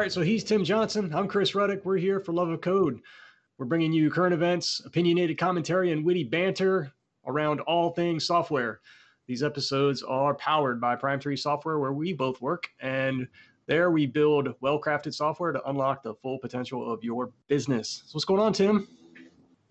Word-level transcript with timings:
right, 0.00 0.10
so 0.10 0.22
he's 0.22 0.42
Tim 0.42 0.64
Johnson. 0.64 1.12
I'm 1.14 1.28
Chris 1.28 1.52
Ruddick. 1.52 1.84
We're 1.84 1.98
here 1.98 2.20
for 2.20 2.32
Love 2.32 2.48
of 2.48 2.62
Code. 2.62 3.02
We're 3.58 3.66
bringing 3.66 3.92
you 3.92 4.10
current 4.10 4.32
events, 4.32 4.80
opinionated 4.86 5.36
commentary, 5.36 5.92
and 5.92 6.02
witty 6.02 6.24
banter 6.24 6.90
around 7.26 7.60
all 7.60 7.90
things 7.90 8.24
software. 8.24 8.80
These 9.26 9.42
episodes 9.42 10.02
are 10.02 10.34
powered 10.36 10.80
by 10.80 10.96
Prime 10.96 11.20
3 11.20 11.36
Software, 11.36 11.78
where 11.78 11.92
we 11.92 12.14
both 12.14 12.40
work, 12.40 12.70
and 12.80 13.28
there 13.66 13.90
we 13.90 14.06
build 14.06 14.54
well 14.62 14.80
crafted 14.80 15.12
software 15.12 15.52
to 15.52 15.62
unlock 15.68 16.02
the 16.02 16.14
full 16.14 16.38
potential 16.38 16.90
of 16.90 17.04
your 17.04 17.30
business. 17.46 18.02
So, 18.06 18.12
what's 18.14 18.24
going 18.24 18.40
on, 18.40 18.54
Tim? 18.54 18.88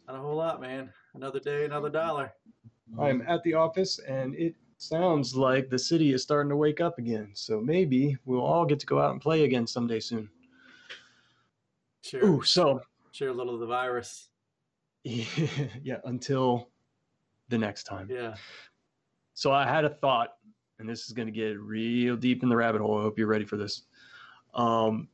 Not 0.08 0.16
a 0.16 0.20
whole 0.20 0.36
lot, 0.36 0.62
man. 0.62 0.92
Another 1.16 1.40
day, 1.40 1.66
another 1.66 1.90
dollar. 1.90 2.32
I'm 3.00 3.24
at 3.24 3.42
the 3.42 3.56
office, 3.56 3.98
and 3.98 4.36
it 4.36 4.54
sounds 4.80 5.36
like 5.36 5.70
the 5.70 5.78
city 5.78 6.14
is 6.14 6.24
starting 6.24 6.50
to 6.50 6.56
wake 6.56 6.82
up 6.82 6.98
again. 6.98 7.30
So 7.34 7.60
maybe 7.62 8.18
we'll 8.26 8.42
all 8.42 8.66
get 8.66 8.80
to 8.80 8.86
go 8.86 9.00
out 9.00 9.12
and 9.12 9.22
play 9.22 9.44
again 9.44 9.68
someday 9.68 10.00
soon. 10.00 10.30
Sure. 12.02 12.26
Ooh, 12.26 12.42
so 12.44 12.82
Share 13.12 13.30
a 13.30 13.34
little 13.34 13.54
of 13.54 13.60
the 13.60 13.66
virus. 13.66 14.30
yeah, 15.04 15.98
until 16.06 16.70
the 17.50 17.58
next 17.58 17.84
time. 17.84 18.08
Yeah. 18.10 18.36
So 19.34 19.52
I 19.52 19.66
had 19.66 19.86
a 19.86 19.90
thought, 19.90 20.36
and 20.78 20.88
this 20.88 21.06
is 21.06 21.14
going 21.14 21.28
to 21.28 21.32
get 21.32 21.60
real 21.60 22.16
deep 22.16 22.44
in 22.44 22.50
the 22.50 22.56
rabbit 22.56 22.82
hole. 22.82 23.00
I 23.00 23.02
hope 23.02 23.18
you're 23.18 23.28
ready 23.28 23.46
for 23.46 23.58
this. 23.58 23.84
Um, 24.54 25.08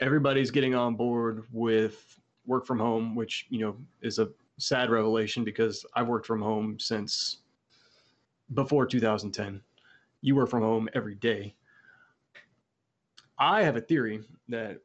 everybody's 0.00 0.50
getting 0.50 0.74
on 0.74 0.96
board 0.96 1.44
with 1.52 2.18
work 2.46 2.66
from 2.66 2.78
home, 2.78 3.14
which 3.14 3.46
you 3.50 3.60
know 3.60 3.76
is 4.02 4.18
a 4.18 4.28
sad 4.58 4.90
revelation 4.90 5.44
because 5.44 5.84
I've 5.94 6.08
worked 6.08 6.26
from 6.26 6.42
home 6.42 6.78
since 6.78 7.38
before 8.52 8.86
2010. 8.86 9.62
You 10.20 10.34
were 10.34 10.46
from 10.46 10.62
home 10.62 10.88
every 10.94 11.14
day. 11.14 11.54
I 13.38 13.62
have 13.62 13.76
a 13.76 13.80
theory 13.80 14.22
that, 14.48 14.78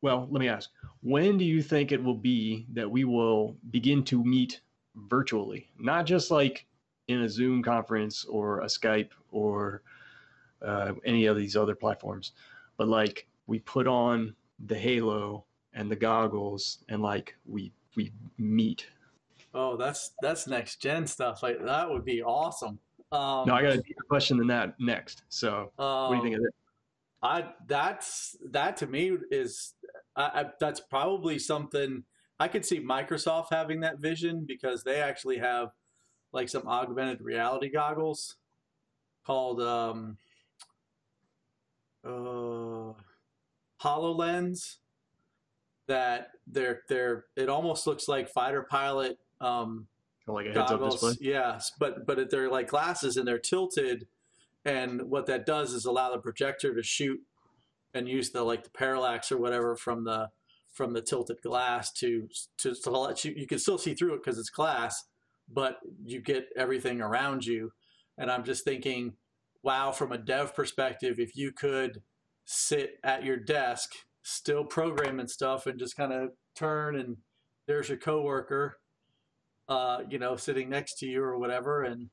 well, 0.00 0.26
let 0.30 0.40
me 0.40 0.48
ask 0.48 0.70
when 1.02 1.36
do 1.36 1.44
you 1.44 1.62
think 1.62 1.90
it 1.90 2.02
will 2.02 2.16
be 2.16 2.66
that 2.72 2.90
we 2.90 3.04
will 3.04 3.56
begin 3.70 4.04
to 4.04 4.24
meet 4.24 4.60
virtually? 4.94 5.68
Not 5.78 6.06
just 6.06 6.30
like 6.30 6.66
in 7.08 7.22
a 7.22 7.28
Zoom 7.28 7.62
conference 7.62 8.24
or 8.24 8.60
a 8.60 8.66
Skype 8.66 9.10
or 9.30 9.82
uh, 10.60 10.92
any 11.04 11.26
of 11.26 11.36
these 11.36 11.56
other 11.56 11.74
platforms, 11.74 12.32
but 12.76 12.88
like 12.88 13.26
we 13.46 13.58
put 13.58 13.86
on 13.86 14.34
the 14.66 14.78
halo 14.78 15.44
and 15.74 15.90
the 15.90 15.96
goggles 15.96 16.78
and 16.88 17.02
like 17.02 17.34
we 17.46 17.72
we 17.96 18.12
meet 18.38 18.86
Oh, 19.54 19.76
that's 19.76 20.12
that's 20.22 20.46
next 20.46 20.80
gen 20.80 21.06
stuff. 21.06 21.42
Like 21.42 21.64
that 21.64 21.88
would 21.88 22.04
be 22.04 22.22
awesome. 22.22 22.78
Um, 23.10 23.46
no, 23.46 23.54
I 23.54 23.62
got 23.62 23.72
a 23.72 23.82
deeper 23.82 24.04
question 24.08 24.38
than 24.38 24.46
that 24.46 24.74
next. 24.80 25.24
So, 25.28 25.70
um, 25.78 26.08
what 26.08 26.10
do 26.10 26.16
you 26.16 26.22
think 26.22 26.36
of 26.36 26.44
it? 26.44 26.54
I 27.22 27.44
that's 27.66 28.36
that 28.50 28.76
to 28.78 28.86
me 28.86 29.16
is 29.30 29.74
I, 30.16 30.22
I, 30.22 30.44
that's 30.58 30.80
probably 30.80 31.38
something 31.38 32.02
I 32.40 32.48
could 32.48 32.64
see 32.64 32.80
Microsoft 32.80 33.48
having 33.50 33.80
that 33.80 33.98
vision 33.98 34.44
because 34.46 34.82
they 34.82 35.00
actually 35.00 35.38
have 35.38 35.68
like 36.32 36.48
some 36.48 36.66
augmented 36.66 37.20
reality 37.20 37.68
goggles 37.70 38.36
called 39.24 39.60
um, 39.60 40.16
uh, 42.04 42.92
Hololens 43.80 44.78
that 45.86 46.30
they're 46.46 46.82
they're 46.88 47.26
it 47.36 47.48
almost 47.48 47.86
looks 47.86 48.08
like 48.08 48.28
fighter 48.28 48.62
pilot 48.62 49.18
um, 49.42 49.88
like 50.26 50.46
a 50.46 50.52
heads 50.52 50.70
up 50.70 50.80
display. 50.80 51.14
Yes, 51.20 51.72
but 51.78 52.06
but 52.06 52.30
they're 52.30 52.50
like 52.50 52.68
glasses 52.68 53.16
and 53.16 53.26
they're 53.26 53.38
tilted, 53.38 54.06
and 54.64 55.02
what 55.10 55.26
that 55.26 55.44
does 55.44 55.72
is 55.72 55.84
allow 55.84 56.12
the 56.12 56.18
projector 56.18 56.74
to 56.74 56.82
shoot 56.82 57.20
and 57.92 58.08
use 58.08 58.30
the 58.30 58.42
like 58.42 58.64
the 58.64 58.70
parallax 58.70 59.32
or 59.32 59.38
whatever 59.38 59.76
from 59.76 60.04
the 60.04 60.30
from 60.72 60.92
the 60.92 61.02
tilted 61.02 61.42
glass 61.42 61.92
to 61.92 62.28
to, 62.58 62.74
to 62.74 62.90
let 62.90 63.24
you 63.24 63.34
you 63.36 63.46
can 63.46 63.58
still 63.58 63.78
see 63.78 63.94
through 63.94 64.14
it 64.14 64.22
because 64.24 64.38
it's 64.38 64.50
glass, 64.50 65.04
but 65.52 65.78
you 66.04 66.20
get 66.20 66.48
everything 66.56 67.00
around 67.00 67.44
you. 67.44 67.72
And 68.16 68.30
I'm 68.30 68.44
just 68.44 68.64
thinking, 68.64 69.14
wow, 69.62 69.90
from 69.90 70.12
a 70.12 70.18
dev 70.18 70.54
perspective, 70.54 71.18
if 71.18 71.34
you 71.34 71.50
could 71.50 72.02
sit 72.44 72.98
at 73.02 73.24
your 73.24 73.38
desk, 73.38 73.90
still 74.22 74.64
programming 74.64 75.28
stuff, 75.28 75.66
and 75.66 75.78
just 75.78 75.96
kind 75.96 76.12
of 76.12 76.30
turn 76.54 76.96
and 76.96 77.16
there's 77.66 77.88
your 77.88 77.98
coworker 77.98 78.76
uh, 79.68 80.02
you 80.08 80.18
know, 80.18 80.36
sitting 80.36 80.68
next 80.68 80.98
to 80.98 81.06
you 81.06 81.22
or 81.22 81.38
whatever. 81.38 81.84
And 81.84 82.08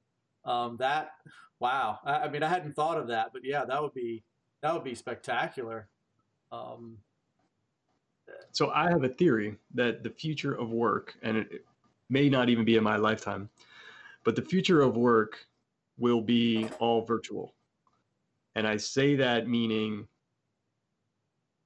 um, 0.45 0.77
that, 0.79 1.11
wow. 1.59 1.99
I, 2.05 2.13
I, 2.13 2.29
mean, 2.29 2.43
I 2.43 2.47
hadn't 2.47 2.73
thought 2.73 2.97
of 2.97 3.07
that, 3.07 3.31
but 3.33 3.43
yeah, 3.43 3.65
that 3.65 3.81
would 3.81 3.93
be 3.93 4.23
that 4.61 4.73
would 4.73 4.83
be 4.83 4.95
spectacular. 4.95 5.87
Um, 6.51 6.97
so 8.51 8.71
I 8.71 8.89
have 8.89 9.03
a 9.03 9.09
theory 9.09 9.55
that 9.73 10.03
the 10.03 10.09
future 10.09 10.53
of 10.53 10.71
work, 10.71 11.15
and 11.23 11.37
it 11.37 11.65
may 12.09 12.29
not 12.29 12.49
even 12.49 12.65
be 12.65 12.75
in 12.75 12.83
my 12.83 12.97
lifetime, 12.97 13.49
but 14.23 14.35
the 14.35 14.41
future 14.41 14.81
of 14.81 14.97
work 14.97 15.37
will 15.97 16.21
be 16.21 16.67
all 16.79 17.05
virtual. 17.05 17.53
And 18.55 18.67
I 18.67 18.77
say 18.77 19.15
that 19.15 19.47
meaning, 19.47 20.07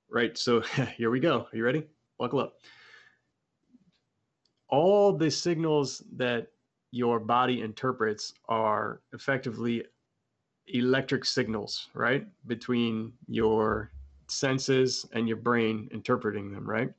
right? 0.09 0.37
So 0.37 0.61
here 0.97 1.09
we 1.09 1.19
go. 1.19 1.47
Are 1.51 1.57
you 1.57 1.63
ready? 1.63 1.83
Buckle 2.19 2.39
up 2.39 2.59
all 4.73 5.13
the 5.13 5.29
signals 5.29 6.01
that 6.15 6.47
your 6.89 7.19
body 7.19 7.61
interprets 7.61 8.33
are 8.49 9.01
effectively 9.13 9.83
electric 10.65 11.25
signals, 11.25 11.89
right? 11.93 12.25
Between 12.47 13.13
your 13.27 13.91
senses 14.27 15.05
and 15.13 15.27
your 15.27 15.37
brain 15.37 15.87
interpreting 15.91 16.51
them, 16.51 16.67
right? 16.67 16.89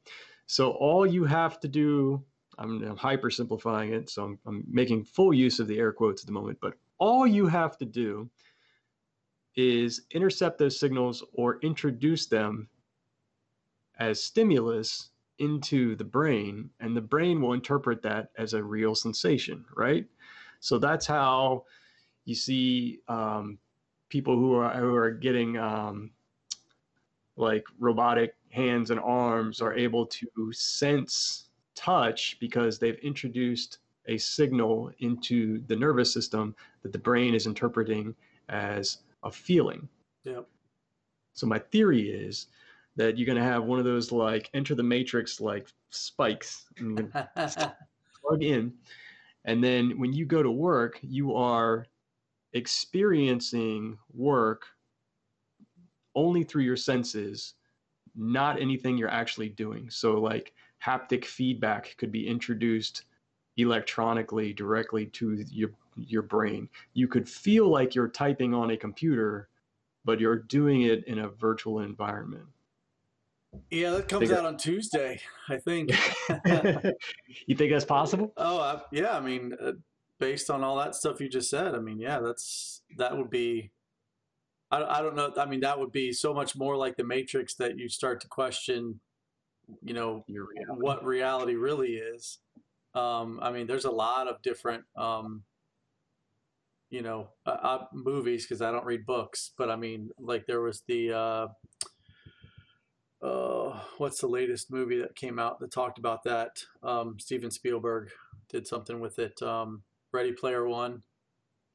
So 0.46 0.70
all 0.70 1.04
you 1.04 1.24
have 1.24 1.58
to 1.60 1.66
do, 1.66 2.22
I'm, 2.58 2.80
I'm 2.84 2.96
hyper 2.96 3.28
simplifying 3.28 3.92
it, 3.92 4.08
so 4.08 4.22
I'm, 4.22 4.38
I'm 4.46 4.64
making 4.70 5.02
full 5.02 5.34
use 5.34 5.58
of 5.58 5.66
the 5.66 5.80
air 5.80 5.91
quotes 5.91 6.22
at 6.22 6.26
the 6.26 6.32
moment, 6.32 6.58
but 6.60 6.74
all 6.98 7.26
you 7.26 7.48
have 7.48 7.76
to 7.78 7.84
do 7.84 8.30
is 9.56 10.02
intercept 10.12 10.58
those 10.58 10.78
signals 10.78 11.24
or 11.32 11.58
introduce 11.62 12.26
them 12.26 12.68
as 13.98 14.22
stimulus 14.22 15.10
into 15.39 15.97
the 15.97 16.05
brain 16.05 16.71
and 16.81 16.97
the 16.97 17.00
brain 17.00 17.41
will 17.41 17.53
interpret 17.53 18.03
that 18.03 18.31
as 18.39 18.55
a 18.55 18.62
real 18.62 18.95
sensation 18.95 19.65
right 19.77 20.06
so 20.61 20.78
that's 20.78 21.06
how 21.06 21.65
you 22.25 22.34
see 22.34 23.00
um, 23.09 23.59
people 24.09 24.37
who 24.37 24.55
are 24.55 24.71
who 24.75 24.95
are 24.95 25.11
getting 25.11 25.59
um, 25.59 26.11
like 27.37 27.65
robotic 27.78 28.34
hands 28.50 28.91
and 28.91 29.00
arms 29.00 29.61
are 29.61 29.75
able 29.75 30.06
to 30.06 30.27
sense 30.53 31.49
touch 31.75 32.37
because 32.41 32.78
they've 32.78 32.99
introduced 32.99 33.78
a 34.06 34.16
signal 34.19 34.91
into 35.01 35.61
the 35.66 35.75
nervous 35.77 36.12
system 36.12 36.55
that 36.83 36.93
the 36.93 36.99
brain 36.99 37.34
is 37.34 37.47
interpreting 37.47 38.15
as 38.49 38.99
a 39.25 39.31
feeling. 39.31 39.89
Yep. 40.25 40.47
So 41.33 41.47
my 41.47 41.59
theory 41.59 42.11
is 42.11 42.47
that 42.97 43.19
you're 43.19 43.27
going 43.27 43.38
to 43.38 43.44
have 43.44 43.65
one 43.65 43.78
of 43.78 43.84
those 43.84 44.12
like 44.12 44.50
enter 44.55 44.75
the 44.75 44.82
matrix 44.82 45.41
like 45.41 45.69
spikes. 45.91 46.66
And 46.78 47.12
plug 47.43 48.43
in. 48.43 48.72
And 49.44 49.62
then 49.62 49.99
when 49.99 50.12
you 50.12 50.25
go 50.25 50.43
to 50.43 50.50
work 50.50 50.99
you 51.03 51.34
are 51.34 51.87
experiencing 52.53 53.99
work 54.12 54.65
only 56.15 56.44
through 56.44 56.62
your 56.62 56.77
senses 56.77 57.54
not 58.16 58.60
anything 58.60 58.97
you're 58.97 59.10
actually 59.10 59.48
doing. 59.48 59.91
So 59.91 60.21
like 60.21 60.53
haptic 60.84 61.24
feedback 61.24 61.97
could 61.98 62.13
be 62.13 62.28
introduced 62.28 63.04
electronically 63.57 64.53
directly 64.53 65.07
to 65.07 65.45
your 65.51 65.71
your 65.97 66.22
brain. 66.22 66.68
You 66.92 67.09
could 67.09 67.28
feel 67.28 67.68
like 67.68 67.95
you're 67.95 68.09
typing 68.09 68.54
on 68.54 68.71
a 68.71 68.77
computer 68.77 69.48
but 70.04 70.21
you're 70.21 70.36
doing 70.36 70.83
it 70.83 71.04
in 71.04 71.21
a 71.21 71.28
virtual 71.28 71.80
environment 71.80 72.45
yeah, 73.71 73.91
that 73.91 74.09
comes 74.09 74.30
out 74.30 74.45
on 74.45 74.56
Tuesday, 74.56 75.21
I 75.48 75.56
think. 75.56 75.91
you 77.47 77.56
think 77.56 77.72
that's 77.72 77.84
possible? 77.84 78.33
Oh, 78.36 78.59
I, 78.60 78.80
yeah. 78.92 79.16
I 79.16 79.21
mean, 79.21 79.54
uh, 79.60 79.72
based 80.18 80.51
on 80.51 80.62
all 80.62 80.77
that 80.77 80.95
stuff 80.95 81.21
you 81.21 81.28
just 81.28 81.51
said, 81.51 81.74
I 81.74 81.80
mean, 81.80 81.98
yeah, 81.98 82.21
that's 82.21 82.83
that 82.98 83.16
would 83.16 83.30
be. 83.30 83.72
I, 84.71 84.98
I 84.98 85.03
don't 85.03 85.16
know. 85.16 85.33
I 85.36 85.47
mean, 85.47 85.60
that 85.60 85.78
would 85.78 85.92
be 85.92 86.12
so 86.12 86.33
much 86.33 86.56
more 86.56 86.77
like 86.77 86.97
the 86.97 87.04
Matrix 87.04 87.54
that 87.56 87.78
you 87.78 87.89
start 87.89 88.21
to 88.22 88.28
question, 88.28 89.01
you 89.83 89.95
know, 89.95 90.24
reality. 90.28 90.80
what 90.80 91.04
reality 91.04 91.54
really 91.54 91.95
is. 91.95 92.39
Um, 92.95 93.41
I 93.42 93.51
mean, 93.51 93.66
there's 93.66 93.84
a 93.84 93.91
lot 93.91 94.28
of 94.28 94.41
different, 94.42 94.84
um, 94.97 95.42
you 96.91 97.03
know, 97.03 97.28
uh, 97.45 97.56
uh, 97.62 97.84
movies 97.92 98.47
because 98.47 98.62
I 98.62 98.71
don't 98.71 98.84
read 98.84 99.04
books, 99.04 99.53
but 99.59 99.68
I 99.68 99.77
mean, 99.77 100.10
like 100.18 100.47
there 100.47 100.60
was 100.60 100.83
the. 100.86 101.12
Uh, 101.12 101.47
uh, 103.24 103.80
what's 103.98 104.21
the 104.21 104.26
latest 104.26 104.71
movie 104.71 105.00
that 105.00 105.16
came 105.16 105.38
out 105.38 105.59
that 105.60 105.72
talked 105.72 105.98
about 105.98 106.22
that? 106.24 106.62
Um, 106.82 107.16
Steven 107.18 107.50
Spielberg 107.50 108.10
did 108.50 108.66
something 108.66 109.00
with 109.00 109.18
it. 109.18 109.41
Um, 109.42 109.82
Ready 110.12 110.32
Player 110.32 110.68
One. 110.68 111.03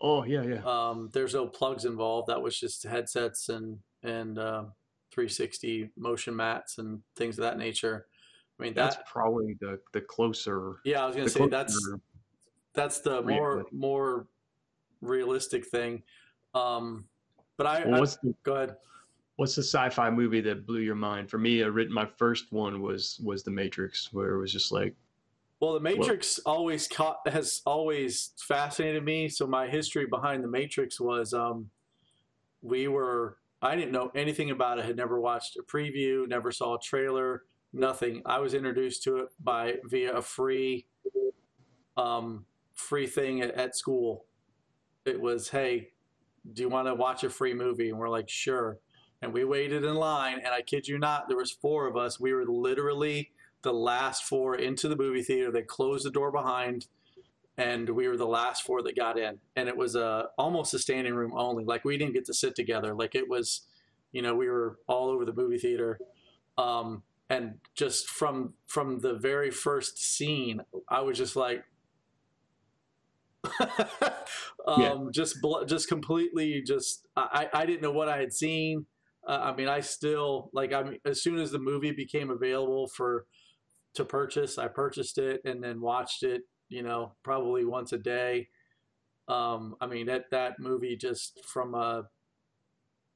Oh 0.02 0.24
yeah, 0.24 0.44
yeah. 0.44 0.62
Um, 0.64 1.10
there's 1.12 1.34
no 1.34 1.48
plugs 1.48 1.86
involved. 1.86 2.28
That 2.28 2.42
was 2.42 2.58
just 2.58 2.84
headsets 2.84 3.50
and 3.50 3.80
and 4.04 4.38
uh, 4.38 4.64
360 5.12 5.90
motion 5.98 6.36
mats 6.36 6.78
and 6.78 7.02
things 7.16 7.38
of 7.38 7.44
that 7.44 7.58
nature. 7.58 8.06
I 8.60 8.64
mean, 8.64 8.74
That's 8.74 8.98
probably 9.12 9.58
the 9.60 9.80
the 9.94 10.02
closer. 10.02 10.76
yeah, 10.86 11.04
I 11.04 11.08
was 11.08 11.16
gonna 11.16 11.30
say 11.30 11.48
that's 11.48 11.90
that's 12.74 13.00
the 13.00 13.22
more 13.24 13.54
reality. 13.56 13.70
more 13.72 14.28
realistic 15.02 15.66
thing. 15.66 16.04
Um, 16.54 17.06
but 17.58 17.66
I, 17.66 17.86
Well, 17.86 18.04
I 18.04 18.06
the 18.06 18.36
go 18.44 18.56
ahead. 18.56 18.76
What's 19.40 19.56
the 19.56 19.64
sci-fi 19.64 20.10
movie 20.10 20.42
that 20.42 20.68
blew 20.68 20.82
your 20.82 20.96
mind? 20.96 21.30
For 21.30 21.38
me, 21.38 21.64
I 21.64 21.68
written 21.68 21.94
my 21.94 22.06
first 22.18 22.52
one 22.52 22.82
was 22.82 23.22
was 23.24 23.42
The 23.42 23.52
Matrix, 23.52 24.12
where 24.12 24.34
it 24.34 24.38
was 24.38 24.52
just 24.52 24.70
like 24.70 24.94
Well, 25.62 25.74
the 25.74 25.80
Matrix 25.80 26.40
always 26.40 26.90
caught 26.90 27.26
has 27.26 27.62
always 27.66 28.34
fascinated 28.38 29.06
me. 29.06 29.30
So 29.30 29.48
my 29.48 29.66
history 29.68 30.06
behind 30.08 30.44
the 30.44 30.50
Matrix 30.50 31.00
was 31.00 31.34
um, 31.34 31.70
we 32.62 32.90
were 32.90 33.38
I 33.62 33.78
didn't 33.78 33.94
know 33.94 34.12
anything 34.14 34.52
about 34.52 34.78
it. 34.78 34.84
Had 34.84 34.98
never 34.98 35.22
watched 35.22 35.56
a 35.56 35.64
preview, 35.64 36.28
never 36.28 36.52
saw 36.52 36.76
a 36.76 36.80
trailer, 36.82 37.44
nothing. 37.72 38.22
I 38.26 38.40
was 38.40 38.54
introduced 38.54 39.04
to 39.04 39.20
it 39.20 39.30
by 39.42 39.76
via 39.86 40.18
a 40.18 40.22
free 40.22 40.86
um, 41.96 42.46
free 42.74 43.08
thing 43.08 43.40
at, 43.40 43.52
at 43.52 43.78
school. 43.78 44.26
It 45.06 45.20
was, 45.20 45.48
hey, 45.48 45.92
do 46.52 46.62
you 46.62 46.70
want 46.70 46.88
to 46.88 46.94
watch 46.94 47.24
a 47.24 47.30
free 47.30 47.54
movie? 47.54 47.90
And 47.90 47.98
we're 47.98 48.10
like, 48.10 48.28
sure. 48.28 48.80
And 49.22 49.34
we 49.34 49.44
waited 49.44 49.84
in 49.84 49.96
line, 49.96 50.36
and 50.40 50.48
I 50.54 50.62
kid 50.62 50.88
you 50.88 50.98
not, 50.98 51.28
there 51.28 51.38
was 51.38 51.52
four 51.52 51.88
of 51.88 51.98
us. 51.98 52.20
We 52.20 52.34
were 52.34 52.46
literally 52.46 53.32
the 53.64 53.74
last 53.74 54.24
four 54.24 54.56
into 54.56 54.88
the 54.88 54.96
movie 54.96 55.24
theater. 55.24 55.52
They 55.52 55.62
closed 55.62 56.06
the 56.06 56.12
door 56.12 56.32
behind, 56.32 56.88
and 57.58 57.90
we 57.90 58.08
were 58.08 58.16
the 58.16 58.26
last 58.28 58.64
four 58.64 58.82
that 58.84 58.96
got 58.96 59.20
in. 59.20 59.40
And 59.58 59.68
it 59.68 59.76
was 59.76 59.96
a 59.96 60.30
almost 60.38 60.74
a 60.74 60.80
standing 60.80 61.14
room 61.14 61.34
only. 61.36 61.66
Like 61.66 61.84
we 61.84 61.98
didn't 61.98 62.14
get 62.14 62.26
to 62.28 62.34
sit 62.34 62.56
together. 62.56 62.96
Like 62.96 63.14
it 63.16 63.30
was, 63.30 63.68
you 64.14 64.22
know, 64.22 64.36
we 64.36 64.48
were 64.48 64.80
all 64.88 65.10
over 65.10 65.26
the 65.26 65.34
movie 65.34 65.58
theater. 65.58 66.00
Um, 66.58 67.04
and 67.30 67.56
just 67.76 68.10
from 68.10 68.54
from 68.68 69.00
the 69.00 69.14
very 69.16 69.52
first 69.52 69.98
scene, 69.98 70.62
I 70.88 71.02
was 71.02 71.18
just 71.18 71.36
like, 71.36 71.66
um, 74.68 74.82
Yeah. 74.82 74.98
just 75.12 75.42
bl- 75.42 75.64
just 75.66 75.88
completely 75.88 76.62
just 76.62 77.08
I 77.16 77.48
I 77.54 77.66
didn't 77.66 77.82
know 77.82 77.92
what 77.92 78.10
I 78.10 78.18
had 78.18 78.34
seen. 78.34 78.86
Uh, 79.30 79.40
I 79.44 79.56
mean, 79.56 79.68
I 79.68 79.80
still 79.82 80.50
like. 80.54 80.74
I 80.74 80.84
mean, 80.84 81.00
as 81.06 81.22
soon 81.22 81.38
as 81.40 81.52
the 81.52 81.60
movie 81.60 81.92
became 81.92 82.32
available 82.32 82.88
for 82.88 83.28
to 83.94 84.04
purchase, 84.04 84.58
I 84.58 84.68
purchased 84.68 85.20
it 85.20 85.42
and 85.46 85.64
then 85.64 85.80
watched 85.82 86.24
it. 86.24 86.42
You 86.70 86.82
know, 86.84 87.14
probably 87.24 87.64
once 87.64 87.94
a 87.94 88.00
day. 88.00 88.50
Um, 89.28 89.76
I 89.80 89.86
mean, 89.86 90.08
that 90.08 90.26
that 90.32 90.60
movie 90.60 90.98
just 90.98 91.40
from 91.46 91.76
a 91.76 92.06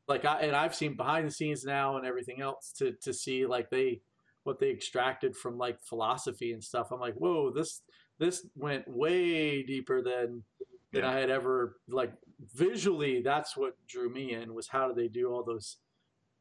like 0.07 0.25
I 0.25 0.41
and 0.41 0.55
I've 0.55 0.75
seen 0.75 0.95
behind 0.95 1.27
the 1.27 1.31
scenes 1.31 1.65
now 1.65 1.97
and 1.97 2.05
everything 2.05 2.41
else 2.41 2.73
to 2.77 2.93
to 3.01 3.13
see 3.13 3.45
like 3.47 3.69
they 3.71 4.01
what 4.43 4.59
they 4.59 4.69
extracted 4.69 5.35
from 5.35 5.57
like 5.57 5.81
philosophy 5.81 6.51
and 6.53 6.63
stuff. 6.63 6.91
I'm 6.91 6.99
like, 6.99 7.15
whoa, 7.15 7.51
this 7.51 7.81
this 8.19 8.45
went 8.55 8.87
way 8.87 9.63
deeper 9.63 10.03
than 10.03 10.43
than 10.91 11.03
Yeah. 11.03 11.11
I 11.11 11.19
had 11.19 11.29
ever 11.31 11.77
like 11.87 12.13
visually. 12.53 13.21
That's 13.23 13.57
what 13.57 13.73
drew 13.87 14.09
me 14.09 14.33
in 14.33 14.53
was 14.53 14.67
how 14.67 14.87
do 14.87 14.93
they 14.93 15.07
do 15.07 15.31
all 15.31 15.43
those 15.43 15.77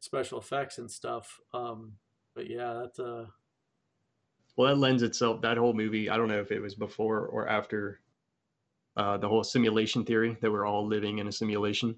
special 0.03 0.39
effects 0.39 0.79
and 0.79 0.91
stuff. 0.91 1.41
Um, 1.55 1.93
but 2.35 2.51
yeah, 2.51 2.75
that's 2.83 2.99
uh 2.99 3.27
well, 4.57 4.69
that 4.69 4.81
lends 4.81 5.03
itself. 5.03 5.41
That 5.41 5.57
whole 5.57 5.73
movie. 5.73 6.11
I 6.11 6.17
don't 6.17 6.29
know 6.29 6.41
if 6.41 6.53
it 6.53 6.61
was 6.61 6.75
before 6.75 7.27
or 7.27 7.49
after 7.49 8.01
uh, 8.97 9.17
the 9.17 9.29
whole 9.29 9.43
simulation 9.43 10.05
theory 10.05 10.37
that 10.43 10.51
we're 10.51 10.67
all 10.67 10.87
living 10.87 11.19
in 11.19 11.29
a 11.29 11.33
simulation. 11.33 11.97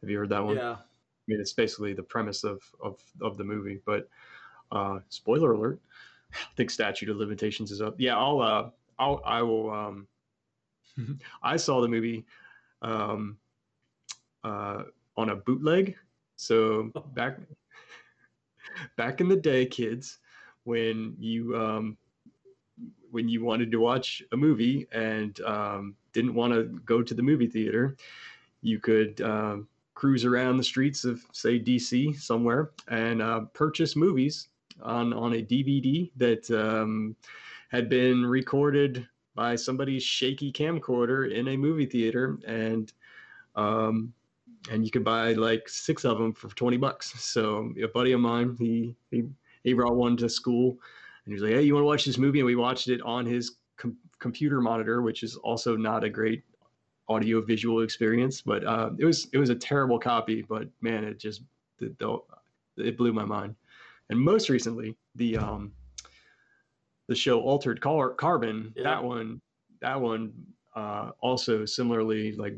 Have 0.00 0.10
you 0.10 0.18
heard 0.18 0.30
that 0.30 0.44
one? 0.44 0.56
yeah. 0.56 0.72
I 0.72 1.24
mean, 1.28 1.40
it's 1.40 1.52
basically 1.52 1.92
the 1.92 2.02
premise 2.02 2.42
of 2.42 2.62
of 2.82 3.00
of 3.20 3.36
the 3.36 3.44
movie. 3.44 3.80
But 3.86 4.08
uh, 4.72 4.98
spoiler 5.08 5.52
alert: 5.52 5.80
I 6.32 6.56
think 6.56 6.70
statute 6.70 7.10
of 7.10 7.16
limitations 7.16 7.70
is 7.70 7.80
up. 7.80 7.94
Yeah, 7.98 8.16
I'll 8.16 8.40
uh, 8.40 8.70
I'll 8.98 9.22
I 9.24 9.42
will. 9.42 9.70
Um, 9.70 10.08
I 11.42 11.56
saw 11.56 11.80
the 11.80 11.88
movie 11.88 12.26
um, 12.82 13.38
uh, 14.42 14.82
on 15.16 15.30
a 15.30 15.36
bootleg. 15.36 15.96
So 16.38 16.92
back 17.14 17.36
back 18.96 19.20
in 19.20 19.28
the 19.28 19.36
day, 19.36 19.66
kids, 19.66 20.18
when 20.62 21.16
you 21.18 21.56
um, 21.56 21.98
when 23.10 23.28
you 23.28 23.44
wanted 23.44 23.72
to 23.72 23.78
watch 23.78 24.22
a 24.32 24.36
movie 24.36 24.86
and 24.92 25.40
um, 25.40 25.96
didn't 26.12 26.34
want 26.34 26.52
to 26.52 26.64
go 26.86 27.02
to 27.02 27.12
the 27.12 27.22
movie 27.22 27.48
theater, 27.48 27.96
you 28.62 28.78
could 28.78 29.20
um, 29.20 29.66
cruise 29.94 30.24
around 30.24 30.56
the 30.56 30.62
streets 30.62 31.04
of, 31.04 31.20
say, 31.32 31.58
DC 31.58 32.16
somewhere 32.20 32.70
and 32.86 33.20
uh, 33.20 33.40
purchase 33.52 33.96
movies 33.96 34.48
on 34.80 35.12
on 35.12 35.32
a 35.34 35.42
DVD 35.42 36.08
that 36.16 36.48
um, 36.52 37.16
had 37.70 37.88
been 37.88 38.24
recorded 38.24 39.06
by 39.34 39.56
somebody's 39.56 40.04
shaky 40.04 40.52
camcorder 40.52 41.32
in 41.32 41.48
a 41.48 41.56
movie 41.56 41.86
theater, 41.86 42.38
and 42.46 42.92
um, 43.56 44.12
and 44.70 44.84
you 44.84 44.90
could 44.90 45.04
buy 45.04 45.32
like 45.32 45.68
six 45.68 46.04
of 46.04 46.18
them 46.18 46.32
for 46.32 46.48
twenty 46.48 46.76
bucks. 46.76 47.12
So 47.22 47.72
a 47.82 47.88
buddy 47.88 48.12
of 48.12 48.20
mine, 48.20 48.56
he 48.58 48.94
he 49.10 49.24
he 49.64 49.72
brought 49.72 49.96
one 49.96 50.16
to 50.18 50.28
school, 50.28 50.70
and 51.24 51.26
he 51.26 51.34
was 51.34 51.42
like, 51.42 51.52
"Hey, 51.52 51.62
you 51.62 51.74
want 51.74 51.82
to 51.82 51.86
watch 51.86 52.04
this 52.04 52.18
movie?" 52.18 52.40
And 52.40 52.46
we 52.46 52.56
watched 52.56 52.88
it 52.88 53.00
on 53.02 53.26
his 53.26 53.56
com- 53.76 53.96
computer 54.18 54.60
monitor, 54.60 55.02
which 55.02 55.22
is 55.22 55.36
also 55.36 55.76
not 55.76 56.04
a 56.04 56.10
great 56.10 56.42
audio 57.08 57.40
visual 57.40 57.82
experience. 57.82 58.42
But 58.42 58.64
uh, 58.64 58.90
it 58.98 59.04
was 59.04 59.28
it 59.32 59.38
was 59.38 59.50
a 59.50 59.54
terrible 59.54 59.98
copy. 59.98 60.42
But 60.42 60.68
man, 60.80 61.04
it 61.04 61.18
just 61.18 61.42
the, 61.78 62.18
it 62.76 62.96
blew 62.96 63.12
my 63.12 63.24
mind. 63.24 63.54
And 64.10 64.18
most 64.18 64.48
recently, 64.48 64.96
the 65.14 65.36
um, 65.36 65.72
the 67.08 67.14
show 67.14 67.40
Altered 67.40 67.80
Car- 67.80 68.14
Carbon. 68.14 68.72
Yeah. 68.76 68.84
That 68.84 69.04
one, 69.04 69.40
that 69.80 70.00
one 70.00 70.32
uh, 70.74 71.10
also 71.20 71.64
similarly 71.64 72.32
like 72.32 72.54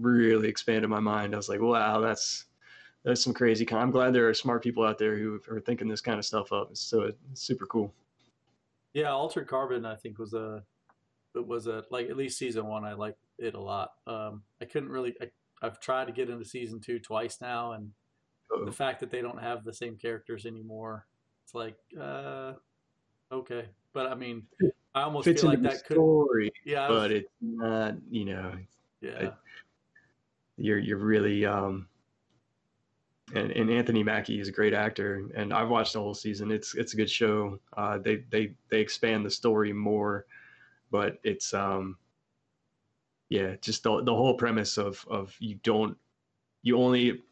really 0.00 0.48
expanded 0.48 0.90
my 0.90 1.00
mind. 1.00 1.34
I 1.34 1.36
was 1.36 1.48
like, 1.48 1.60
wow, 1.60 2.00
that's 2.00 2.46
that's 3.04 3.22
some 3.22 3.32
crazy. 3.32 3.64
Con- 3.64 3.80
I'm 3.80 3.90
glad 3.90 4.12
there 4.12 4.28
are 4.28 4.34
smart 4.34 4.62
people 4.62 4.84
out 4.84 4.98
there 4.98 5.16
who 5.16 5.40
are 5.50 5.60
thinking 5.60 5.88
this 5.88 6.00
kind 6.00 6.18
of 6.18 6.24
stuff 6.24 6.52
up. 6.52 6.70
So 6.74 7.02
it's 7.02 7.18
super 7.42 7.66
cool. 7.66 7.92
Yeah, 8.92 9.10
Altered 9.10 9.46
Carbon 9.48 9.84
I 9.86 9.94
think 9.96 10.18
was 10.18 10.34
a 10.34 10.62
it 11.34 11.46
was 11.46 11.66
a 11.66 11.84
like 11.90 12.10
at 12.10 12.16
least 12.16 12.38
season 12.38 12.66
one 12.66 12.84
I 12.84 12.92
liked 12.92 13.18
it 13.38 13.54
a 13.54 13.60
lot. 13.60 13.92
Um, 14.06 14.42
I 14.60 14.64
couldn't 14.64 14.88
really 14.90 15.14
I, 15.20 15.30
I've 15.62 15.80
tried 15.80 16.06
to 16.06 16.12
get 16.12 16.28
into 16.28 16.44
season 16.44 16.80
two 16.80 16.98
twice 16.98 17.40
now, 17.40 17.72
and 17.72 17.90
Uh-oh. 18.52 18.64
the 18.64 18.72
fact 18.72 19.00
that 19.00 19.10
they 19.10 19.20
don't 19.22 19.40
have 19.40 19.64
the 19.64 19.72
same 19.72 19.96
characters 19.96 20.44
anymore, 20.46 21.06
it's 21.44 21.54
like 21.54 21.76
uh, 22.00 22.54
okay. 23.30 23.66
But 23.92 24.08
I 24.08 24.14
mean, 24.14 24.42
I 24.94 25.02
almost 25.02 25.24
Fits 25.24 25.42
feel 25.42 25.50
like 25.50 25.62
that 25.62 25.84
could 25.84 25.94
story, 25.94 26.52
yeah 26.64 26.86
I 26.86 26.90
was- 26.90 27.00
but 27.00 27.10
it's 27.12 27.30
not. 27.40 27.94
You 28.10 28.24
know, 28.24 28.52
yeah 29.00 29.30
you're 30.60 30.78
you're 30.78 30.98
really 30.98 31.44
um 31.46 31.86
and, 33.34 33.52
and 33.52 33.70
Anthony 33.70 34.02
Mackie 34.02 34.40
is 34.40 34.48
a 34.48 34.52
great 34.52 34.74
actor 34.74 35.24
and 35.34 35.52
I've 35.52 35.68
watched 35.68 35.92
the 35.92 36.00
whole 36.00 36.14
season. 36.14 36.50
It's 36.50 36.74
it's 36.74 36.94
a 36.94 36.96
good 36.96 37.10
show. 37.10 37.58
Uh 37.76 37.98
they 37.98 38.24
they 38.30 38.54
they 38.70 38.80
expand 38.80 39.24
the 39.24 39.30
story 39.30 39.72
more, 39.72 40.26
but 40.90 41.18
it's 41.22 41.54
um 41.54 41.96
yeah, 43.28 43.54
just 43.60 43.84
the 43.84 44.02
the 44.02 44.14
whole 44.14 44.34
premise 44.34 44.76
of 44.76 45.04
of 45.08 45.34
you 45.38 45.56
don't 45.62 45.96
you 46.62 46.78
only 46.78 47.22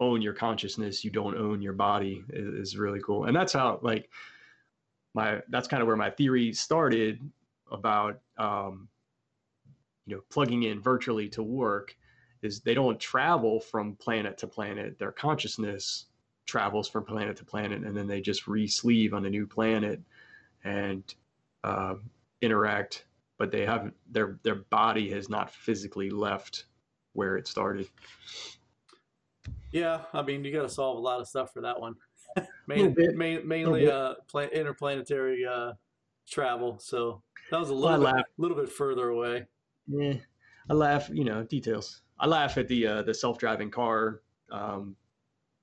own 0.00 0.20
your 0.20 0.32
consciousness, 0.32 1.04
you 1.04 1.10
don't 1.10 1.36
own 1.36 1.62
your 1.62 1.72
body 1.72 2.24
is, 2.30 2.70
is 2.70 2.78
really 2.78 3.00
cool. 3.00 3.26
And 3.26 3.36
that's 3.36 3.52
how 3.52 3.78
like 3.82 4.10
my 5.14 5.40
that's 5.48 5.68
kind 5.68 5.80
of 5.82 5.86
where 5.86 5.96
my 5.96 6.10
theory 6.10 6.52
started 6.52 7.20
about 7.70 8.20
um 8.38 8.88
you 10.06 10.16
know 10.16 10.22
plugging 10.30 10.64
in 10.64 10.80
virtually 10.80 11.28
to 11.28 11.42
work 11.42 11.96
is 12.44 12.60
they 12.60 12.74
don't 12.74 13.00
travel 13.00 13.60
from 13.60 13.96
planet 13.96 14.38
to 14.38 14.46
planet. 14.46 14.98
Their 14.98 15.12
consciousness 15.12 16.06
travels 16.46 16.88
from 16.88 17.04
planet 17.04 17.36
to 17.38 17.44
planet, 17.44 17.82
and 17.82 17.96
then 17.96 18.06
they 18.06 18.20
just 18.20 18.46
re-sleeve 18.46 19.14
on 19.14 19.24
a 19.24 19.30
new 19.30 19.46
planet 19.46 20.00
and 20.64 21.14
uh, 21.64 21.96
interact. 22.40 23.06
But 23.38 23.50
they 23.50 23.66
have 23.66 23.92
their 24.10 24.38
their 24.42 24.56
body 24.56 25.10
has 25.10 25.28
not 25.28 25.50
physically 25.50 26.10
left 26.10 26.66
where 27.14 27.36
it 27.36 27.46
started. 27.48 27.88
yeah. 29.72 30.04
I 30.12 30.22
mean, 30.22 30.44
you 30.44 30.52
got 30.52 30.62
to 30.62 30.68
solve 30.68 30.98
a 30.98 31.00
lot 31.00 31.20
of 31.20 31.28
stuff 31.28 31.52
for 31.52 31.62
that 31.62 31.80
one. 31.80 31.96
Main, 32.66 32.94
main, 33.14 33.46
mainly 33.46 33.88
uh, 33.88 34.14
pla- 34.26 34.42
interplanetary 34.42 35.44
uh, 35.44 35.74
travel. 36.28 36.78
So 36.78 37.22
that 37.50 37.60
was 37.60 37.70
a 37.70 37.74
Well, 37.80 37.98
little 37.98 38.06
bit, 38.16 38.26
little 38.38 38.56
bit 38.56 38.70
further 38.70 39.08
away. 39.08 39.46
Yeah, 39.86 40.14
I 40.68 40.74
laugh. 40.74 41.08
You 41.12 41.24
know, 41.24 41.44
details. 41.44 42.02
I 42.18 42.26
laugh 42.26 42.58
at 42.58 42.68
the 42.68 42.86
uh, 42.86 43.02
the 43.02 43.14
self 43.14 43.38
driving 43.38 43.70
car 43.70 44.22
um, 44.50 44.96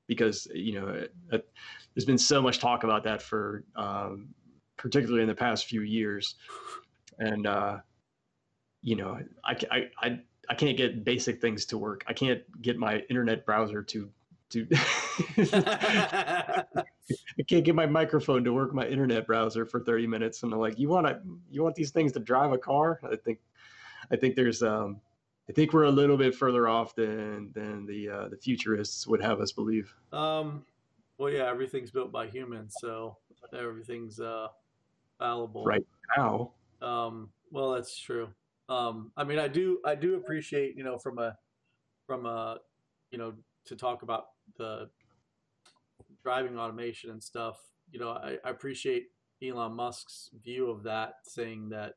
because 0.07 0.47
you 0.53 0.79
know 0.79 0.87
it, 0.89 1.13
it, 1.31 1.49
there's 1.93 2.05
been 2.05 2.17
so 2.17 2.41
much 2.41 2.59
talk 2.59 2.83
about 2.83 3.03
that 3.03 3.21
for 3.21 3.63
um, 3.75 4.29
particularly 4.77 5.21
in 5.21 5.27
the 5.27 5.35
past 5.35 5.65
few 5.65 5.81
years, 5.81 6.35
and 7.19 7.47
uh, 7.47 7.77
you 8.81 8.95
know 8.95 9.19
I, 9.45 9.55
I 9.71 9.89
I 10.01 10.19
I 10.49 10.55
can't 10.55 10.77
get 10.77 11.03
basic 11.03 11.39
things 11.39 11.65
to 11.67 11.77
work. 11.77 12.03
I 12.07 12.13
can't 12.13 12.41
get 12.61 12.77
my 12.77 12.99
internet 13.09 13.45
browser 13.45 13.83
to 13.83 14.09
to 14.51 14.67
I 15.37 16.63
can't 17.47 17.63
get 17.63 17.73
my 17.73 17.85
microphone 17.85 18.43
to 18.43 18.53
work 18.53 18.73
my 18.73 18.85
internet 18.85 19.25
browser 19.25 19.65
for 19.65 19.79
30 19.79 20.07
minutes. 20.07 20.43
And 20.43 20.53
I'm 20.53 20.59
like 20.59 20.77
you 20.77 20.89
want 20.89 21.07
to 21.07 21.19
you 21.49 21.63
want 21.63 21.75
these 21.75 21.91
things 21.91 22.11
to 22.13 22.19
drive 22.19 22.51
a 22.51 22.57
car? 22.57 22.99
I 23.09 23.15
think 23.15 23.39
I 24.11 24.17
think 24.17 24.35
there's 24.35 24.61
um 24.61 24.99
I 25.49 25.53
think 25.53 25.73
we're 25.73 25.83
a 25.83 25.91
little 25.91 26.17
bit 26.17 26.35
further 26.35 26.67
off 26.67 26.95
than 26.95 27.51
than 27.53 27.85
the 27.85 28.09
uh, 28.09 28.29
the 28.29 28.37
futurists 28.37 29.07
would 29.07 29.21
have 29.21 29.39
us 29.39 29.51
believe. 29.51 29.93
Um 30.13 30.65
well 31.17 31.31
yeah 31.31 31.49
everything's 31.49 31.91
built 31.91 32.11
by 32.11 32.27
humans 32.27 32.75
so 32.79 33.17
everything's 33.57 34.19
uh 34.19 34.47
fallible. 35.19 35.65
Right 35.65 35.85
now. 36.17 36.51
Um 36.81 37.29
well 37.51 37.73
that's 37.73 37.97
true. 37.97 38.29
Um 38.69 39.11
I 39.17 39.23
mean 39.23 39.39
I 39.39 39.47
do 39.47 39.79
I 39.85 39.95
do 39.95 40.15
appreciate 40.15 40.77
you 40.77 40.83
know 40.83 40.97
from 40.97 41.19
a 41.19 41.37
from 42.07 42.25
a 42.25 42.59
you 43.11 43.17
know 43.17 43.33
to 43.65 43.75
talk 43.75 44.03
about 44.03 44.27
the 44.57 44.89
driving 46.23 46.57
automation 46.57 47.09
and 47.09 47.23
stuff, 47.23 47.57
you 47.91 47.99
know, 47.99 48.09
I, 48.09 48.37
I 48.43 48.49
appreciate 48.49 49.07
Elon 49.43 49.73
Musk's 49.73 50.29
view 50.43 50.69
of 50.69 50.83
that, 50.83 51.15
saying 51.23 51.69
that 51.69 51.95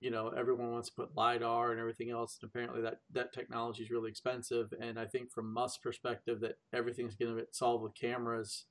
you 0.00 0.10
know 0.10 0.28
everyone 0.28 0.70
wants 0.70 0.88
to 0.88 0.94
put 0.94 1.16
lidar 1.16 1.70
and 1.70 1.80
everything 1.80 2.10
else 2.10 2.38
and 2.40 2.48
apparently 2.48 2.80
that 2.80 3.00
that 3.12 3.32
technology 3.32 3.82
is 3.82 3.90
really 3.90 4.10
expensive 4.10 4.72
and 4.80 4.98
i 4.98 5.04
think 5.04 5.30
from 5.30 5.52
musk's 5.52 5.78
perspective 5.78 6.40
that 6.40 6.58
everything's 6.72 7.16
going 7.16 7.34
to 7.34 7.40
get 7.40 7.54
solved 7.54 7.82
with 7.82 7.94
cameras 7.94 8.66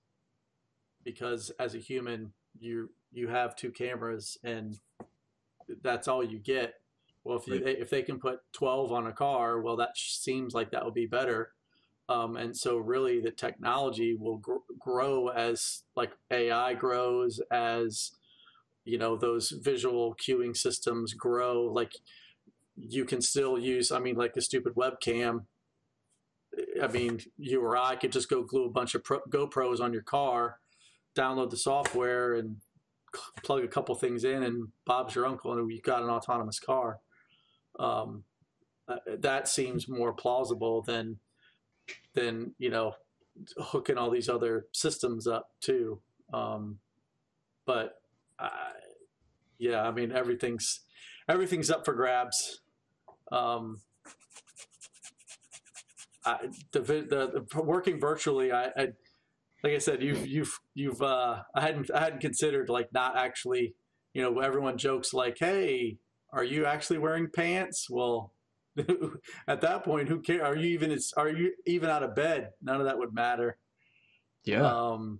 because 1.03 1.51
as 1.59 1.75
a 1.75 1.79
human 1.79 2.31
you 2.59 2.89
you 3.11 3.27
have 3.27 3.55
two 3.55 3.71
cameras 3.71 4.37
and 4.43 4.79
that's 5.81 6.07
all 6.07 6.23
you 6.23 6.39
get 6.39 6.75
well 7.23 7.37
if 7.37 7.47
you, 7.47 7.63
right. 7.63 7.77
if 7.79 7.89
they 7.89 8.01
can 8.01 8.19
put 8.19 8.39
12 8.53 8.91
on 8.91 9.07
a 9.07 9.11
car 9.11 9.61
well 9.61 9.75
that 9.75 9.97
seems 9.97 10.53
like 10.53 10.71
that 10.71 10.85
would 10.85 10.93
be 10.93 11.05
better 11.05 11.51
um, 12.09 12.37
and 12.37 12.55
so 12.55 12.77
really 12.77 13.19
the 13.19 13.31
technology 13.31 14.15
will 14.15 14.37
gr- 14.37 14.55
grow 14.79 15.27
as 15.27 15.83
like 15.95 16.11
AI 16.31 16.73
grows, 16.73 17.41
as 17.51 18.11
you 18.87 18.97
know 18.97 19.17
those 19.17 19.49
visual 19.49 20.15
cueing 20.15 20.55
systems 20.55 21.13
grow. 21.13 21.63
Like 21.63 21.93
you 22.75 23.05
can 23.05 23.21
still 23.21 23.59
use, 23.59 23.91
I 23.91 23.99
mean, 23.99 24.15
like 24.15 24.37
a 24.37 24.41
stupid 24.41 24.75
webcam. 24.75 25.45
I 26.81 26.87
mean, 26.87 27.19
you 27.37 27.61
or 27.61 27.75
I 27.75 27.95
could 27.95 28.11
just 28.11 28.29
go 28.29 28.43
glue 28.43 28.65
a 28.65 28.69
bunch 28.69 28.95
of 28.95 29.03
Pro- 29.03 29.21
GoPros 29.29 29.81
on 29.81 29.93
your 29.93 30.03
car, 30.03 30.59
download 31.15 31.49
the 31.49 31.57
software, 31.57 32.35
and 32.35 32.57
plug 33.43 33.63
a 33.63 33.67
couple 33.67 33.93
things 33.95 34.23
in, 34.23 34.43
and 34.43 34.69
Bob's 34.85 35.15
your 35.15 35.25
uncle, 35.25 35.51
and 35.51 35.71
you've 35.71 35.83
got 35.83 36.03
an 36.03 36.09
autonomous 36.09 36.59
car. 36.59 36.99
Um, 37.79 38.23
uh, 38.87 38.97
that 39.19 39.47
seems 39.47 39.89
more 39.89 40.13
plausible 40.13 40.81
than 40.81 41.19
than 42.13 42.53
you 42.57 42.69
know 42.69 42.93
hooking 43.57 43.97
all 43.97 44.09
these 44.09 44.29
other 44.29 44.67
systems 44.71 45.27
up 45.27 45.49
too. 45.61 45.99
Um, 46.33 46.79
but 47.65 48.01
I, 48.39 48.49
yeah, 49.59 49.81
I 49.81 49.91
mean 49.91 50.11
everything's 50.11 50.81
everything's 51.27 51.69
up 51.69 51.85
for 51.85 51.93
grabs. 51.93 52.61
Um, 53.31 53.81
I, 56.25 56.47
the, 56.71 56.79
the, 56.79 57.45
the 57.51 57.61
working 57.61 57.99
virtually, 57.99 58.51
I, 58.51 58.65
I, 58.65 58.87
like 59.63 59.73
I 59.73 59.77
said, 59.77 60.03
you've 60.03 60.27
you've 60.27 60.59
you've 60.73 61.01
uh, 61.01 61.41
I 61.55 61.61
hadn't 61.61 61.89
I 61.91 61.99
hadn't 61.99 62.19
considered 62.19 62.69
like 62.69 62.91
not 62.93 63.17
actually, 63.17 63.75
you 64.13 64.21
know, 64.21 64.39
everyone 64.39 64.77
jokes 64.77 65.13
like, 65.13 65.37
hey, 65.39 65.97
are 66.31 66.43
you 66.43 66.65
actually 66.65 66.99
wearing 66.99 67.29
pants? 67.33 67.87
Well, 67.89 68.33
at 69.47 69.61
that 69.61 69.83
point, 69.83 70.09
who 70.09 70.21
cares? 70.21 70.41
Are 70.41 70.55
you 70.55 70.67
even 70.69 70.97
are 71.15 71.29
you 71.29 71.53
even 71.65 71.89
out 71.89 72.03
of 72.03 72.13
bed? 72.13 72.51
None 72.61 72.79
of 72.79 72.85
that 72.85 72.97
would 72.97 73.13
matter. 73.13 73.57
Yeah. 74.45 74.65
Um. 74.65 75.19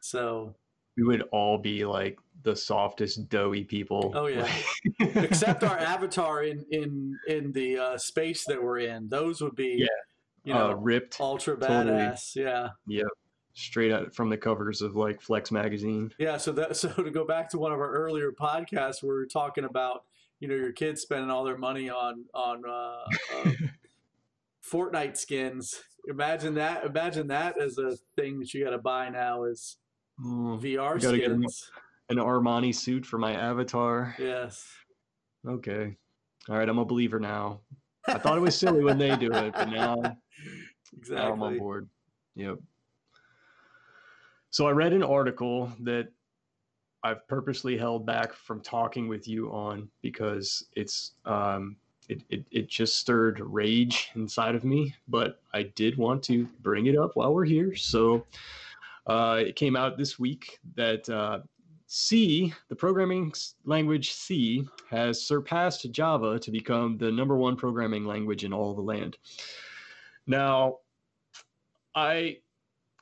So 0.00 0.56
we 0.96 1.04
would 1.04 1.22
all 1.30 1.58
be 1.58 1.84
like 1.84 2.18
the 2.42 2.56
softest 2.56 3.28
doughy 3.28 3.64
people. 3.64 4.12
Oh 4.14 4.26
yeah. 4.26 4.48
Except 5.00 5.62
our 5.62 5.78
avatar 5.94 6.44
in 6.44 6.64
in 6.70 7.18
in 7.28 7.52
the 7.52 7.78
uh, 7.78 7.98
space 7.98 8.44
that 8.46 8.62
we're 8.62 8.80
in. 8.80 9.08
Those 9.08 9.40
would 9.40 9.56
be 9.56 9.76
yeah. 9.78 9.86
You 10.44 10.54
know, 10.54 10.70
uh, 10.70 10.74
ripped, 10.74 11.20
ultra 11.20 11.56
badass. 11.56 12.34
Totally. 12.34 12.44
Yeah. 12.44 12.68
Yeah. 12.86 13.02
Straight 13.54 13.92
out 13.92 14.12
from 14.12 14.28
the 14.28 14.36
covers 14.36 14.82
of 14.82 14.96
like 14.96 15.20
Flex 15.20 15.52
magazine. 15.52 16.12
Yeah. 16.18 16.36
So 16.36 16.52
that 16.52 16.76
so 16.76 16.88
to 16.88 17.10
go 17.10 17.24
back 17.24 17.48
to 17.50 17.58
one 17.58 17.72
of 17.72 17.78
our 17.78 17.92
earlier 17.92 18.32
podcasts, 18.32 19.02
where 19.02 19.14
we 19.14 19.20
were 19.20 19.26
talking 19.26 19.64
about 19.64 20.04
you 20.40 20.48
know 20.48 20.54
your 20.54 20.72
kids 20.72 21.02
spending 21.02 21.30
all 21.30 21.44
their 21.44 21.58
money 21.58 21.88
on 21.88 22.24
on 22.34 22.62
uh, 22.66 23.04
uh, 23.36 23.52
Fortnite 24.64 25.16
skins. 25.16 25.82
Imagine 26.08 26.54
that. 26.54 26.84
Imagine 26.84 27.28
that 27.28 27.60
as 27.60 27.78
a 27.78 27.96
thing 28.16 28.40
that 28.40 28.52
you 28.52 28.64
got 28.64 28.70
to 28.70 28.78
buy 28.78 29.08
now 29.08 29.44
is 29.44 29.76
mm, 30.20 30.60
VR 30.60 31.00
skins. 31.00 31.70
An 32.08 32.16
Armani 32.16 32.74
suit 32.74 33.06
for 33.06 33.18
my 33.18 33.32
avatar. 33.34 34.14
Yes. 34.18 34.66
Okay. 35.46 35.96
All 36.48 36.56
right. 36.56 36.68
I'm 36.68 36.78
a 36.78 36.84
believer 36.84 37.20
now. 37.20 37.60
I 38.06 38.18
thought 38.18 38.36
it 38.36 38.40
was 38.40 38.58
silly 38.58 38.82
when 38.82 38.98
they 38.98 39.16
do 39.16 39.32
it, 39.32 39.52
but 39.54 39.70
now, 39.70 39.96
exactly. 40.96 41.14
now 41.14 41.32
I'm 41.32 41.42
on 41.42 41.58
board. 41.58 41.88
Yep. 42.34 42.58
So 44.50 44.66
I 44.66 44.72
read 44.72 44.92
an 44.92 45.02
article 45.02 45.72
that 45.80 46.08
I've 47.04 47.26
purposely 47.26 47.76
held 47.76 48.06
back 48.06 48.32
from 48.32 48.60
talking 48.60 49.08
with 49.08 49.26
you 49.26 49.50
on 49.50 49.88
because 50.02 50.66
it's 50.76 51.12
um, 51.24 51.76
it, 52.08 52.22
it, 52.28 52.44
it 52.50 52.68
just 52.68 52.98
stirred 52.98 53.40
rage 53.40 54.10
inside 54.14 54.54
of 54.54 54.64
me, 54.64 54.94
but 55.08 55.40
I 55.52 55.64
did 55.74 55.96
want 55.96 56.22
to 56.24 56.46
bring 56.60 56.86
it 56.86 56.96
up 56.96 57.12
while 57.14 57.32
we're 57.32 57.44
here. 57.44 57.74
So 57.74 58.26
uh, 59.06 59.40
it 59.40 59.56
came 59.56 59.74
out 59.76 59.98
this 59.98 60.18
week 60.18 60.58
that 60.76 61.08
uh, 61.08 61.40
C, 61.94 62.54
the 62.70 62.74
programming 62.74 63.34
language 63.66 64.14
C, 64.14 64.66
has 64.88 65.22
surpassed 65.22 65.92
Java 65.92 66.38
to 66.38 66.50
become 66.50 66.96
the 66.96 67.12
number 67.12 67.36
one 67.36 67.54
programming 67.54 68.06
language 68.06 68.44
in 68.44 68.52
all 68.54 68.72
the 68.72 68.80
land. 68.80 69.18
Now, 70.26 70.78
I 71.94 72.38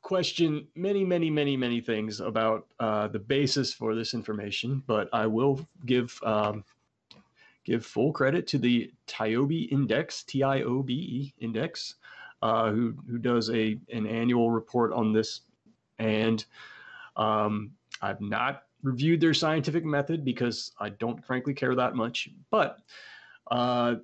question 0.03 0.67
many, 0.75 1.05
many, 1.05 1.31
many, 1.31 1.57
many 1.57 1.81
things 1.81 2.19
about 2.19 2.67
uh, 2.81 3.07
the 3.07 3.21
basis 3.21 3.73
for 3.73 3.95
this 3.95 4.13
information, 4.13 4.83
but 4.89 5.09
I 5.13 5.25
will 5.25 5.65
give 5.87 6.21
um, 6.25 6.65
give 7.63 7.87
full 7.87 8.13
credit 8.13 8.49
to 8.49 8.59
the 8.59 8.93
TIOBE 9.07 9.71
Index, 9.71 10.25
T-I-O-B-E 10.25 11.33
Index, 11.39 11.95
uh, 12.43 12.73
who 12.73 12.97
who 13.09 13.19
does 13.19 13.51
a 13.51 13.79
an 13.93 14.09
annual 14.09 14.51
report 14.51 14.93
on 14.93 15.13
this, 15.13 15.43
and 16.01 16.45
um, 17.17 17.71
I've 18.03 18.21
not 18.21 18.65
reviewed 18.83 19.21
their 19.21 19.35
scientific 19.35 19.85
method 19.85 20.25
because 20.25 20.73
I 20.81 20.91
don't 20.91 21.25
frankly 21.25 21.55
care 21.55 21.75
that 21.75 21.95
much, 21.95 22.29
but. 22.51 22.81
Uh, 23.51 23.97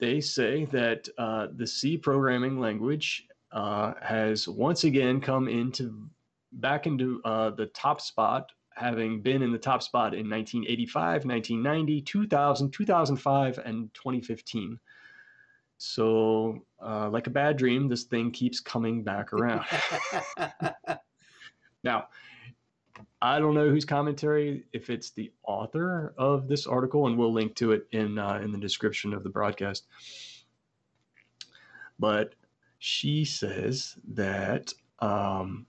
they 0.00 0.20
say 0.20 0.64
that 0.66 1.08
uh, 1.18 1.48
the 1.56 1.66
C 1.66 1.96
programming 1.96 2.60
language 2.60 3.26
uh, 3.52 3.94
has 4.00 4.46
once 4.46 4.84
again 4.84 5.20
come 5.20 5.48
into 5.48 6.08
back 6.52 6.86
into 6.86 7.20
uh, 7.24 7.50
the 7.50 7.66
top 7.66 8.00
spot, 8.00 8.50
having 8.74 9.20
been 9.20 9.42
in 9.42 9.52
the 9.52 9.58
top 9.58 9.82
spot 9.82 10.14
in 10.14 10.28
1985, 10.30 11.24
1990, 11.24 12.02
2000, 12.02 12.70
2005, 12.70 13.58
and 13.64 13.92
2015. 13.94 14.78
So, 15.78 16.64
uh, 16.84 17.08
like 17.10 17.26
a 17.26 17.30
bad 17.30 17.56
dream, 17.56 17.88
this 17.88 18.04
thing 18.04 18.30
keeps 18.30 18.60
coming 18.60 19.02
back 19.04 19.32
around. 19.32 19.64
now, 21.84 22.08
I 23.20 23.40
don't 23.40 23.54
know 23.54 23.68
whose 23.68 23.84
commentary, 23.84 24.64
if 24.72 24.90
it's 24.90 25.10
the 25.10 25.32
author 25.42 26.14
of 26.16 26.46
this 26.46 26.66
article, 26.66 27.08
and 27.08 27.18
we'll 27.18 27.32
link 27.32 27.56
to 27.56 27.72
it 27.72 27.86
in 27.90 28.18
uh, 28.18 28.40
in 28.42 28.52
the 28.52 28.58
description 28.58 29.12
of 29.12 29.24
the 29.24 29.30
broadcast. 29.30 29.86
But 31.98 32.34
she 32.78 33.24
says 33.24 33.96
that 34.14 34.72
um, 35.00 35.66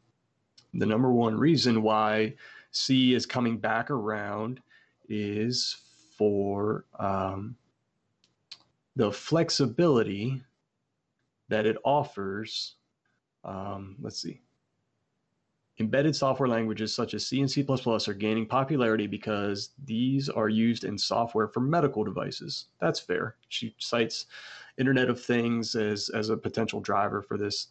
the 0.74 0.86
number 0.86 1.12
one 1.12 1.36
reason 1.36 1.82
why 1.82 2.36
C 2.72 3.16
is 3.16 3.26
coming 3.26 3.58
back 3.58 3.90
around 3.90 4.62
is 5.08 5.76
for 6.18 6.86
um, 7.00 7.56
the 8.96 9.12
flexibility 9.12 10.44
that 11.48 11.66
it 11.66 11.78
offers. 11.84 12.76
Um, 13.44 13.96
let's 14.00 14.22
see. 14.22 14.42
Embedded 15.82 16.14
software 16.14 16.50
languages 16.50 16.94
such 16.94 17.14
as 17.14 17.26
C 17.26 17.40
and 17.40 17.50
C 17.50 17.66
are 17.70 18.14
gaining 18.14 18.46
popularity 18.46 19.08
because 19.08 19.70
these 19.86 20.28
are 20.28 20.50
used 20.50 20.84
in 20.84 20.98
software 20.98 21.48
for 21.48 21.62
medical 21.62 22.04
devices. 22.04 22.66
That's 22.82 23.00
fair. 23.00 23.38
She 23.48 23.74
cites 23.78 24.26
Internet 24.78 25.10
of 25.10 25.22
Things 25.22 25.76
as 25.76 26.10
as 26.10 26.30
a 26.30 26.38
potential 26.38 26.82
driver 26.82 27.22
for 27.22 27.38
this. 27.38 27.68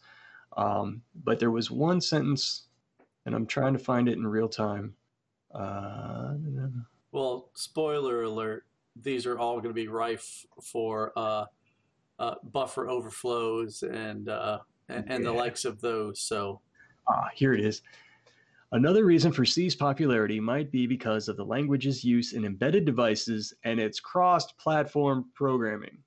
Um, 0.57 1.03
but 1.23 1.39
there 1.39 1.51
was 1.51 1.69
one 1.69 2.01
sentence, 2.01 2.63
and 3.27 3.35
I'm 3.35 3.45
trying 3.45 3.73
to 3.73 3.79
find 3.79 4.09
it 4.09 4.17
in 4.17 4.25
real 4.25 4.49
time. 4.49 4.95
Uh, 5.53 6.33
well, 7.11 7.51
spoiler 7.53 8.23
alert: 8.23 8.65
these 8.95 9.27
are 9.27 9.37
all 9.37 9.57
going 9.57 9.69
to 9.69 9.73
be 9.73 9.87
rife 9.87 10.47
for 10.63 11.13
uh, 11.15 11.45
uh, 12.17 12.35
buffer 12.43 12.89
overflows 12.89 13.83
and, 13.83 14.29
uh, 14.29 14.59
and 14.87 15.05
and 15.11 15.23
the 15.23 15.31
likes 15.31 15.63
of 15.63 15.79
those. 15.79 16.19
So 16.19 16.61
Ah, 17.09 17.29
here 17.33 17.53
it 17.53 17.59
is. 17.59 17.81
Another 18.71 19.03
reason 19.03 19.31
for 19.31 19.45
C's 19.45 19.75
popularity 19.75 20.39
might 20.39 20.71
be 20.71 20.85
because 20.85 21.27
of 21.27 21.37
the 21.37 21.45
language's 21.45 22.03
use 22.03 22.33
in 22.33 22.45
embedded 22.45 22.85
devices 22.85 23.51
and 23.63 23.79
its 23.79 23.99
cross-platform 23.99 25.25
programming. 25.33 25.97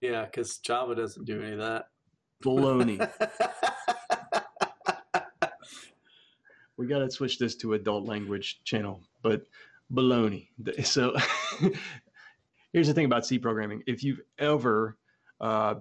yeah, 0.00 0.24
because 0.24 0.58
Java 0.58 0.96
doesn't 0.96 1.26
do 1.26 1.42
any 1.42 1.52
of 1.52 1.58
that. 1.58 1.90
Baloney. 2.44 2.98
we 6.76 6.86
got 6.86 6.98
to 6.98 7.10
switch 7.10 7.38
this 7.38 7.54
to 7.56 7.74
adult 7.74 8.04
language 8.04 8.60
channel, 8.64 9.02
but 9.22 9.42
baloney. 9.92 10.48
So 10.84 11.16
here's 12.72 12.88
the 12.88 12.94
thing 12.94 13.06
about 13.06 13.26
C 13.26 13.38
programming. 13.38 13.82
If 13.86 14.02
you've 14.02 14.20
ever 14.38 14.96
uh, 15.40 15.76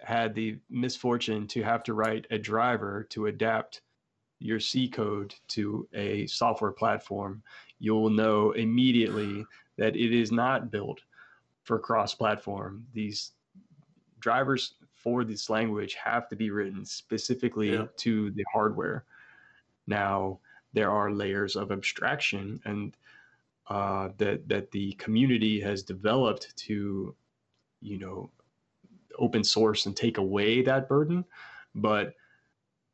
had 0.00 0.34
the 0.34 0.58
misfortune 0.68 1.46
to 1.48 1.62
have 1.62 1.82
to 1.84 1.94
write 1.94 2.26
a 2.30 2.38
driver 2.38 3.06
to 3.10 3.26
adapt 3.26 3.80
your 4.44 4.60
C 4.60 4.86
code 4.86 5.34
to 5.48 5.88
a 5.94 6.26
software 6.26 6.70
platform, 6.70 7.42
you'll 7.78 8.10
know 8.10 8.50
immediately 8.52 9.46
that 9.78 9.96
it 9.96 10.12
is 10.12 10.30
not 10.30 10.70
built 10.70 11.00
for 11.62 11.78
cross 11.78 12.14
platform. 12.14 12.86
These 12.92 13.32
drivers 14.20 14.74
for 14.92 15.24
this 15.24 15.48
language 15.48 15.94
have 15.94 16.28
to 16.28 16.36
be 16.36 16.50
written 16.50 16.84
specifically 16.84 17.72
Yeah. 17.72 17.86
to 17.96 18.30
the 18.32 18.44
hardware. 18.52 19.06
Now, 19.86 20.40
there 20.74 20.90
are 20.90 21.10
layers 21.10 21.56
of 21.56 21.72
abstraction 21.72 22.60
and 22.66 22.94
uh, 23.68 24.10
that 24.18 24.46
that 24.46 24.70
the 24.72 24.92
community 24.94 25.58
has 25.58 25.82
developed 25.82 26.54
to, 26.68 27.14
you 27.80 27.98
know, 27.98 28.30
open 29.18 29.42
source 29.42 29.86
and 29.86 29.96
take 29.96 30.18
away 30.18 30.60
that 30.60 30.86
burden, 30.86 31.24
but 31.74 32.14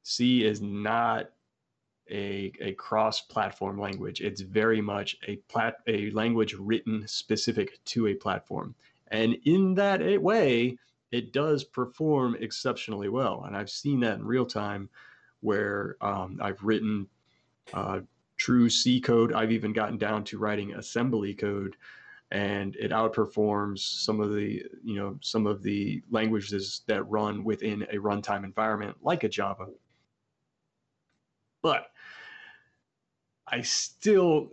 C 0.04 0.44
is 0.44 0.60
not 0.62 1.32
a, 2.10 2.52
a 2.60 2.72
cross-platform 2.72 3.78
language. 3.78 4.20
It's 4.20 4.40
very 4.40 4.80
much 4.80 5.16
a 5.26 5.36
plat 5.48 5.76
a 5.86 6.10
language 6.10 6.54
written 6.54 7.06
specific 7.06 7.78
to 7.86 8.08
a 8.08 8.14
platform, 8.14 8.74
and 9.08 9.36
in 9.44 9.74
that 9.74 10.00
way, 10.22 10.76
it 11.10 11.32
does 11.32 11.64
perform 11.64 12.36
exceptionally 12.40 13.08
well. 13.08 13.44
And 13.46 13.56
I've 13.56 13.70
seen 13.70 14.00
that 14.00 14.18
in 14.18 14.24
real 14.24 14.46
time, 14.46 14.88
where 15.40 15.96
um, 16.00 16.38
I've 16.40 16.62
written 16.62 17.08
uh, 17.72 18.00
true 18.36 18.70
C 18.70 19.00
code. 19.00 19.32
I've 19.32 19.52
even 19.52 19.72
gotten 19.72 19.98
down 19.98 20.24
to 20.24 20.38
writing 20.38 20.74
assembly 20.74 21.34
code, 21.34 21.76
and 22.30 22.76
it 22.76 22.90
outperforms 22.90 23.80
some 23.80 24.20
of 24.20 24.32
the 24.34 24.64
you 24.84 24.94
know 24.94 25.18
some 25.20 25.46
of 25.46 25.62
the 25.62 26.02
languages 26.10 26.82
that 26.86 27.02
run 27.08 27.44
within 27.44 27.82
a 27.82 27.96
runtime 27.96 28.44
environment 28.44 28.96
like 29.02 29.24
a 29.24 29.28
Java. 29.28 29.66
But 31.62 31.89
I 33.50 33.62
still 33.62 34.50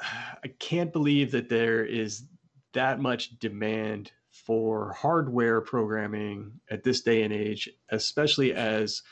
I 0.00 0.48
can't 0.58 0.92
believe 0.92 1.32
that 1.32 1.48
there 1.48 1.84
is 1.84 2.24
that 2.72 3.00
much 3.00 3.38
demand 3.38 4.12
for 4.30 4.92
hardware 4.92 5.60
programming 5.60 6.52
at 6.70 6.84
this 6.84 7.00
day 7.00 7.22
and 7.22 7.32
age, 7.32 7.68
especially 7.90 8.52
as 8.54 9.02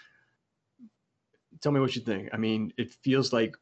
tell 1.60 1.72
me 1.72 1.80
what 1.80 1.96
you 1.96 2.02
think. 2.02 2.28
I 2.32 2.36
mean, 2.36 2.72
it 2.78 2.90
feels 2.90 3.32
like 3.32 3.56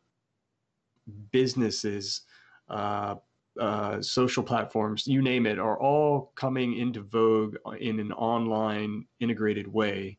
businesses, 1.30 2.22
uh, 2.68 3.16
uh, 3.58 4.02
social 4.02 4.42
platforms, 4.42 5.06
you 5.06 5.22
name 5.22 5.46
it, 5.46 5.58
are 5.58 5.80
all 5.80 6.32
coming 6.34 6.76
into 6.76 7.00
vogue 7.02 7.56
in 7.78 8.00
an 8.00 8.12
online 8.12 9.06
integrated 9.20 9.68
way. 9.68 10.18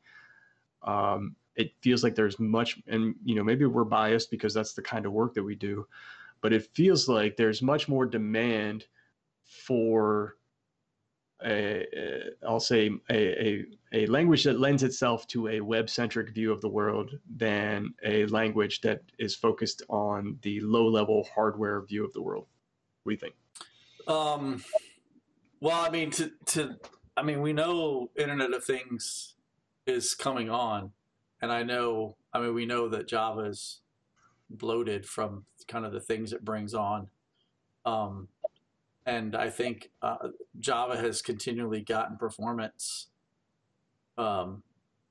Um, 0.83 1.35
it 1.55 1.71
feels 1.81 2.03
like 2.03 2.15
there's 2.15 2.39
much, 2.39 2.79
and 2.87 3.15
you 3.23 3.35
know, 3.35 3.43
maybe 3.43 3.65
we're 3.65 3.83
biased 3.83 4.31
because 4.31 4.53
that's 4.53 4.73
the 4.73 4.81
kind 4.81 5.05
of 5.05 5.11
work 5.11 5.33
that 5.33 5.43
we 5.43 5.55
do, 5.55 5.87
but 6.41 6.53
it 6.53 6.69
feels 6.73 7.07
like 7.07 7.37
there's 7.37 7.61
much 7.61 7.87
more 7.87 8.05
demand 8.05 8.85
for 9.43 10.35
a, 11.43 11.85
a 11.93 12.47
I'll 12.47 12.59
say 12.59 12.91
a, 13.09 13.47
a, 13.47 13.65
a 13.93 14.05
language 14.07 14.43
that 14.43 14.59
lends 14.59 14.83
itself 14.83 15.27
to 15.27 15.47
a 15.49 15.61
web 15.61 15.89
centric 15.89 16.29
view 16.33 16.51
of 16.51 16.61
the 16.61 16.69
world 16.69 17.11
than 17.35 17.93
a 18.03 18.25
language 18.27 18.81
that 18.81 19.01
is 19.19 19.35
focused 19.35 19.81
on 19.89 20.39
the 20.41 20.59
low 20.61 20.87
level 20.87 21.27
hardware 21.33 21.81
view 21.81 22.05
of 22.05 22.13
the 22.13 22.21
world. 22.21 22.47
What 23.03 23.11
do 23.11 23.13
you 23.13 23.19
think? 23.19 23.35
Um, 24.07 24.63
well, 25.59 25.79
I 25.79 25.89
mean, 25.89 26.11
to 26.11 26.31
to 26.47 26.75
I 27.17 27.23
mean, 27.23 27.41
we 27.41 27.53
know 27.53 28.11
Internet 28.15 28.53
of 28.53 28.63
Things 28.63 29.35
is 29.87 30.13
coming 30.13 30.49
on, 30.49 30.91
and 31.41 31.51
I 31.51 31.63
know, 31.63 32.17
I 32.33 32.39
mean, 32.39 32.53
we 32.53 32.65
know 32.65 32.89
that 32.89 33.07
Java 33.07 33.41
is 33.41 33.81
bloated 34.49 35.05
from 35.05 35.45
kind 35.67 35.85
of 35.85 35.91
the 35.91 35.99
things 35.99 36.33
it 36.33 36.45
brings 36.45 36.73
on. 36.73 37.07
Um, 37.85 38.27
and 39.05 39.35
I 39.35 39.49
think 39.49 39.91
uh, 40.01 40.29
Java 40.59 40.97
has 40.97 41.21
continually 41.21 41.81
gotten 41.81 42.17
performance 42.17 43.07
um, 44.17 44.63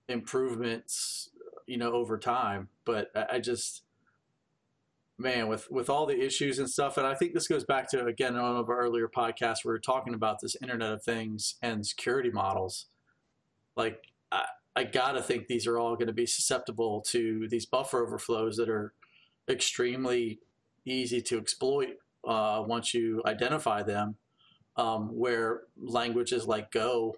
improvements, 0.08 1.30
you 1.66 1.76
know, 1.76 1.92
over 1.92 2.18
time. 2.18 2.68
But 2.84 3.10
I, 3.14 3.36
I 3.36 3.38
just, 3.38 3.82
man, 5.18 5.48
with 5.48 5.70
with 5.70 5.88
all 5.88 6.06
the 6.06 6.20
issues 6.20 6.58
and 6.58 6.68
stuff, 6.68 6.96
and 6.96 7.06
I 7.06 7.14
think 7.14 7.34
this 7.34 7.46
goes 7.46 7.64
back 7.64 7.88
to 7.90 8.04
again 8.06 8.34
one 8.34 8.56
of 8.56 8.68
our 8.68 8.78
earlier 8.78 9.08
podcasts. 9.08 9.64
We 9.64 9.70
were 9.70 9.78
talking 9.78 10.14
about 10.14 10.40
this 10.40 10.56
Internet 10.60 10.92
of 10.92 11.02
Things 11.02 11.56
and 11.62 11.86
security 11.86 12.30
models. 12.30 12.86
Like, 13.76 14.02
I, 14.32 14.44
I 14.76 14.84
gotta 14.84 15.22
think 15.22 15.46
these 15.46 15.66
are 15.66 15.78
all 15.78 15.94
going 15.94 16.08
to 16.08 16.12
be 16.12 16.26
susceptible 16.26 17.00
to 17.08 17.48
these 17.48 17.66
buffer 17.66 18.04
overflows 18.04 18.56
that 18.56 18.68
are 18.68 18.92
extremely 19.48 20.40
easy 20.84 21.22
to 21.22 21.38
exploit 21.38 21.96
uh, 22.26 22.62
once 22.66 22.92
you 22.94 23.22
identify 23.26 23.82
them. 23.82 24.16
Um, 24.76 25.16
where 25.16 25.60
languages 25.80 26.48
like 26.48 26.72
Go, 26.72 27.14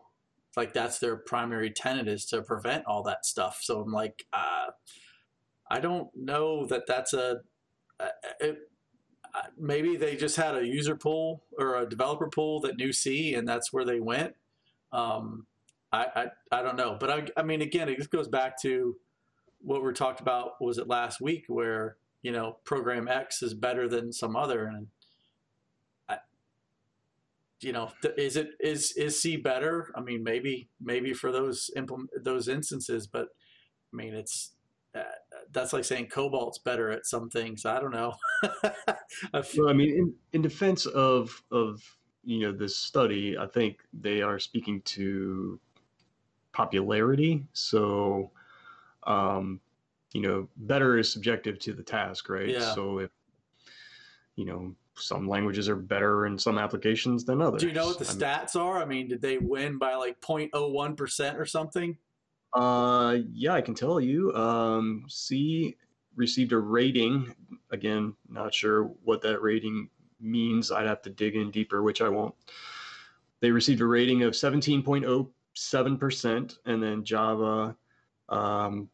like 0.58 0.74
that's 0.74 0.98
their 0.98 1.16
primary 1.16 1.70
tenet 1.70 2.06
is 2.06 2.26
to 2.26 2.42
prevent 2.42 2.84
all 2.84 3.02
that 3.04 3.24
stuff. 3.24 3.60
So 3.62 3.80
I'm 3.80 3.92
like, 3.92 4.26
uh, 4.30 4.66
I 5.70 5.80
don't 5.80 6.08
know 6.14 6.66
that 6.66 6.86
that's 6.86 7.14
a. 7.14 7.40
uh, 7.98 8.08
It, 8.40 8.58
uh, 9.34 9.48
maybe 9.58 9.96
they 9.96 10.16
just 10.16 10.36
had 10.36 10.54
a 10.54 10.66
user 10.66 10.96
pool 10.96 11.44
or 11.58 11.76
a 11.76 11.88
developer 11.88 12.28
pool 12.28 12.60
that 12.60 12.76
knew 12.76 12.92
C, 12.92 13.34
and 13.34 13.46
that's 13.48 13.72
where 13.72 13.84
they 13.84 14.00
went. 14.00 14.34
Um, 14.92 15.46
I, 15.92 16.06
I 16.14 16.26
I 16.58 16.62
don't 16.62 16.76
know, 16.76 16.96
but 16.98 17.10
I 17.10 17.26
I 17.36 17.42
mean, 17.42 17.62
again, 17.62 17.88
it 17.88 17.96
just 17.96 18.10
goes 18.10 18.28
back 18.28 18.60
to 18.62 18.96
what 19.60 19.84
we 19.84 19.92
talked 19.92 20.20
about. 20.20 20.60
Was 20.60 20.78
it 20.78 20.88
last 20.88 21.20
week 21.20 21.44
where 21.48 21.96
you 22.22 22.32
know 22.32 22.58
program 22.64 23.08
X 23.08 23.42
is 23.42 23.54
better 23.54 23.88
than 23.88 24.12
some 24.12 24.36
other, 24.36 24.66
and 24.66 24.88
I, 26.08 26.18
you 27.60 27.72
know, 27.72 27.92
is 28.16 28.36
it 28.36 28.50
is 28.60 28.92
is 28.92 29.20
C 29.20 29.36
better? 29.36 29.92
I 29.94 30.00
mean, 30.00 30.22
maybe 30.22 30.68
maybe 30.80 31.12
for 31.12 31.30
those 31.30 31.70
implement 31.76 32.10
those 32.22 32.48
instances, 32.48 33.06
but 33.06 33.28
I 33.92 33.96
mean, 33.96 34.14
it's 34.14 34.52
uh, 34.96 35.02
that's 35.52 35.72
like 35.72 35.84
saying 35.84 36.08
COBOL's 36.08 36.58
better 36.58 36.90
at 36.90 37.06
some 37.06 37.28
things. 37.28 37.64
I 37.64 37.80
don't 37.80 37.92
know. 37.92 38.14
I 38.42 39.42
Well, 39.56 39.68
I 39.68 39.72
mean, 39.72 39.90
in, 39.90 40.14
in 40.32 40.42
defense 40.42 40.86
of 40.86 41.42
of 41.50 41.82
you 42.24 42.40
know 42.40 42.52
this 42.52 42.76
study, 42.76 43.36
I 43.38 43.46
think 43.46 43.80
they 43.92 44.22
are 44.22 44.38
speaking 44.38 44.82
to 44.82 45.60
popularity. 46.56 47.44
So, 47.52 48.30
um, 49.06 49.60
you 50.14 50.22
know, 50.22 50.48
better 50.56 50.96
is 50.96 51.12
subjective 51.12 51.58
to 51.60 51.74
the 51.74 51.82
task, 51.82 52.30
right? 52.30 52.48
Yeah. 52.48 52.74
So 52.74 53.00
if 53.00 53.10
you 54.36 54.46
know 54.46 54.74
some 54.94 55.28
languages 55.28 55.68
are 55.68 55.76
better 55.76 56.24
in 56.24 56.38
some 56.38 56.56
applications 56.56 57.26
than 57.26 57.42
others. 57.42 57.60
Do 57.60 57.68
you 57.68 57.74
know 57.74 57.88
what 57.88 57.98
the 57.98 58.06
I 58.06 58.12
mean, 58.12 58.20
stats 58.20 58.56
are? 58.56 58.80
I 58.80 58.86
mean, 58.86 59.08
did 59.08 59.20
they 59.20 59.36
win 59.36 59.76
by 59.76 59.94
like 59.94 60.18
0.01 60.22 60.96
percent 60.96 61.36
or 61.36 61.44
something? 61.44 61.98
Uh, 62.54 63.18
yeah, 63.30 63.52
I 63.52 63.60
can 63.60 63.74
tell 63.74 64.00
you. 64.00 64.32
Um, 64.34 65.04
C 65.08 65.76
received 66.14 66.52
a 66.52 66.58
rating. 66.58 67.34
Again, 67.70 68.14
not 68.30 68.54
sure 68.54 68.84
what 69.04 69.20
that 69.20 69.42
rating 69.42 69.90
means. 70.18 70.72
I'd 70.72 70.86
have 70.86 71.02
to 71.02 71.10
dig 71.10 71.36
in 71.36 71.50
deeper, 71.50 71.82
which 71.82 72.00
I 72.00 72.08
won't. 72.08 72.34
They 73.40 73.50
received 73.50 73.82
a 73.82 73.86
rating 73.86 74.22
of 74.22 74.34
17.07%, 75.56 76.58
and 76.66 76.82
then 76.82 77.04
Java 77.04 77.74
um, 78.28 78.90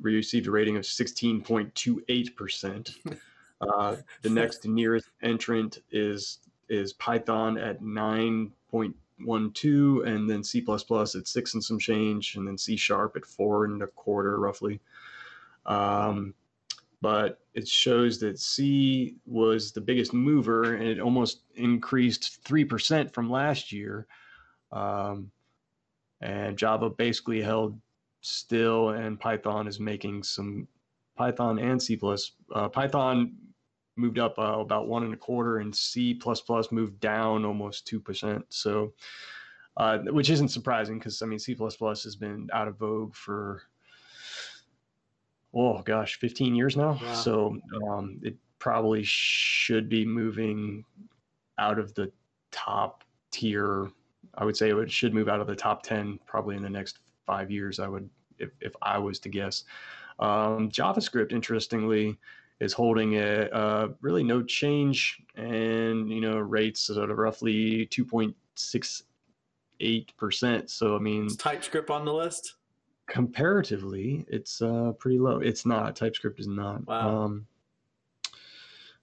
received 0.00 0.46
a 0.46 0.50
rating 0.50 0.76
of 0.76 0.84
16.28%. 0.84 3.18
Uh, 3.60 3.96
the 4.22 4.30
next 4.30 4.64
nearest 4.66 5.08
entrant 5.20 5.78
is 5.90 6.38
is 6.68 6.92
Python 6.92 7.58
at 7.58 7.82
9.12, 7.82 10.06
and 10.06 10.30
then 10.30 10.44
C++ 10.44 10.64
at 10.64 11.26
six 11.26 11.54
and 11.54 11.64
some 11.64 11.80
change, 11.80 12.36
and 12.36 12.46
then 12.46 12.56
C 12.56 12.76
sharp 12.76 13.16
at 13.16 13.26
four 13.26 13.64
and 13.64 13.82
a 13.82 13.88
quarter, 13.88 14.38
roughly. 14.38 14.78
Um, 15.66 16.34
but 17.00 17.40
it 17.54 17.66
shows 17.66 18.20
that 18.20 18.38
C 18.38 19.16
was 19.26 19.72
the 19.72 19.80
biggest 19.80 20.12
mover, 20.12 20.74
and 20.74 20.86
it 20.86 21.00
almost 21.00 21.40
increased 21.56 22.44
three 22.44 22.64
percent 22.64 23.12
from 23.12 23.28
last 23.28 23.72
year. 23.72 24.06
Um, 24.70 25.32
and 26.20 26.56
Java 26.56 26.90
basically 26.90 27.40
held 27.42 27.78
still, 28.20 28.90
and 28.90 29.18
Python 29.20 29.66
is 29.66 29.78
making 29.78 30.22
some 30.22 30.66
Python 31.16 31.58
and 31.58 31.82
C. 31.82 32.00
Uh, 32.54 32.68
Python 32.68 33.36
moved 33.96 34.18
up 34.18 34.38
uh, 34.38 34.60
about 34.60 34.88
one 34.88 35.04
and 35.04 35.14
a 35.14 35.16
quarter, 35.16 35.58
and 35.58 35.74
C 35.74 36.14
plus 36.14 36.40
plus 36.40 36.70
moved 36.72 37.00
down 37.00 37.44
almost 37.44 37.86
two 37.86 38.00
percent. 38.00 38.44
So, 38.48 38.92
uh, 39.76 39.98
which 40.10 40.30
isn't 40.30 40.48
surprising 40.48 40.98
because 40.98 41.22
I 41.22 41.26
mean 41.26 41.38
C 41.38 41.54
plus 41.54 41.76
plus 41.76 42.04
has 42.04 42.16
been 42.16 42.48
out 42.52 42.68
of 42.68 42.78
vogue 42.78 43.14
for 43.14 43.62
oh 45.54 45.82
gosh, 45.82 46.18
15 46.18 46.54
years 46.54 46.76
now. 46.76 46.98
Wow. 47.02 47.14
So 47.14 47.58
um, 47.88 48.20
it 48.22 48.36
probably 48.58 49.02
should 49.04 49.88
be 49.88 50.04
moving 50.04 50.84
out 51.58 51.78
of 51.78 51.94
the 51.94 52.10
top 52.50 53.04
tier. 53.30 53.90
I 54.34 54.44
would 54.44 54.56
say 54.56 54.70
it 54.70 54.90
should 54.90 55.14
move 55.14 55.28
out 55.28 55.40
of 55.40 55.46
the 55.46 55.56
top 55.56 55.82
10 55.82 56.18
probably 56.26 56.56
in 56.56 56.62
the 56.62 56.70
next 56.70 56.98
five 57.26 57.50
years. 57.50 57.78
I 57.78 57.88
would, 57.88 58.08
if, 58.38 58.50
if 58.60 58.74
I 58.82 58.98
was 58.98 59.18
to 59.20 59.28
guess. 59.28 59.64
Um, 60.18 60.70
JavaScript, 60.70 61.32
interestingly, 61.32 62.18
is 62.60 62.72
holding 62.72 63.16
a 63.16 63.48
uh, 63.52 63.88
really 64.00 64.24
no 64.24 64.42
change 64.42 65.18
and 65.36 66.10
you 66.10 66.20
know 66.20 66.38
rates 66.38 66.80
sort 66.80 67.10
of 67.10 67.18
roughly 67.18 67.86
2.68 67.86 70.16
percent. 70.16 70.68
So 70.68 70.96
I 70.96 70.98
mean, 70.98 71.26
is 71.26 71.36
TypeScript 71.36 71.90
on 71.90 72.04
the 72.04 72.12
list? 72.12 72.56
comparatively, 73.08 74.24
it's 74.28 74.62
uh, 74.62 74.92
pretty 74.98 75.18
low. 75.18 75.38
It's 75.38 75.66
not. 75.66 75.96
TypeScript 75.96 76.38
is 76.38 76.46
not. 76.46 76.86
Wow. 76.86 77.24
Um, 77.24 77.46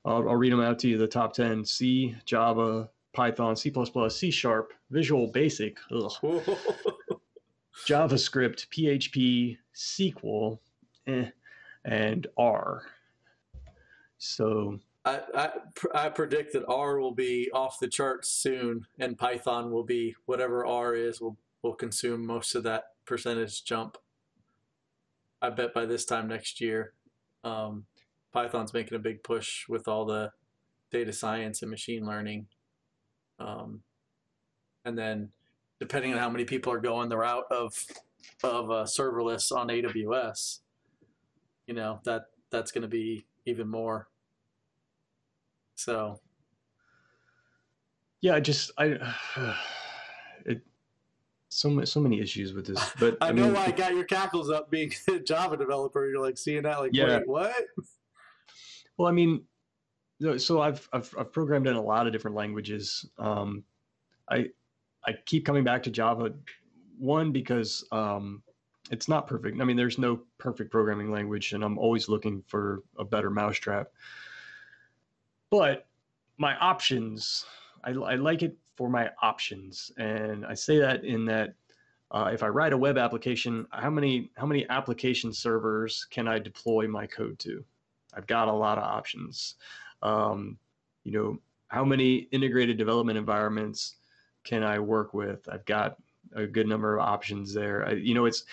I'll, 0.05 0.29
I'll 0.29 0.35
read 0.35 0.53
them 0.53 0.61
out 0.61 0.79
to 0.79 0.87
you. 0.87 0.97
The 0.97 1.07
top 1.07 1.33
10 1.33 1.65
C, 1.65 2.15
Java, 2.25 2.89
Python, 3.15 3.55
C, 3.55 3.73
C 4.09 4.31
Sharp, 4.31 4.73
Visual 4.91 5.27
Basic, 5.27 5.77
JavaScript, 7.87 8.67
PHP, 8.67 9.57
SQL, 9.75 10.59
eh, 11.07 11.29
and 11.85 12.27
R. 12.37 12.83
So 14.17 14.79
I, 15.05 15.21
I, 15.35 15.49
I 15.93 16.09
predict 16.09 16.53
that 16.53 16.65
R 16.67 16.99
will 16.99 17.13
be 17.13 17.49
off 17.53 17.79
the 17.79 17.87
charts 17.87 18.29
soon, 18.29 18.85
and 18.99 19.17
Python 19.17 19.71
will 19.71 19.83
be 19.83 20.15
whatever 20.25 20.65
R 20.65 20.95
is 20.95 21.21
will 21.21 21.37
will 21.61 21.73
consume 21.73 22.25
most 22.25 22.53
of 22.53 22.63
that 22.63 22.83
percentage 23.05 23.63
jump. 23.63 23.97
I 25.41 25.49
bet 25.49 25.73
by 25.73 25.85
this 25.85 26.05
time 26.05 26.27
next 26.27 26.61
year, 26.61 26.93
um, 27.43 27.85
Python's 28.33 28.73
making 28.73 28.95
a 28.95 28.99
big 28.99 29.23
push 29.23 29.67
with 29.67 29.87
all 29.87 30.05
the 30.05 30.31
data 30.91 31.11
science 31.11 31.61
and 31.61 31.71
machine 31.71 32.05
learning. 32.05 32.47
Um, 33.39 33.81
and 34.85 34.97
then, 34.97 35.29
depending 35.79 36.13
on 36.13 36.19
how 36.19 36.29
many 36.29 36.45
people 36.45 36.71
are 36.71 36.79
going 36.79 37.09
the 37.09 37.17
route 37.17 37.45
of 37.51 37.83
of 38.43 38.71
uh, 38.71 38.83
serverless 38.83 39.51
on 39.51 39.67
AWS, 39.67 40.59
you 41.67 41.73
know 41.73 41.99
that 42.05 42.25
that's 42.49 42.71
going 42.71 42.83
to 42.83 42.87
be 42.87 43.25
even 43.45 43.67
more. 43.67 44.07
So, 45.75 46.19
yeah, 48.21 48.35
I 48.35 48.39
just 48.39 48.71
I. 48.77 48.97
it 50.45 50.61
so 51.49 51.83
so 51.85 51.99
many 51.99 52.19
issues 52.19 52.53
with 52.53 52.67
this. 52.67 52.91
But 52.99 53.17
I, 53.21 53.29
I 53.29 53.31
know 53.31 53.45
mean, 53.45 53.53
why 53.53 53.65
I 53.65 53.71
got 53.71 53.93
your 53.93 54.03
cackles 54.03 54.49
up 54.49 54.69
being 54.69 54.91
a 55.09 55.19
Java 55.19 55.57
developer. 55.57 56.07
You're 56.07 56.21
like 56.21 56.37
seeing 56.37 56.63
that, 56.63 56.79
like, 56.79 56.91
yeah. 56.93 57.17
wait, 57.19 57.27
what? 57.27 57.65
Well, 58.97 59.07
I 59.07 59.11
mean, 59.11 59.43
so 60.37 60.61
I've, 60.61 60.87
I've 60.93 61.13
I've 61.17 61.31
programmed 61.31 61.67
in 61.67 61.75
a 61.75 61.81
lot 61.81 62.07
of 62.07 62.13
different 62.13 62.35
languages. 62.35 63.05
Um, 63.17 63.63
I 64.29 64.49
I 65.05 65.13
keep 65.25 65.45
coming 65.45 65.63
back 65.63 65.83
to 65.83 65.91
Java, 65.91 66.33
one 66.97 67.31
because 67.31 67.85
um, 67.91 68.41
it's 68.91 69.07
not 69.07 69.27
perfect. 69.27 69.59
I 69.59 69.63
mean, 69.63 69.77
there's 69.77 69.97
no 69.97 70.21
perfect 70.37 70.71
programming 70.71 71.11
language, 71.11 71.53
and 71.53 71.63
I'm 71.63 71.77
always 71.77 72.07
looking 72.09 72.43
for 72.47 72.83
a 72.97 73.03
better 73.03 73.29
mousetrap. 73.29 73.91
But 75.49 75.87
my 76.37 76.55
options, 76.57 77.45
I, 77.83 77.91
I 77.91 78.15
like 78.15 78.43
it 78.43 78.57
for 78.75 78.89
my 78.89 79.09
options. 79.21 79.91
And 79.97 80.45
I 80.45 80.53
say 80.53 80.79
that 80.79 81.03
in 81.03 81.25
that 81.25 81.55
uh, 82.11 82.29
if 82.33 82.43
I 82.43 82.47
write 82.47 82.73
a 82.73 82.77
web 82.77 82.97
application, 82.97 83.65
how 83.71 83.89
many 83.89 84.31
how 84.37 84.45
many 84.45 84.67
application 84.69 85.33
servers 85.33 86.05
can 86.09 86.27
I 86.27 86.39
deploy 86.39 86.87
my 86.87 87.07
code 87.07 87.39
to? 87.39 87.63
I've 88.13 88.27
got 88.27 88.47
a 88.47 88.53
lot 88.53 88.77
of 88.77 88.83
options. 88.83 89.55
Um, 90.05 90.57
you 91.03 91.11
know, 91.11 91.39
how 91.67 91.83
many 91.83 92.27
integrated 92.31 92.77
development 92.77 93.17
environments 93.17 93.95
can 94.43 94.63
I 94.63 94.79
work 94.79 95.13
with? 95.13 95.47
I've 95.51 95.65
got 95.65 95.97
a 96.33 96.45
good 96.45 96.67
number 96.67 96.97
of 96.97 97.05
options 97.05 97.53
there. 97.53 97.87
I, 97.87 97.93
you 97.93 98.13
know, 98.13 98.25
it's 98.25 98.43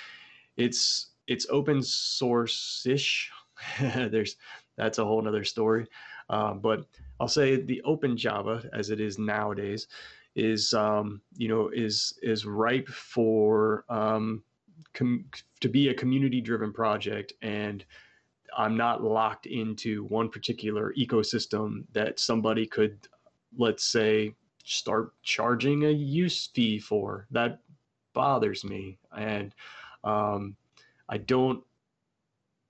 it's 0.56 1.10
it's 1.26 1.46
open 1.50 1.82
source 1.82 2.84
ish. 2.88 3.30
There's 3.80 4.36
that's 4.76 4.98
a 4.98 5.04
whole 5.04 5.20
nother 5.20 5.44
story. 5.44 5.86
Uh, 6.30 6.54
but 6.54 6.86
I'll 7.20 7.28
say 7.28 7.56
the 7.56 7.82
open 7.82 8.16
Java 8.16 8.68
as 8.72 8.90
it 8.90 9.00
is 9.00 9.18
nowadays 9.18 9.88
is 10.34 10.72
um, 10.72 11.20
you 11.36 11.48
know 11.48 11.68
is 11.68 12.18
is 12.22 12.46
ripe 12.46 12.88
for 12.88 13.84
um, 13.90 14.42
com- 14.94 15.26
to 15.60 15.68
be 15.68 15.88
a 15.88 15.94
community 15.94 16.40
driven 16.40 16.72
project 16.72 17.34
and 17.42 17.84
I'm 18.56 18.76
not 18.76 19.02
locked 19.02 19.46
into 19.46 20.04
one 20.04 20.28
particular 20.28 20.94
ecosystem 20.98 21.84
that 21.92 22.20
somebody 22.20 22.66
could 22.66 22.98
let's 23.56 23.84
say 23.84 24.34
start 24.64 25.12
charging 25.22 25.84
a 25.84 25.90
use 25.90 26.48
fee 26.54 26.78
for 26.78 27.26
that 27.30 27.60
bothers 28.14 28.64
me 28.64 28.98
and 29.16 29.54
um, 30.04 30.56
I 31.08 31.18
don't 31.18 31.62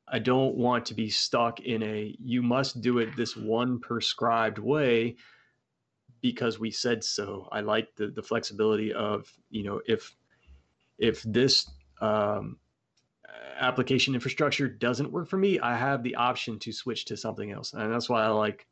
I 0.09 0.18
don't 0.18 0.57
want 0.57 0.85
to 0.87 0.95
be 0.95 1.09
stuck 1.09 1.61
in 1.61 1.83
a 1.83 2.14
you 2.18 2.42
must 2.42 2.81
do 2.81 2.99
it 2.99 3.16
this 3.16 3.37
one 3.37 3.79
prescribed 3.79 4.59
way 4.59 5.16
because 6.21 6.59
we 6.59 6.71
said 6.71 7.03
so. 7.03 7.49
I 7.53 7.61
like 7.61 7.95
the 7.97 8.09
the 8.09 8.23
flexibility 8.23 8.92
of 8.92 9.31
you 9.51 9.64
know 9.64 9.81
if 9.87 10.14
if 10.99 11.23
this 11.23 11.71
um, 12.01 12.59
application 13.59 14.14
infrastructure 14.14 14.68
doesn't 14.68 15.11
work 15.11 15.29
for 15.29 15.37
me, 15.37 15.59
I 15.61 15.77
have 15.77 16.03
the 16.03 16.14
option 16.16 16.59
to 16.61 16.73
switch 16.73 17.05
to 17.07 17.16
something 17.16 17.51
else, 17.53 17.73
and 17.73 17.92
that's 17.92 18.09
why 18.09 18.25
I 18.25 18.29
like 18.29 18.66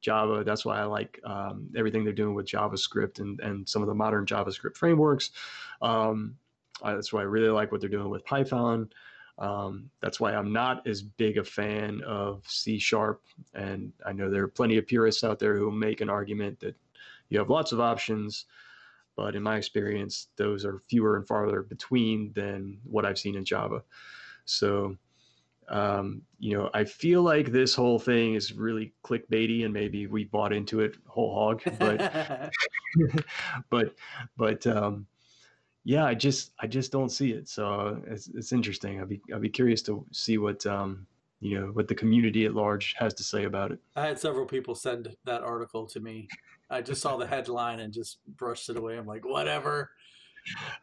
Java. 0.00 0.44
That's 0.44 0.64
why 0.64 0.80
I 0.80 0.84
like 0.84 1.20
um, 1.24 1.68
everything 1.76 2.04
they're 2.04 2.12
doing 2.12 2.34
with 2.34 2.46
JavaScript 2.46 3.20
and 3.20 3.38
and 3.40 3.68
some 3.68 3.82
of 3.82 3.88
the 3.88 3.94
modern 3.94 4.26
JavaScript 4.26 4.76
frameworks. 4.76 5.30
Um, 5.82 6.36
that's 6.82 7.12
why 7.12 7.20
I 7.20 7.24
really 7.24 7.50
like 7.50 7.72
what 7.72 7.80
they're 7.80 7.90
doing 7.90 8.10
with 8.10 8.24
Python. 8.24 8.90
Um, 9.38 9.90
that's 10.00 10.20
why 10.20 10.34
I'm 10.34 10.52
not 10.52 10.86
as 10.86 11.02
big 11.02 11.38
a 11.38 11.44
fan 11.44 12.02
of 12.06 12.42
C 12.46 12.78
sharp. 12.78 13.22
And 13.54 13.92
I 14.04 14.12
know 14.12 14.30
there 14.30 14.44
are 14.44 14.48
plenty 14.48 14.76
of 14.76 14.86
purists 14.86 15.24
out 15.24 15.38
there 15.38 15.56
who 15.56 15.70
make 15.70 16.02
an 16.02 16.10
argument 16.10 16.60
that 16.60 16.76
you 17.30 17.38
have 17.38 17.48
lots 17.48 17.72
of 17.72 17.80
options, 17.80 18.44
but 19.16 19.36
in 19.36 19.42
my 19.42 19.56
experience, 19.56 20.28
those 20.36 20.64
are 20.64 20.82
fewer 20.88 21.16
and 21.16 21.26
farther 21.26 21.62
between 21.62 22.32
than 22.34 22.78
what 22.84 23.04
I've 23.04 23.18
seen 23.18 23.36
in 23.36 23.44
Java. 23.44 23.82
So, 24.44 24.96
um, 25.68 26.22
you 26.38 26.56
know, 26.56 26.70
I 26.74 26.84
feel 26.84 27.22
like 27.22 27.52
this 27.52 27.74
whole 27.74 27.98
thing 27.98 28.34
is 28.34 28.52
really 28.52 28.92
clickbaity, 29.04 29.64
and 29.64 29.72
maybe 29.72 30.06
we 30.06 30.24
bought 30.24 30.52
into 30.52 30.80
it 30.80 30.96
whole 31.06 31.34
hog. 31.34 31.62
But, 31.78 32.50
but, 33.70 33.94
but, 34.36 34.66
um, 34.66 35.06
yeah, 35.84 36.04
I 36.04 36.14
just 36.14 36.52
I 36.60 36.66
just 36.66 36.92
don't 36.92 37.08
see 37.08 37.32
it. 37.32 37.48
So 37.48 38.02
it's 38.06 38.28
it's 38.28 38.52
interesting. 38.52 39.00
I'd 39.00 39.08
be 39.08 39.20
I'd 39.34 39.40
be 39.40 39.48
curious 39.48 39.82
to 39.82 40.04
see 40.12 40.38
what 40.38 40.64
um 40.66 41.06
you 41.40 41.58
know 41.58 41.66
what 41.68 41.88
the 41.88 41.94
community 41.94 42.44
at 42.44 42.54
large 42.54 42.94
has 42.98 43.14
to 43.14 43.24
say 43.24 43.44
about 43.44 43.72
it. 43.72 43.78
I 43.96 44.06
had 44.06 44.18
several 44.18 44.46
people 44.46 44.74
send 44.74 45.16
that 45.24 45.42
article 45.42 45.86
to 45.86 46.00
me. 46.00 46.28
I 46.70 46.82
just 46.82 47.02
saw 47.02 47.16
the 47.16 47.26
headline 47.26 47.80
and 47.80 47.92
just 47.92 48.18
brushed 48.36 48.68
it 48.68 48.76
away. 48.76 48.96
I'm 48.96 49.06
like, 49.06 49.24
whatever. 49.24 49.90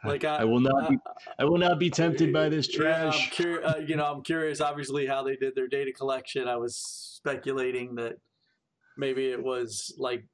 Like 0.05 0.23
I, 0.23 0.37
I 0.37 0.43
will 0.43 0.59
not 0.59 0.89
be 0.89 0.97
I 1.39 1.45
will 1.45 1.57
not 1.57 1.79
be 1.79 1.89
tempted 1.89 2.31
by 2.31 2.47
this 2.47 2.67
trash. 2.67 3.39
Yeah, 3.39 3.55
uh, 3.63 3.77
you 3.77 3.95
know, 3.95 4.05
I'm 4.05 4.21
curious. 4.21 4.61
Obviously, 4.61 5.07
how 5.07 5.23
they 5.23 5.35
did 5.35 5.55
their 5.55 5.67
data 5.67 5.91
collection. 5.91 6.47
I 6.47 6.57
was 6.57 6.77
speculating 6.77 7.95
that 7.95 8.17
maybe 8.97 9.31
it 9.31 9.41
was 9.41 9.93
like 9.97 10.25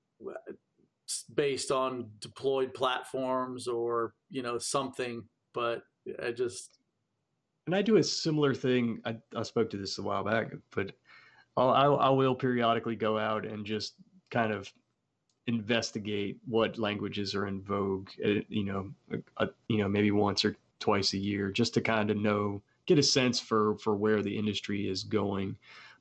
based 1.35 1.71
on 1.71 2.09
deployed 2.19 2.73
platforms 2.73 3.67
or 3.67 4.13
you 4.29 4.41
know 4.41 4.57
something 4.57 5.23
but 5.53 5.83
i 6.23 6.31
just 6.31 6.79
and 7.65 7.75
i 7.75 7.81
do 7.81 7.97
a 7.97 8.03
similar 8.03 8.53
thing 8.53 8.99
i, 9.05 9.15
I 9.35 9.43
spoke 9.43 9.69
to 9.71 9.77
this 9.77 9.97
a 9.97 10.01
while 10.01 10.23
back 10.23 10.53
but 10.73 10.93
I'll, 11.55 11.69
I'll, 11.69 11.99
I 11.99 12.09
will 12.09 12.33
periodically 12.35 12.95
go 12.95 13.19
out 13.19 13.45
and 13.45 13.65
just 13.65 13.93
kind 14.31 14.51
of 14.51 14.71
investigate 15.47 16.37
what 16.47 16.77
languages 16.77 17.35
are 17.35 17.47
in 17.47 17.61
vogue 17.61 18.09
uh, 18.25 18.39
you 18.47 18.63
know 18.63 18.89
a, 19.37 19.49
you 19.67 19.77
know 19.77 19.89
maybe 19.89 20.11
once 20.11 20.45
or 20.45 20.55
twice 20.79 21.13
a 21.13 21.17
year 21.17 21.51
just 21.51 21.73
to 21.73 21.81
kind 21.81 22.09
of 22.09 22.17
know 22.17 22.61
get 22.85 22.97
a 22.97 23.03
sense 23.03 23.39
for 23.39 23.77
for 23.77 23.95
where 23.95 24.21
the 24.21 24.37
industry 24.37 24.87
is 24.87 25.03
going 25.03 25.55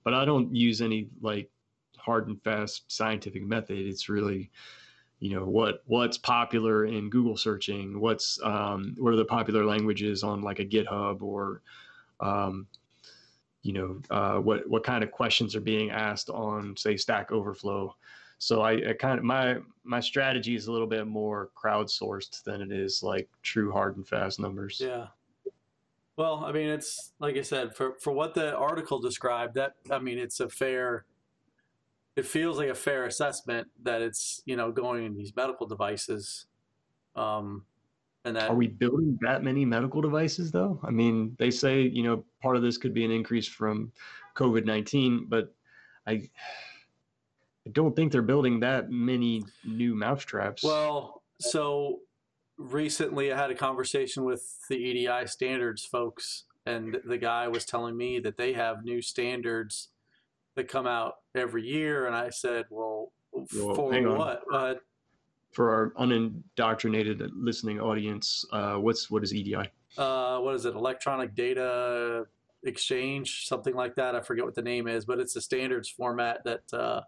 but 0.05 0.15
i 0.15 0.25
don't 0.25 0.55
use 0.55 0.81
any 0.81 1.09
like 1.21 1.51
hard 1.99 2.29
and 2.29 2.41
fast 2.43 2.91
scientific 2.91 3.43
method 3.43 3.79
it's 3.79 4.09
really 4.09 4.51
you 5.23 5.31
know 5.31 5.45
what 5.45 5.85
what's 5.87 6.19
popular 6.19 6.85
in 6.85 7.09
Google 7.09 7.37
searching, 7.37 8.01
what's 8.01 8.43
um, 8.43 8.97
what 8.99 9.13
are 9.13 9.17
the 9.17 9.25
popular 9.25 9.65
languages 9.65 10.25
on 10.25 10.43
like 10.43 10.59
a 10.59 10.65
GitHub 10.65 11.23
or 11.23 11.63
um, 12.19 12.67
you 13.63 13.73
know 13.73 14.01
uh, 14.11 14.39
what 14.39 14.69
what 14.69 14.83
kind 14.83 15.05
of 15.05 15.13
questions 15.13 15.55
are 15.55 15.61
being 15.61 15.93
asked 15.93 16.29
on 16.29 16.77
say 16.77 16.97
Stack 16.97 17.31
Overflow. 17.31 17.95
So 18.43 18.63
I, 18.63 18.73
I, 18.91 18.93
kind 18.95 19.21
of 19.21 19.25
my 19.25 19.59
my 19.85 20.01
strategy 20.01 20.57
is 20.57 20.67
a 20.67 20.73
little 20.73 20.89
bit 20.89 21.07
more 21.07 21.51
crowdsourced 21.55 22.43
than 22.43 22.61
it 22.61 22.73
is 22.73 23.01
like 23.01 23.29
true 23.43 23.71
hard 23.71 23.97
and 23.97 24.07
fast 24.07 24.41
numbers. 24.41 24.81
Yeah. 24.85 25.07
Well, 26.17 26.45
I 26.45 26.51
mean, 26.51 26.69
it's 26.69 27.13
like 27.21 27.37
I 27.37 27.43
said 27.43 27.77
for 27.77 27.95
for 28.01 28.13
what 28.13 28.35
the 28.35 28.57
article 28.57 28.99
described. 28.99 29.55
That 29.55 29.75
I 29.93 30.01
mean, 30.01 30.19
it's 30.19 30.41
a 30.41 30.49
fair 30.49 31.05
it 32.17 32.27
feels 32.27 32.59
like 32.59 32.69
a 32.69 32.75
fair 32.75 33.07
assessment 33.07 33.69
that 33.85 34.03
it's 34.03 34.43
you 34.45 34.57
know 34.57 34.73
going 34.73 35.05
in 35.05 35.15
these 35.15 35.35
medical 35.37 35.67
devices 35.67 36.47
um 37.15 37.65
and 38.25 38.37
that 38.37 38.51
are 38.51 38.55
we 38.55 38.67
building 38.67 39.19
that 39.23 39.43
many 39.43 39.65
medical 39.65 40.03
devices 40.03 40.51
though 40.51 40.79
i 40.85 40.91
mean 40.91 41.35
they 41.39 41.51
say 41.51 41.81
you 41.81 42.03
know 42.03 42.23
part 42.43 42.57
of 42.57 42.63
this 42.63 42.77
could 42.77 42.93
be 42.93 43.05
an 43.05 43.11
increase 43.11 43.47
from 43.47 43.91
covid-19 44.37 45.29
but 45.29 45.55
i 46.07 46.23
i 47.67 47.71
don't 47.71 47.95
think 47.97 48.13
they're 48.13 48.23
building 48.23 48.61
that 48.61 48.91
many 48.91 49.43
new 49.65 49.95
mousetraps 49.95 50.63
well 50.63 51.23
so 51.41 52.01
recently 52.59 53.33
i 53.33 53.37
had 53.37 53.51
a 53.51 53.55
conversation 53.55 54.25
with 54.25 54.59
the 54.69 54.77
edi 54.77 55.27
standards 55.27 55.85
folks 55.85 56.45
and 56.67 56.99
the 57.05 57.19
guy 57.19 57.49
was 57.49 57.65
telling 57.65 57.97
me 57.97 58.21
that 58.21 58.37
they 58.37 58.53
have 58.53 58.85
new 58.85 59.03
standards 59.03 59.89
that 60.55 60.69
come 60.69 60.87
out 60.87 61.17
every 61.35 61.67
year. 61.67 62.07
And 62.07 62.15
I 62.15 62.31
said, 62.31 62.67
well, 62.71 63.13
well 63.33 63.75
for 63.75 64.17
what? 64.17 64.43
Uh, 64.53 64.75
for 65.53 65.71
our 65.71 65.93
unindoctrinated 65.99 67.23
listening 67.35 67.81
audience, 67.81 68.45
uh, 68.53 68.75
what's 68.75 69.11
what 69.11 69.23
is 69.23 69.35
EDI? 69.35 69.69
Uh, 69.99 70.39
what 70.39 70.55
is 70.55 70.65
it? 70.65 70.75
Electronic 70.75 71.35
Data 71.35 72.27
Exchange, 72.65 73.47
something 73.47 73.75
like 73.75 73.95
that. 73.97 74.15
I 74.15 74.21
forget 74.21 74.45
what 74.45 74.55
the 74.55 74.63
name 74.63 74.87
is, 74.87 75.05
but 75.05 75.19
it's 75.19 75.37
a 75.37 75.41
standards 75.41 75.89
format 75.89 76.43
that 76.45 76.63
uh, 76.73 77.03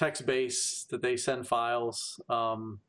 text 0.00 0.24
based 0.24 0.88
that 0.90 1.02
they 1.02 1.16
send 1.16 1.46
files. 1.46 2.18
Um, 2.30 2.80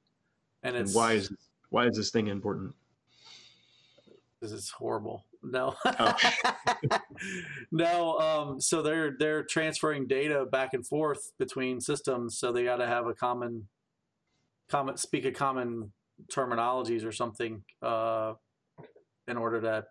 and 0.64 0.78
it's 0.78 0.92
and 0.92 0.96
why 0.96 1.14
is 1.14 1.32
why 1.70 1.86
is 1.86 1.98
this 1.98 2.10
thing 2.10 2.28
important? 2.28 2.74
Because 4.40 4.54
it's 4.54 4.72
horrible. 4.72 5.26
No, 5.44 5.76
oh. 5.86 6.18
no. 7.72 8.18
Um, 8.20 8.62
so 8.62 8.82
they're 8.82 9.16
they're 9.20 9.44
transferring 9.44 10.08
data 10.08 10.46
back 10.46 10.74
and 10.74 10.88
forth 10.88 11.34
between 11.38 11.82
systems, 11.82 12.38
so 12.38 12.52
they 12.52 12.64
got 12.64 12.78
to 12.78 12.88
have 12.88 13.08
a 13.08 13.14
common, 13.14 13.68
common 14.70 14.98
speak 14.98 15.26
a 15.26 15.32
common 15.32 15.92
terminologies 16.32 17.04
or 17.04 17.12
something 17.12 17.64
uh, 17.82 18.34
in 19.28 19.36
order 19.38 19.60
to 19.62 19.86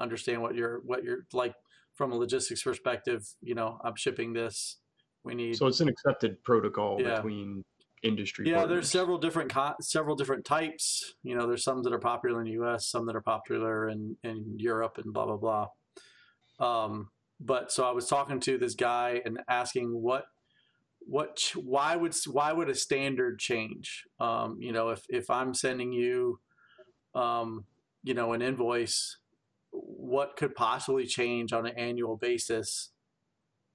understand 0.00 0.42
what 0.42 0.54
you're 0.54 0.80
what 0.84 1.02
you're 1.02 1.26
like 1.32 1.54
from 1.94 2.12
a 2.12 2.16
logistics 2.16 2.62
perspective. 2.62 3.26
You 3.40 3.54
know, 3.54 3.80
I'm 3.82 3.96
shipping 3.96 4.32
this. 4.32 4.78
We 5.24 5.34
need. 5.34 5.56
So 5.56 5.66
it's 5.66 5.80
an 5.80 5.88
accepted 5.88 6.42
protocol 6.44 6.98
yeah. 7.00 7.16
between 7.16 7.64
industry. 8.02 8.48
Yeah, 8.48 8.58
partners. 8.58 8.74
there's 8.74 8.90
several 8.90 9.18
different 9.18 9.52
co- 9.52 9.74
several 9.80 10.16
different 10.16 10.44
types. 10.44 11.14
You 11.22 11.36
know, 11.36 11.46
there's 11.46 11.64
some 11.64 11.82
that 11.82 11.92
are 11.92 11.98
popular 11.98 12.40
in 12.40 12.46
the 12.46 12.52
U.S., 12.52 12.86
some 12.86 13.06
that 13.06 13.16
are 13.16 13.22
popular 13.22 13.88
in 13.88 14.16
in 14.22 14.54
Europe, 14.58 14.98
and 15.02 15.12
blah 15.12 15.26
blah 15.26 15.36
blah. 15.36 15.66
Um, 16.60 17.10
but 17.40 17.70
so 17.70 17.84
I 17.84 17.92
was 17.92 18.06
talking 18.06 18.40
to 18.40 18.58
this 18.58 18.74
guy 18.74 19.20
and 19.24 19.40
asking 19.48 19.90
what 19.90 20.24
what 21.00 21.52
why 21.54 21.96
would 21.96 22.14
why 22.26 22.52
would 22.52 22.68
a 22.68 22.74
standard 22.74 23.38
change? 23.38 24.04
Um, 24.20 24.58
you 24.60 24.72
know, 24.72 24.90
if 24.90 25.04
if 25.08 25.30
I'm 25.30 25.54
sending 25.54 25.92
you, 25.92 26.40
um, 27.14 27.64
you 28.02 28.14
know, 28.14 28.32
an 28.32 28.42
invoice, 28.42 29.18
what 29.70 30.36
could 30.36 30.54
possibly 30.54 31.06
change 31.06 31.52
on 31.52 31.66
an 31.66 31.76
annual 31.76 32.16
basis 32.16 32.90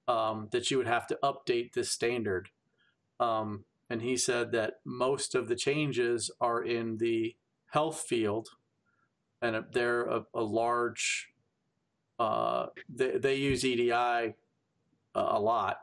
um, 0.08 0.48
that 0.52 0.70
you 0.70 0.78
would 0.78 0.86
have 0.86 1.06
to 1.08 1.18
update 1.22 1.72
this 1.72 1.90
standard? 1.90 2.50
Um, 3.20 3.64
and 3.90 4.02
he 4.02 4.16
said 4.16 4.52
that 4.52 4.74
most 4.84 5.34
of 5.34 5.48
the 5.48 5.56
changes 5.56 6.30
are 6.40 6.62
in 6.62 6.98
the 6.98 7.36
health 7.70 8.04
field, 8.08 8.48
and 9.42 9.64
they're 9.72 10.04
a, 10.04 10.24
a 10.34 10.42
large. 10.42 11.28
Uh, 12.18 12.66
they, 12.88 13.18
they 13.18 13.34
use 13.34 13.64
EDI 13.64 13.90
a, 13.90 14.34
a 15.14 15.40
lot. 15.40 15.78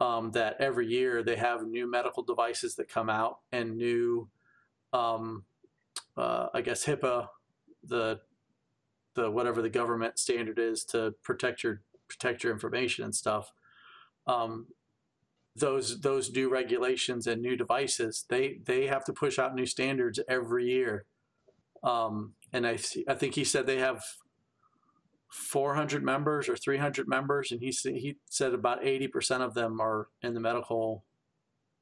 Um, 0.00 0.32
that 0.32 0.56
every 0.60 0.88
year 0.88 1.22
they 1.22 1.36
have 1.36 1.66
new 1.66 1.88
medical 1.88 2.24
devices 2.24 2.74
that 2.76 2.88
come 2.88 3.08
out 3.08 3.38
and 3.52 3.76
new, 3.76 4.28
um, 4.92 5.44
uh, 6.16 6.48
I 6.52 6.62
guess 6.62 6.84
HIPAA, 6.84 7.28
the 7.84 8.20
the 9.14 9.30
whatever 9.30 9.62
the 9.62 9.70
government 9.70 10.18
standard 10.18 10.58
is 10.58 10.84
to 10.86 11.14
protect 11.22 11.62
your 11.62 11.82
protect 12.08 12.44
your 12.44 12.52
information 12.52 13.04
and 13.04 13.14
stuff. 13.14 13.50
Um, 14.26 14.66
those 15.56 16.00
those 16.00 16.32
new 16.32 16.48
regulations 16.48 17.26
and 17.26 17.40
new 17.40 17.56
devices 17.56 18.24
they 18.28 18.58
they 18.64 18.86
have 18.86 19.04
to 19.04 19.12
push 19.12 19.38
out 19.38 19.54
new 19.54 19.66
standards 19.66 20.18
every 20.28 20.66
year 20.66 21.04
um, 21.84 22.32
and 22.52 22.66
I, 22.66 22.78
I 23.08 23.14
think 23.14 23.34
he 23.34 23.44
said 23.44 23.66
they 23.66 23.78
have 23.78 24.02
400 25.30 26.02
members 26.02 26.48
or 26.48 26.56
300 26.56 27.06
members 27.06 27.52
and 27.52 27.60
he, 27.60 27.70
he 27.70 28.16
said 28.30 28.54
about 28.54 28.82
80% 28.82 29.40
of 29.40 29.54
them 29.54 29.80
are 29.80 30.08
in 30.22 30.32
the 30.32 30.40
medical 30.40 31.04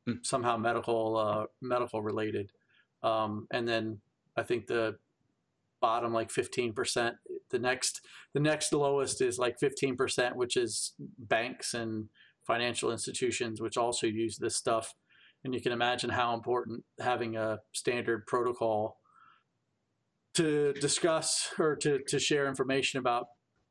hmm. 0.06 0.14
somehow 0.22 0.56
medical 0.56 1.16
uh, 1.16 1.46
medical 1.62 2.02
related 2.02 2.50
um, 3.02 3.46
and 3.52 3.66
then 3.66 4.00
i 4.37 4.42
think 4.42 4.66
the 4.66 4.96
bottom 5.83 6.14
like 6.14 6.31
15% 6.31 7.12
the 7.51 7.59
next 7.59 8.01
the 8.33 8.40
next 8.40 8.73
lowest 8.73 9.21
is 9.21 9.38
like 9.38 9.59
15% 9.61 10.35
which 10.35 10.57
is 10.57 10.95
banks 11.18 11.75
and 11.75 12.09
financial 12.47 12.90
institutions, 12.90 13.61
which 13.61 13.77
also 13.77 14.07
use 14.07 14.37
this 14.37 14.57
stuff. 14.57 14.95
And 15.45 15.55
you 15.55 15.61
can 15.61 15.73
imagine 15.73 16.11
how 16.11 16.35
important 16.35 16.85
having 17.01 17.37
a 17.37 17.59
standard 17.73 18.27
protocol 18.27 18.99
to 20.35 20.73
discuss 20.75 21.51
or 21.59 21.77
to, 21.77 22.01
to 22.09 22.18
share 22.18 22.47
information 22.47 23.01
about 23.01 23.27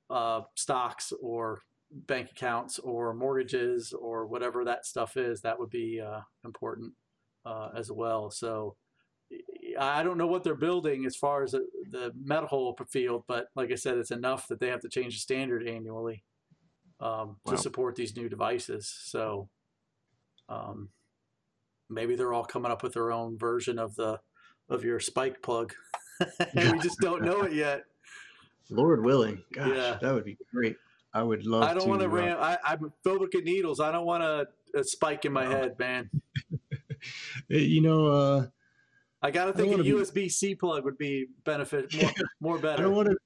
uh, 0.10 0.42
stocks 0.56 1.14
or 1.22 1.62
bank 1.92 2.30
accounts 2.32 2.80
or 2.80 3.14
mortgages 3.14 3.94
or 3.94 4.28
whatever 4.28 4.64
that 4.66 4.86
stuff 4.86 5.18
is, 5.18 5.42
that 5.42 5.60
would 5.60 5.70
be 5.70 6.02
uh, 6.02 6.22
important 6.46 6.94
uh, 7.46 7.70
as 7.76 7.92
well. 7.92 8.30
So 8.30 8.76
I 9.82 10.04
don't 10.04 10.18
know 10.18 10.28
what 10.28 10.44
they're 10.44 10.54
building 10.54 11.06
as 11.06 11.16
far 11.16 11.44
as 11.44 11.52
the, 11.52 11.66
the 11.90 12.12
medical 12.24 12.78
field, 12.90 13.24
but 13.28 13.48
like 13.56 13.72
I 13.72 13.76
said, 13.76 13.98
it's 13.98 14.12
enough 14.12 14.48
that 14.48 14.60
they 14.60 14.68
have 14.68 14.82
to 14.82 14.90
change 14.90 15.16
the 15.16 15.20
standard 15.20 15.68
annually 15.68 16.24
um, 17.00 17.38
wow. 17.46 17.54
to 17.54 17.58
support 17.58 17.96
these 17.96 18.16
new 18.16 18.30
devices. 18.30 18.94
So 19.06 19.50
um, 20.50 20.90
maybe 21.90 22.16
they're 22.16 22.34
all 22.34 22.46
coming 22.46 22.72
up 22.72 22.84
with 22.84 22.94
their 22.94 23.12
own 23.12 23.38
version 23.38 23.80
of 23.80 23.96
the 23.96 24.20
of 24.70 24.86
your 24.86 25.00
spike 25.00 25.42
plug, 25.42 25.74
and 26.56 26.72
we 26.74 26.80
just 26.80 27.00
don't 27.00 27.24
know 27.24 27.42
it 27.42 27.54
yet. 27.54 27.84
Lord 28.70 29.04
willing, 29.04 29.44
gosh, 29.52 29.68
yeah. 29.68 29.98
that 30.02 30.14
would 30.14 30.24
be 30.24 30.38
great. 30.54 30.78
I 31.14 31.24
would 31.24 31.46
love. 31.46 31.64
I 31.64 31.74
don't 31.74 31.90
want 31.90 32.02
to 32.02 32.08
ram. 32.08 32.38
I, 32.40 32.58
I'm 32.64 32.94
phobic 33.06 33.38
of 33.38 33.44
needles. 33.44 33.82
I 33.82 33.92
don't 33.92 34.06
want 34.06 34.24
a, 34.24 34.48
a 34.74 34.84
spike 34.84 35.26
in 35.26 35.34
my 35.34 35.46
head, 35.46 35.78
man. 35.78 36.10
you 37.50 37.82
know, 37.82 38.08
uh, 38.08 38.48
I 39.22 39.32
got 39.32 39.46
to 39.46 39.54
think 39.54 39.74
a 39.74 39.78
USB 39.78 40.32
C 40.32 40.56
plug 40.56 40.84
would 40.84 40.98
be 40.98 41.28
benefit 41.44 41.94
more, 41.94 42.12
more 42.40 42.58
better. 42.58 42.82
I 42.82 42.86
don't 42.86 42.96
want 42.96 43.10
to. 43.10 43.18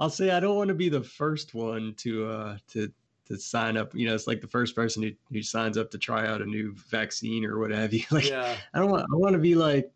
I'll 0.00 0.10
say 0.10 0.30
I 0.30 0.40
don't 0.40 0.56
want 0.56 0.68
to 0.68 0.74
be 0.74 0.88
the 0.88 1.02
first 1.02 1.54
one 1.54 1.94
to 1.98 2.26
uh, 2.26 2.58
to 2.72 2.92
to 3.26 3.38
sign 3.38 3.76
up. 3.76 3.94
You 3.94 4.06
know, 4.06 4.14
it's 4.14 4.26
like 4.26 4.40
the 4.40 4.48
first 4.48 4.74
person 4.74 5.02
who, 5.02 5.10
who 5.32 5.42
signs 5.42 5.78
up 5.78 5.90
to 5.92 5.98
try 5.98 6.26
out 6.26 6.42
a 6.42 6.46
new 6.46 6.74
vaccine 6.88 7.44
or 7.44 7.58
what 7.58 7.70
have 7.70 7.92
you. 7.92 8.04
Like, 8.10 8.28
yeah. 8.28 8.56
I 8.74 8.78
don't 8.78 8.90
want. 8.90 9.06
I 9.12 9.16
want 9.16 9.32
to 9.34 9.38
be 9.38 9.54
like, 9.54 9.90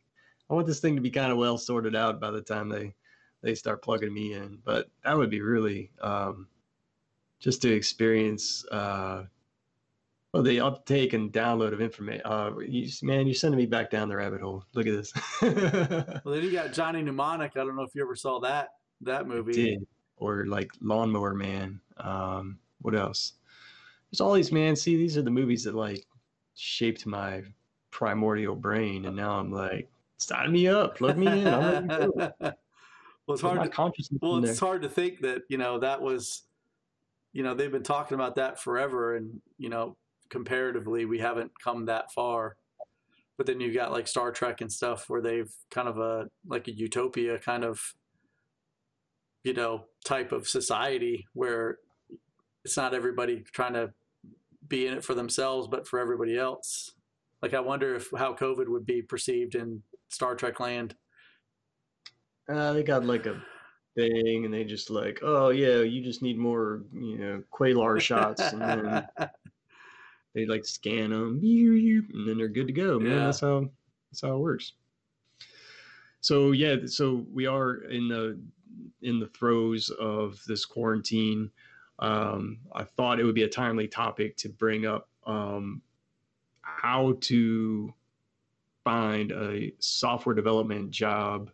I 0.48 0.54
want 0.54 0.66
this 0.66 0.80
thing 0.80 0.94
to 0.94 1.02
be 1.02 1.10
kind 1.10 1.30
of 1.30 1.38
well 1.38 1.58
sorted 1.58 1.94
out 1.94 2.20
by 2.20 2.30
the 2.30 2.42
time 2.42 2.68
they 2.68 2.94
they 3.42 3.54
start 3.54 3.82
plugging 3.82 4.14
me 4.14 4.34
in. 4.34 4.58
But 4.64 4.88
that 5.04 5.16
would 5.16 5.30
be 5.30 5.42
really 5.42 5.90
um, 6.00 6.48
just 7.40 7.60
to 7.62 7.72
experience. 7.72 8.64
Uh, 8.70 9.24
well, 10.32 10.42
the 10.42 10.60
uptake 10.60 11.12
and 11.12 11.30
download 11.32 11.72
of 11.72 11.80
information. 11.80 12.22
Uh, 12.24 12.52
you, 12.58 12.88
man, 13.02 13.26
you're 13.26 13.34
sending 13.34 13.58
me 13.58 13.66
back 13.66 13.90
down 13.90 14.08
the 14.08 14.16
rabbit 14.16 14.40
hole. 14.40 14.64
Look 14.72 14.86
at 14.86 14.94
this. 14.94 15.12
well, 15.42 16.34
then 16.34 16.42
you 16.42 16.52
got 16.52 16.72
Johnny 16.72 17.02
Mnemonic. 17.02 17.52
I 17.56 17.60
don't 17.60 17.76
know 17.76 17.82
if 17.82 17.94
you 17.94 18.02
ever 18.02 18.16
saw 18.16 18.40
that 18.40 18.70
that 19.02 19.28
movie. 19.28 19.52
Did 19.52 19.86
or 20.16 20.46
like 20.46 20.70
Lawnmower 20.80 21.34
Man. 21.34 21.80
Um, 21.98 22.58
what 22.80 22.94
else? 22.94 23.34
There's 24.10 24.20
all 24.20 24.32
these 24.32 24.52
man. 24.52 24.74
See, 24.76 24.96
these 24.96 25.18
are 25.18 25.22
the 25.22 25.30
movies 25.30 25.64
that 25.64 25.74
like 25.74 26.06
shaped 26.54 27.06
my 27.06 27.42
primordial 27.90 28.56
brain, 28.56 29.04
and 29.04 29.16
now 29.16 29.38
I'm 29.38 29.52
like, 29.52 29.90
sign 30.16 30.52
me 30.52 30.68
up, 30.68 30.96
plug 30.96 31.18
me 31.18 31.26
in. 31.26 31.46
I'm 31.46 31.86
well, 32.40 32.54
it's 33.28 33.42
hard. 33.42 33.70
To, 33.70 34.18
well, 34.20 34.44
it's 34.44 34.58
hard 34.58 34.82
to 34.82 34.88
think 34.88 35.20
that 35.20 35.42
you 35.48 35.58
know 35.58 35.78
that 35.78 36.00
was, 36.00 36.42
you 37.32 37.42
know, 37.42 37.54
they've 37.54 37.72
been 37.72 37.82
talking 37.82 38.14
about 38.14 38.36
that 38.36 38.60
forever, 38.60 39.16
and 39.16 39.40
you 39.58 39.68
know, 39.68 39.96
comparatively, 40.32 41.04
we 41.04 41.18
haven't 41.18 41.52
come 41.62 41.84
that 41.86 42.10
far. 42.10 42.56
but 43.36 43.46
then 43.46 43.60
you 43.60 43.72
got 43.72 43.92
like 43.92 44.08
Star 44.08 44.32
Trek 44.32 44.60
and 44.60 44.72
stuff 44.72 45.08
where 45.08 45.22
they've 45.22 45.52
kind 45.70 45.88
of 45.88 45.98
a 45.98 46.28
like 46.46 46.66
a 46.68 46.72
utopia 46.72 47.38
kind 47.38 47.64
of 47.64 47.80
you 49.44 49.52
know 49.52 49.84
type 50.04 50.32
of 50.32 50.48
society 50.48 51.26
where 51.34 51.78
it's 52.64 52.76
not 52.76 52.94
everybody 52.94 53.44
trying 53.52 53.72
to 53.72 53.92
be 54.68 54.86
in 54.86 54.94
it 54.94 55.04
for 55.04 55.14
themselves 55.14 55.66
but 55.68 55.86
for 55.86 55.98
everybody 55.98 56.38
else 56.38 56.92
like 57.42 57.52
i 57.54 57.60
wonder 57.60 57.96
if 57.96 58.08
how 58.16 58.32
covid 58.32 58.68
would 58.68 58.86
be 58.86 59.02
perceived 59.02 59.54
in 59.54 59.82
star 60.08 60.34
trek 60.34 60.60
land 60.60 60.94
uh, 62.48 62.72
they 62.72 62.82
got 62.82 63.04
like 63.04 63.26
a 63.26 63.42
thing 63.96 64.44
and 64.44 64.54
they 64.54 64.64
just 64.64 64.90
like 64.90 65.18
oh 65.22 65.50
yeah 65.50 65.80
you 65.80 66.02
just 66.02 66.22
need 66.22 66.38
more 66.38 66.82
you 66.94 67.18
know 67.18 67.42
Quaalar 67.52 68.00
shots 68.00 68.40
and 68.40 68.62
then 68.62 69.06
they 70.34 70.46
like 70.46 70.64
scan 70.64 71.10
them 71.10 71.38
and 71.42 72.28
then 72.28 72.38
they're 72.38 72.48
good 72.48 72.66
to 72.66 72.72
go 72.72 72.98
man. 72.98 73.10
Yeah. 73.10 73.24
that's 73.26 73.40
how 73.40 73.68
that's 74.10 74.22
how 74.22 74.34
it 74.34 74.38
works. 74.38 74.72
So 76.20 76.52
yeah 76.52 76.76
so 76.86 77.24
we 77.32 77.46
are 77.46 77.82
in 77.84 78.08
the 78.08 78.38
in 79.02 79.18
the 79.20 79.28
throes 79.28 79.90
of 79.90 80.40
this 80.46 80.64
quarantine. 80.64 81.50
Um, 81.98 82.58
i 82.74 82.82
thought 82.82 83.20
it 83.20 83.24
would 83.24 83.34
be 83.34 83.44
a 83.44 83.48
timely 83.48 83.86
topic 83.86 84.36
to 84.38 84.48
bring 84.48 84.86
up 84.86 85.08
um, 85.24 85.82
how 86.62 87.16
to 87.20 87.92
find 88.82 89.30
a 89.30 89.72
software 89.78 90.34
development 90.34 90.90
job 90.90 91.50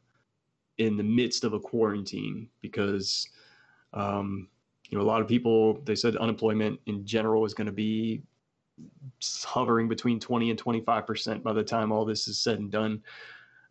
in 0.79 0.97
the 0.97 1.03
midst 1.03 1.45
of 1.45 1.53
a 1.53 1.61
quarantine 1.61 2.49
because 2.63 3.29
um, 3.93 4.49
you 4.89 4.97
know 4.97 5.05
a 5.05 5.07
lot 5.07 5.21
of 5.21 5.29
people 5.29 5.81
they 5.83 5.95
said 5.95 6.17
unemployment 6.17 6.79
in 6.87 7.05
general 7.05 7.45
is 7.45 7.55
going 7.55 7.67
to 7.67 7.73
be 7.73 8.23
hovering 9.45 9.89
between 9.89 10.21
20 10.21 10.51
and 10.51 10.59
25 10.59 11.07
percent 11.07 11.43
by 11.43 11.53
the 11.53 11.63
time 11.63 11.91
all 11.91 12.05
this 12.05 12.29
is 12.29 12.39
said 12.39 12.59
and 12.59 12.71
done 12.71 13.03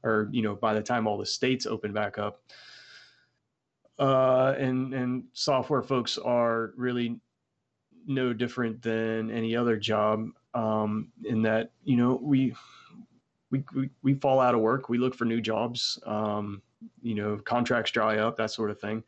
or 0.03 0.27
you 0.31 0.41
know 0.41 0.55
by 0.55 0.73
the 0.73 0.81
time 0.81 1.07
all 1.07 1.17
the 1.17 1.25
states 1.25 1.65
open 1.65 1.93
back 1.93 2.17
up 2.17 2.41
uh, 3.99 4.53
and 4.57 4.93
and 4.93 5.23
software 5.33 5.81
folks 5.81 6.17
are 6.17 6.73
really 6.75 7.19
no 8.05 8.31
different 8.33 8.81
than 8.81 9.31
any 9.31 9.55
other 9.55 9.77
job 9.77 10.27
um, 10.53 11.11
in 11.25 11.41
that 11.41 11.71
you 11.83 11.97
know 11.97 12.19
we, 12.21 12.53
we 13.51 13.63
we 13.73 13.89
we 14.03 14.13
fall 14.15 14.39
out 14.39 14.53
of 14.53 14.61
work 14.61 14.89
we 14.89 14.97
look 14.97 15.15
for 15.15 15.25
new 15.25 15.41
jobs 15.41 15.99
um, 16.05 16.61
you 17.01 17.15
know, 17.15 17.37
contracts 17.37 17.91
dry 17.91 18.17
up, 18.17 18.37
that 18.37 18.51
sort 18.51 18.71
of 18.71 18.79
thing. 18.79 19.03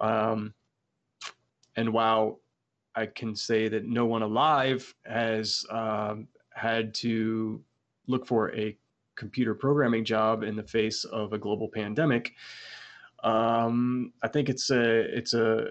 Um, 0.00 0.54
and 1.76 1.92
while 1.92 2.40
I 2.96 3.06
can 3.06 3.36
say 3.36 3.68
that 3.68 3.86
no 3.86 4.06
one 4.06 4.22
alive 4.22 4.92
has 5.04 5.64
um, 5.70 6.28
had 6.54 6.94
to 6.94 7.62
look 8.06 8.26
for 8.26 8.54
a 8.56 8.76
computer 9.16 9.54
programming 9.54 10.04
job 10.04 10.42
in 10.42 10.56
the 10.56 10.62
face 10.62 11.04
of 11.04 11.32
a 11.32 11.38
global 11.38 11.68
pandemic, 11.68 12.32
um, 13.24 14.12
I 14.22 14.28
think 14.28 14.48
it's 14.48 14.70
a 14.70 15.00
it's 15.16 15.34
a 15.34 15.68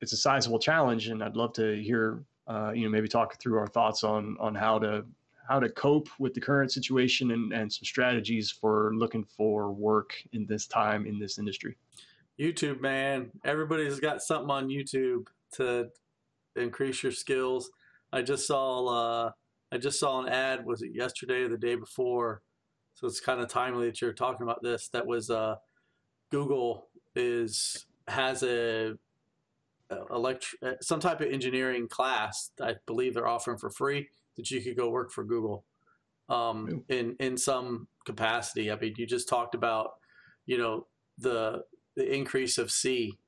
it's 0.00 0.12
a 0.12 0.16
sizable 0.16 0.58
challenge, 0.58 1.08
and 1.08 1.22
I'd 1.22 1.36
love 1.36 1.52
to 1.54 1.82
hear 1.82 2.22
uh, 2.46 2.72
you 2.72 2.84
know 2.84 2.90
maybe 2.90 3.08
talk 3.08 3.40
through 3.40 3.58
our 3.58 3.66
thoughts 3.66 4.04
on 4.04 4.36
on 4.38 4.54
how 4.54 4.78
to 4.78 5.04
how 5.48 5.60
to 5.60 5.68
cope 5.70 6.08
with 6.18 6.32
the 6.32 6.40
current 6.40 6.72
situation 6.72 7.32
and, 7.32 7.52
and 7.52 7.70
some 7.70 7.84
strategies 7.84 8.50
for 8.50 8.92
looking 8.94 9.24
for 9.24 9.72
work 9.72 10.14
in 10.32 10.46
this 10.46 10.66
time 10.66 11.06
in 11.06 11.18
this 11.18 11.38
industry. 11.38 11.76
YouTube, 12.38 12.80
man. 12.80 13.30
Everybody's 13.44 14.00
got 14.00 14.22
something 14.22 14.50
on 14.50 14.68
YouTube 14.68 15.26
to 15.52 15.88
increase 16.56 17.02
your 17.02 17.12
skills. 17.12 17.70
I 18.12 18.22
just 18.22 18.46
saw 18.46 18.86
uh, 18.86 19.30
I 19.72 19.78
just 19.78 19.98
saw 19.98 20.20
an 20.22 20.28
ad. 20.28 20.64
Was 20.64 20.82
it 20.82 20.92
yesterday 20.94 21.42
or 21.42 21.48
the 21.48 21.58
day 21.58 21.74
before? 21.74 22.42
So 22.94 23.06
it's 23.06 23.20
kind 23.20 23.40
of 23.40 23.48
timely 23.48 23.86
that 23.86 24.00
you're 24.00 24.12
talking 24.12 24.44
about 24.44 24.62
this. 24.62 24.88
That 24.88 25.06
was 25.06 25.30
uh, 25.30 25.56
Google 26.30 26.88
is 27.16 27.86
has 28.08 28.42
a 28.42 28.94
elect 30.10 30.54
some 30.80 31.00
type 31.00 31.20
of 31.20 31.28
engineering 31.28 31.88
class. 31.88 32.50
I 32.60 32.74
believe 32.86 33.14
they're 33.14 33.26
offering 33.26 33.58
for 33.58 33.70
free 33.70 34.08
that 34.36 34.50
you 34.50 34.60
could 34.60 34.76
go 34.76 34.90
work 34.90 35.12
for 35.12 35.24
Google 35.24 35.64
um, 36.28 36.84
in 36.88 37.16
in 37.20 37.36
some 37.36 37.88
capacity. 38.04 38.70
I 38.70 38.76
mean, 38.76 38.94
you 38.96 39.06
just 39.06 39.28
talked 39.28 39.54
about 39.54 39.92
you 40.46 40.58
know 40.58 40.86
the 41.18 41.62
the 41.96 42.12
increase 42.12 42.58
of 42.58 42.70
C. 42.70 43.18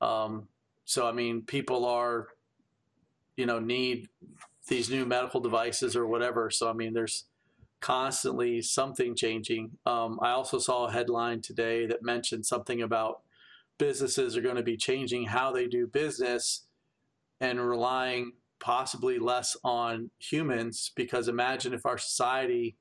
Um, 0.00 0.48
so 0.84 1.06
I 1.06 1.12
mean, 1.12 1.42
people 1.42 1.86
are 1.86 2.28
you 3.36 3.46
know 3.46 3.58
need 3.58 4.08
these 4.68 4.90
new 4.90 5.04
medical 5.04 5.40
devices 5.40 5.96
or 5.96 6.06
whatever. 6.06 6.50
So 6.50 6.68
I 6.68 6.72
mean, 6.72 6.94
there's 6.94 7.24
constantly 7.80 8.62
something 8.62 9.14
changing. 9.14 9.72
Um, 9.84 10.18
I 10.22 10.30
also 10.30 10.58
saw 10.58 10.86
a 10.86 10.92
headline 10.92 11.42
today 11.42 11.86
that 11.86 12.02
mentioned 12.02 12.46
something 12.46 12.80
about 12.80 13.20
businesses 13.78 14.36
are 14.36 14.40
going 14.40 14.56
to 14.56 14.62
be 14.62 14.76
changing 14.76 15.26
how 15.26 15.52
they 15.52 15.66
do 15.66 15.86
business 15.86 16.62
and 17.40 17.60
relying 17.60 18.32
possibly 18.60 19.18
less 19.18 19.56
on 19.64 20.10
humans 20.18 20.92
because 20.96 21.28
imagine 21.28 21.74
if 21.74 21.84
our 21.84 21.98
society 21.98 22.76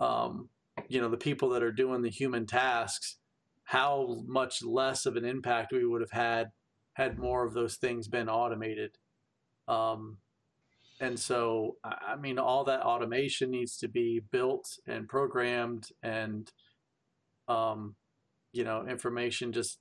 um, 0.00 0.48
you 0.88 1.00
know 1.00 1.08
the 1.08 1.16
people 1.16 1.48
that 1.50 1.62
are 1.62 1.72
doing 1.72 2.02
the 2.02 2.10
human 2.10 2.44
tasks 2.44 3.16
how 3.64 4.22
much 4.26 4.62
less 4.62 5.06
of 5.06 5.16
an 5.16 5.24
impact 5.24 5.72
we 5.72 5.86
would 5.86 6.00
have 6.02 6.10
had 6.10 6.50
had 6.94 7.18
more 7.18 7.46
of 7.46 7.54
those 7.54 7.76
things 7.76 8.08
been 8.08 8.28
automated 8.28 8.98
um, 9.72 10.18
and 11.00 11.18
so 11.18 11.76
i 11.84 12.14
mean 12.16 12.38
all 12.38 12.64
that 12.64 12.82
automation 12.82 13.50
needs 13.50 13.76
to 13.78 13.88
be 13.88 14.20
built 14.30 14.78
and 14.86 15.08
programmed 15.08 15.88
and 16.02 16.52
um, 17.48 17.96
you 18.52 18.64
know 18.64 18.86
information 18.86 19.52
just 19.52 19.78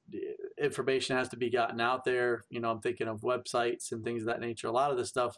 information 0.57 1.15
has 1.15 1.29
to 1.29 1.37
be 1.37 1.49
gotten 1.49 1.81
out 1.81 2.05
there. 2.05 2.43
You 2.49 2.59
know 2.59 2.71
i'm 2.71 2.79
thinking 2.79 3.07
of 3.07 3.21
websites 3.21 3.91
and 3.91 4.03
things 4.03 4.23
of 4.23 4.27
that 4.27 4.39
nature. 4.39 4.67
A 4.67 4.71
lot 4.71 4.91
of 4.91 4.97
this 4.97 5.09
stuff 5.09 5.37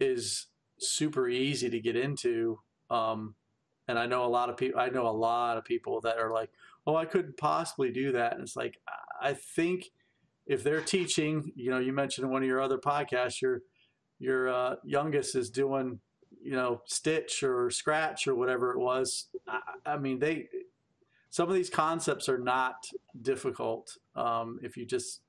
is 0.00 0.46
super 0.78 1.28
easy 1.28 1.70
to 1.70 1.80
get 1.80 1.96
into 1.96 2.58
um, 2.90 3.34
and 3.88 3.98
i 3.98 4.06
know 4.06 4.24
a 4.24 4.26
lot 4.26 4.48
of 4.48 4.56
people 4.56 4.80
i 4.80 4.88
know 4.88 5.08
a 5.08 5.10
lot 5.10 5.56
of 5.56 5.64
people 5.64 6.00
that 6.00 6.18
are 6.18 6.32
like 6.32 6.50
oh 6.86 6.96
i 6.96 7.04
couldn't 7.04 7.36
possibly 7.36 7.90
do 7.90 8.12
that. 8.12 8.34
And 8.34 8.42
it's 8.42 8.56
like 8.56 8.78
i 9.20 9.32
think 9.32 9.90
if 10.48 10.64
they're 10.64 10.80
teaching 10.80 11.52
you 11.54 11.70
know 11.70 11.78
you 11.78 11.92
mentioned 11.92 12.24
in 12.24 12.32
one 12.32 12.42
of 12.42 12.48
your 12.48 12.60
other 12.60 12.78
podcasts 12.78 13.40
your 13.40 13.60
your 14.18 14.48
uh, 14.48 14.74
youngest 14.84 15.36
is 15.36 15.50
doing 15.50 16.00
you 16.42 16.52
know 16.52 16.82
stitch 16.86 17.42
or 17.42 17.70
scratch 17.70 18.26
or 18.26 18.34
whatever 18.34 18.72
it 18.72 18.78
was. 18.78 19.26
I, 19.46 19.60
I 19.86 19.98
mean 19.98 20.18
they 20.18 20.48
some 21.30 21.48
of 21.48 21.54
these 21.54 21.70
concepts 21.70 22.28
are 22.28 22.38
not 22.38 22.86
difficult 23.22 23.96
um, 24.16 24.58
if 24.62 24.76
you 24.76 24.86
just 24.86 25.20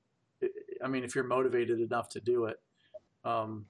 i 0.82 0.88
mean 0.88 1.04
if 1.04 1.14
you're 1.14 1.24
motivated 1.24 1.80
enough 1.80 2.08
to 2.08 2.20
do 2.20 2.46
it 2.46 2.60
um, 3.24 3.66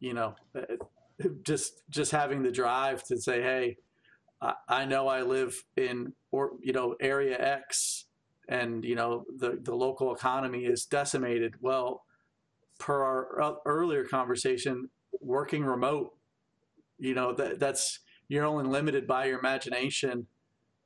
you 0.00 0.12
know 0.12 0.34
just 1.42 1.82
just 1.88 2.10
having 2.10 2.42
the 2.42 2.50
drive 2.50 3.04
to 3.04 3.20
say 3.20 3.40
hey 3.40 3.76
I, 4.40 4.54
I 4.68 4.84
know 4.84 5.06
i 5.06 5.22
live 5.22 5.62
in 5.76 6.12
or 6.32 6.52
you 6.60 6.72
know 6.72 6.96
area 7.00 7.38
x 7.38 8.03
and 8.48 8.84
you 8.84 8.94
know 8.94 9.24
the 9.36 9.58
the 9.62 9.74
local 9.74 10.14
economy 10.14 10.64
is 10.64 10.84
decimated 10.84 11.54
well 11.60 12.04
per 12.78 13.02
our 13.02 13.56
earlier 13.64 14.04
conversation 14.04 14.88
working 15.20 15.64
remote 15.64 16.12
you 16.98 17.14
know 17.14 17.32
that 17.32 17.58
that's 17.58 18.00
you're 18.28 18.44
only 18.44 18.64
limited 18.64 19.06
by 19.06 19.26
your 19.26 19.38
imagination 19.38 20.26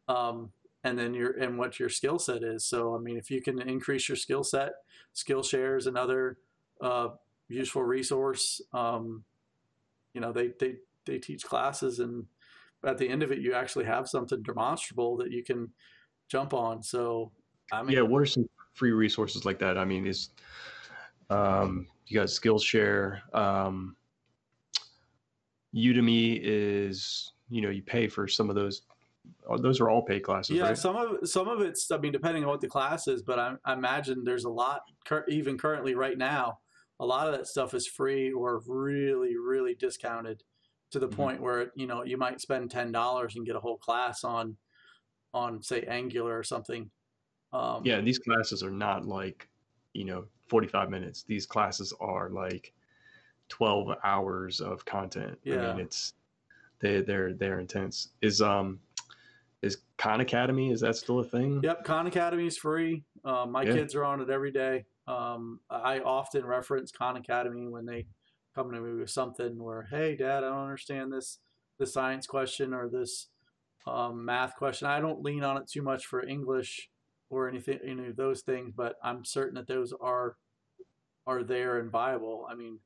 um, 0.09 0.51
and 0.85 0.99
then 0.99 1.15
your 1.15 1.33
and 1.33 1.59
what 1.59 1.79
your 1.79 1.89
skill 1.89 2.19
set 2.19 2.43
is. 2.43 2.65
So 2.65 2.95
I 2.95 2.99
mean, 2.99 3.17
if 3.17 3.31
you 3.31 3.43
can 3.43 3.61
increase 3.61 4.09
your 4.09 4.17
skill 4.17 4.45
set, 4.45 4.73
Skillshare 5.15 5.77
is 5.77 5.87
another 5.87 6.39
uh, 6.81 7.09
useful 7.49 7.83
resource. 7.83 8.61
Um, 8.73 9.25
you 10.15 10.21
know, 10.21 10.33
they 10.33 10.53
they 10.59 10.77
they 11.05 11.19
teach 11.19 11.45
classes, 11.45 11.99
and 11.99 12.27
at 12.85 12.99
the 12.99 13.09
end 13.09 13.23
of 13.23 13.33
it, 13.33 13.39
you 13.39 13.55
actually 13.55 13.85
have 13.87 14.09
something 14.09 14.43
demonstrable 14.43 15.17
that 15.19 15.33
you 15.33 15.43
can 15.43 15.73
jump 16.29 16.55
on. 16.55 16.83
So 16.83 17.33
I 17.73 17.83
mean, 17.83 17.97
yeah, 17.97 18.03
what 18.03 18.23
are 18.23 18.27
some 18.27 18.49
free 18.73 18.93
resources 18.93 19.45
like 19.45 19.59
that? 19.59 19.77
I 19.79 19.85
mean, 19.85 20.07
is 20.07 20.31
um, 21.31 21.87
you 22.07 22.19
got 22.19 22.29
Skillshare. 22.29 23.21
Um, 23.35 23.97
Udemy 25.75 26.41
is 26.43 27.33
you 27.51 27.61
know 27.61 27.71
you 27.71 27.83
pay 27.83 28.09
for 28.09 28.27
some 28.27 28.49
of 28.49 28.57
those 28.57 28.83
Oh, 29.49 29.57
those 29.57 29.81
are 29.81 29.89
all 29.89 30.03
paid 30.03 30.21
classes. 30.21 30.57
Yeah, 30.57 30.65
right? 30.65 30.79
some 30.79 30.97
of 30.97 31.29
some 31.29 31.49
of 31.49 31.61
it's. 31.61 31.91
I 31.91 31.99
mean, 31.99 32.13
depending 32.13 32.45
on 32.45 32.51
what 32.51 32.61
the 32.61 32.69
class 32.69 33.09
is, 33.09 33.23
but 33.23 33.39
I, 33.39 33.55
I 33.65 33.73
imagine 33.73 34.25
there's 34.25 34.45
a 34.45 34.51
lot. 34.51 34.83
Even 35.29 35.57
currently, 35.57 35.95
right 35.95 36.19
now, 36.19 36.59
a 37.01 37.07
lot 37.07 37.27
of 37.27 37.33
that 37.33 37.47
stuff 37.47 37.75
is 37.75 37.87
free 37.87 38.31
or 38.33 38.63
really, 38.67 39.37
really 39.37 39.75
discounted 39.75 40.43
to 40.91 40.99
the 40.99 41.09
mm-hmm. 41.09 41.17
point 41.17 41.43
where 41.43 41.73
you 41.77 41.87
know 41.87 42.05
you 42.05 42.17
might 42.17 42.41
spend 42.41 42.71
ten 42.71 42.93
dollars 42.93 43.37
and 43.37 43.47
get 43.47 43.57
a 43.57 43.61
whole 43.61 43.79
class 43.79 44.23
on 44.23 44.57
on 45.33 45.63
say 45.63 45.83
Angular 45.83 46.37
or 46.37 46.43
something. 46.43 46.91
Um, 47.53 47.85
yeah, 47.85 48.01
these 48.01 48.19
classes 48.19 48.63
are 48.63 48.71
not 48.71 49.07
like 49.07 49.49
you 49.93 50.05
know 50.05 50.25
45 50.49 50.91
minutes. 50.91 51.23
These 51.23 51.47
classes 51.47 51.93
are 52.01 52.31
like 52.31 52.73
12 53.49 53.97
hours 54.05 54.61
of 54.61 54.85
content. 54.85 55.39
Yeah. 55.45 55.55
I 55.55 55.73
mean, 55.77 55.81
it's 55.81 56.15
they 56.81 57.03
they're 57.03 57.35
they're 57.35 57.61
intense. 57.61 58.09
Is 58.23 58.41
um 58.41 58.81
is 59.63 59.79
Khan 59.97 60.21
Academy 60.21 60.71
is 60.71 60.81
that 60.81 60.97
still 60.97 61.19
a 61.21 61.25
thing? 61.25 61.61
Yep, 61.63 61.85
Khan 61.85 62.07
Academy 62.07 62.47
is 62.47 62.57
free. 62.57 63.05
Um, 63.25 63.51
my 63.53 63.65
Yeah. 63.65 63.73
kids 63.73 63.95
are 63.95 64.05
on 64.05 64.21
it 64.21 64.31
every 64.31 64.53
day. 64.53 64.87
Um, 65.07 65.61
I 65.71 66.01
often 66.01 66.45
reference 66.45 66.93
Khan 66.93 67.17
Academy 67.17 67.67
when 67.67 67.87
they 67.87 68.07
come 68.55 68.71
to 68.73 68.81
me 68.81 69.01
with 69.01 69.11
something 69.11 69.63
where, 69.63 69.83
hey, 69.83 70.17
Dad, 70.17 70.45
I 70.45 70.49
don't 70.49 70.59
understand 70.65 71.13
this 71.13 71.39
this 71.79 71.93
science 71.93 72.27
question 72.27 72.75
or 72.75 72.89
this 72.89 73.29
um, 73.87 74.25
math 74.25 74.57
question. 74.57 74.89
I 74.89 75.01
don't 75.01 75.23
lean 75.23 75.45
on 75.45 75.57
it 75.57 75.69
too 75.69 75.83
much 75.83 76.07
for 76.07 76.27
English 76.27 76.91
or 77.31 77.49
anything, 77.49 77.79
any 77.85 78.09
of 78.09 78.17
those 78.17 78.43
things, 78.43 78.73
but 78.75 78.97
I'm 79.03 79.25
certain 79.25 79.55
that 79.57 79.67
those 79.67 79.93
are 80.01 80.37
are 81.27 81.43
there 81.43 81.79
and 81.79 81.91
viable. 81.91 82.47
I 82.51 82.55
mean, 82.55 82.79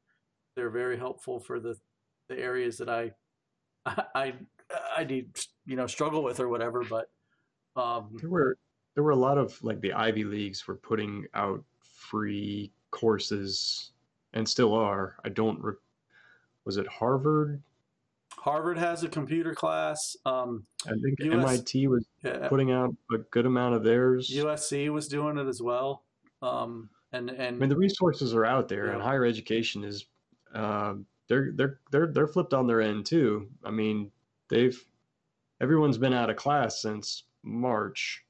they're 0.56 0.70
very 0.70 0.96
helpful 0.96 1.38
for 1.38 1.60
the 1.60 1.76
the 2.28 2.38
areas 2.38 2.78
that 2.78 2.88
I 2.88 3.12
I 4.14 4.34
I 4.96 5.04
need 5.04 5.38
you 5.66 5.76
know 5.76 5.86
struggle 5.86 6.22
with 6.22 6.40
or 6.40 6.48
whatever. 6.48 6.82
But 6.84 7.10
um, 7.76 8.16
There 8.20 8.30
were 8.30 8.58
there 8.94 9.04
were 9.04 9.10
a 9.10 9.16
lot 9.16 9.38
of 9.38 9.62
like 9.62 9.80
the 9.80 9.92
Ivy 9.92 10.24
Leagues 10.24 10.66
were 10.66 10.76
putting 10.76 11.26
out 11.34 11.64
free 11.80 12.72
courses 12.90 13.92
and 14.34 14.48
still 14.48 14.74
are. 14.74 15.16
I 15.24 15.28
don't 15.28 15.60
re- 15.62 15.74
was 16.64 16.76
it 16.76 16.86
Harvard? 16.86 17.62
Harvard 18.42 18.76
has 18.76 19.04
a 19.04 19.08
computer 19.08 19.54
class. 19.54 20.16
Um, 20.26 20.66
I 20.84 20.94
think 21.00 21.20
US 21.20 21.44
MIT 21.44 21.86
was 21.86 22.04
yeah, 22.24 22.48
putting 22.48 22.72
out 22.72 22.92
a 23.12 23.18
good 23.18 23.46
amount 23.46 23.76
of 23.76 23.84
theirs. 23.84 24.28
USC 24.34 24.92
was 24.92 25.06
doing 25.06 25.38
it 25.38 25.46
as 25.46 25.62
well. 25.62 26.02
Um, 26.42 26.90
and 27.12 27.30
I 27.30 27.52
mean, 27.52 27.68
the 27.68 27.76
resources 27.76 28.34
are 28.34 28.44
out 28.44 28.66
there, 28.66 28.86
and 28.86 29.00
higher 29.00 29.24
education 29.24 29.84
is 29.84 30.06
uh, 30.52 30.94
they're 31.28 31.52
they're 31.54 31.78
they're 31.92 32.08
they're 32.08 32.26
flipped 32.26 32.52
on 32.52 32.66
their 32.66 32.80
end 32.80 33.06
too. 33.06 33.48
I 33.64 33.70
mean, 33.70 34.10
they've 34.48 34.84
everyone's 35.60 35.98
been 35.98 36.12
out 36.12 36.28
of 36.28 36.34
class 36.34 36.82
since 36.82 37.22
March, 37.44 38.24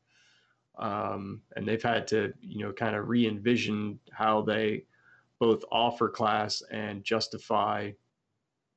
um, 0.79 1.41
and 1.57 1.67
they've 1.67 1.83
had 1.83 2.07
to 2.09 2.35
you 2.43 2.67
know 2.67 2.73
kind 2.73 2.97
of 2.97 3.09
re 3.09 3.27
envision 3.27 3.99
how 4.11 4.43
they 4.43 4.85
both 5.39 5.65
offer 5.73 6.11
class 6.11 6.63
and 6.71 7.03
justify 7.03 7.93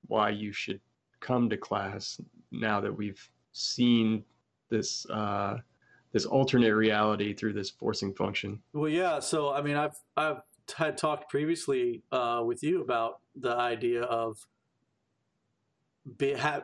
why 0.07 0.29
you 0.29 0.53
should 0.53 0.79
come 1.25 1.49
to 1.49 1.57
class 1.57 2.21
now 2.51 2.79
that 2.79 2.95
we've 2.95 3.29
seen 3.51 4.23
this 4.69 5.05
uh, 5.09 5.57
this 6.11 6.25
alternate 6.25 6.73
reality 6.73 7.33
through 7.33 7.53
this 7.53 7.69
forcing 7.69 8.13
function. 8.13 8.59
well, 8.73 8.89
yeah. 8.89 9.19
So 9.19 9.51
I 9.51 9.61
mean, 9.61 9.75
I've 9.75 9.97
I've 10.15 10.41
had 10.77 10.97
talked 10.97 11.29
previously 11.29 12.03
uh, 12.11 12.43
with 12.45 12.63
you 12.63 12.81
about 12.81 13.19
the 13.35 13.55
idea 13.55 14.03
of 14.03 14.47
be, 16.17 16.33
have, 16.33 16.63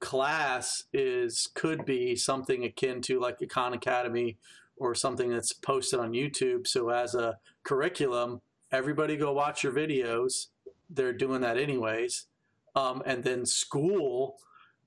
class 0.00 0.84
is 0.92 1.48
could 1.54 1.84
be 1.84 2.14
something 2.14 2.64
akin 2.64 3.00
to 3.02 3.18
like 3.18 3.40
a 3.40 3.46
Khan 3.46 3.72
Academy 3.72 4.36
or 4.76 4.94
something 4.94 5.30
that's 5.30 5.52
posted 5.52 6.00
on 6.00 6.12
YouTube. 6.12 6.66
So 6.66 6.90
as 6.90 7.14
a 7.14 7.38
curriculum, 7.62 8.42
everybody 8.70 9.16
go 9.16 9.32
watch 9.32 9.62
your 9.64 9.72
videos. 9.72 10.48
They're 10.90 11.12
doing 11.12 11.40
that 11.40 11.56
anyways. 11.56 12.26
Um, 12.74 13.02
and 13.06 13.22
then 13.22 13.46
school 13.46 14.36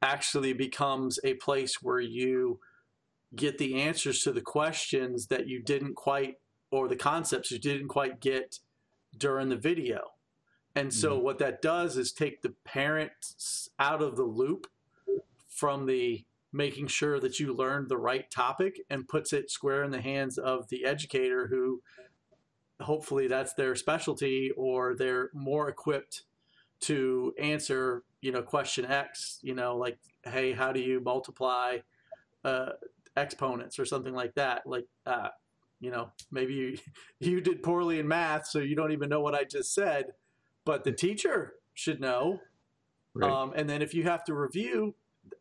actually 0.02 0.54
becomes 0.54 1.20
a 1.24 1.36
place 1.36 1.82
where 1.82 2.00
you 2.00 2.60
get 3.36 3.58
the 3.58 3.82
answers 3.82 4.20
to 4.22 4.32
the 4.32 4.42
questions 4.42 5.28
that 5.28 5.48
you 5.48 5.62
didn't 5.62 5.96
quite 5.96 6.36
or 6.72 6.88
the 6.88 6.96
concepts 6.96 7.52
you 7.52 7.60
didn't 7.60 7.88
quite 7.88 8.20
get 8.20 8.60
during 9.18 9.50
the 9.50 9.56
video. 9.56 10.02
And 10.76 10.94
so 10.94 11.18
what 11.18 11.40
that 11.40 11.62
does 11.62 11.98
is 11.98 12.12
take 12.12 12.42
the 12.42 12.54
parents 12.64 13.70
out 13.80 14.04
of 14.04 14.16
the 14.16 14.24
loop 14.24 14.68
from 15.48 15.88
the 15.88 16.24
making 16.54 16.88
sure 16.88 17.20
that 17.20 17.40
you 17.40 17.54
learned 17.54 17.90
the 17.90 17.98
right 17.98 18.30
topic 18.30 18.80
and 18.90 19.08
puts 19.08 19.34
it 19.34 19.50
square 19.50 19.84
in 19.84 19.92
the 19.92 20.02
hands 20.02 20.38
of 20.38 20.70
the 20.70 20.86
educator 20.86 21.48
who 21.48 21.82
hopefully 22.80 23.28
that's 23.28 23.54
their 23.54 23.76
specialty 23.76 24.52
or 24.56 24.96
they're 24.96 25.32
more 25.34 25.68
equipped 25.68 26.24
to 26.82 27.34
answer 27.40 28.04
you 28.22 28.32
know 28.32 28.42
question 28.42 28.86
x 28.86 29.40
you 29.42 29.54
know 29.56 29.76
like 29.78 29.98
hey 30.24 30.52
how 30.52 30.72
do 30.72 30.80
you 30.80 31.00
multiply 31.00 31.78
uh, 32.44 32.70
exponents 33.16 33.80
or 33.80 33.86
something 33.86 34.14
like 34.14 34.34
that 34.36 34.62
like 34.66 34.86
uh, 35.06 35.30
you 35.80 35.92
know 35.92 36.10
maybe 36.32 36.54
you, 36.54 36.78
you 37.20 37.42
did 37.42 37.64
poorly 37.64 38.00
in 38.00 38.08
math 38.08 38.48
so 38.48 38.60
you 38.60 38.76
don't 38.76 38.92
even 38.92 39.10
know 39.10 39.22
what 39.22 39.36
i 39.36 39.44
just 39.44 39.74
said 39.74 40.06
but 40.66 40.84
the 40.84 40.92
teacher 40.92 41.54
should 41.74 42.00
know 42.00 42.40
Right. 43.14 43.32
um, 43.32 43.54
and 43.56 43.68
then 43.68 43.82
if 43.82 43.96
you 43.96 44.04
have 44.04 44.24
to 44.26 44.36
review 44.36 44.94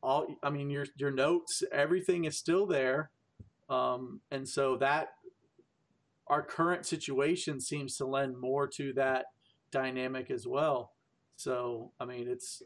all, 0.02 0.26
I 0.42 0.50
mean, 0.50 0.70
your 0.70 0.86
your 0.96 1.10
notes, 1.10 1.62
everything 1.72 2.24
is 2.24 2.36
still 2.36 2.66
there, 2.66 3.10
um, 3.68 4.20
and 4.30 4.48
so 4.48 4.76
that 4.78 5.08
our 6.26 6.42
current 6.42 6.86
situation 6.86 7.60
seems 7.60 7.96
to 7.98 8.06
lend 8.06 8.38
more 8.38 8.66
to 8.66 8.92
that 8.94 9.26
dynamic 9.70 10.30
as 10.30 10.46
well. 10.46 10.92
So, 11.36 11.92
I 12.00 12.04
mean, 12.04 12.28
it's 12.28 12.62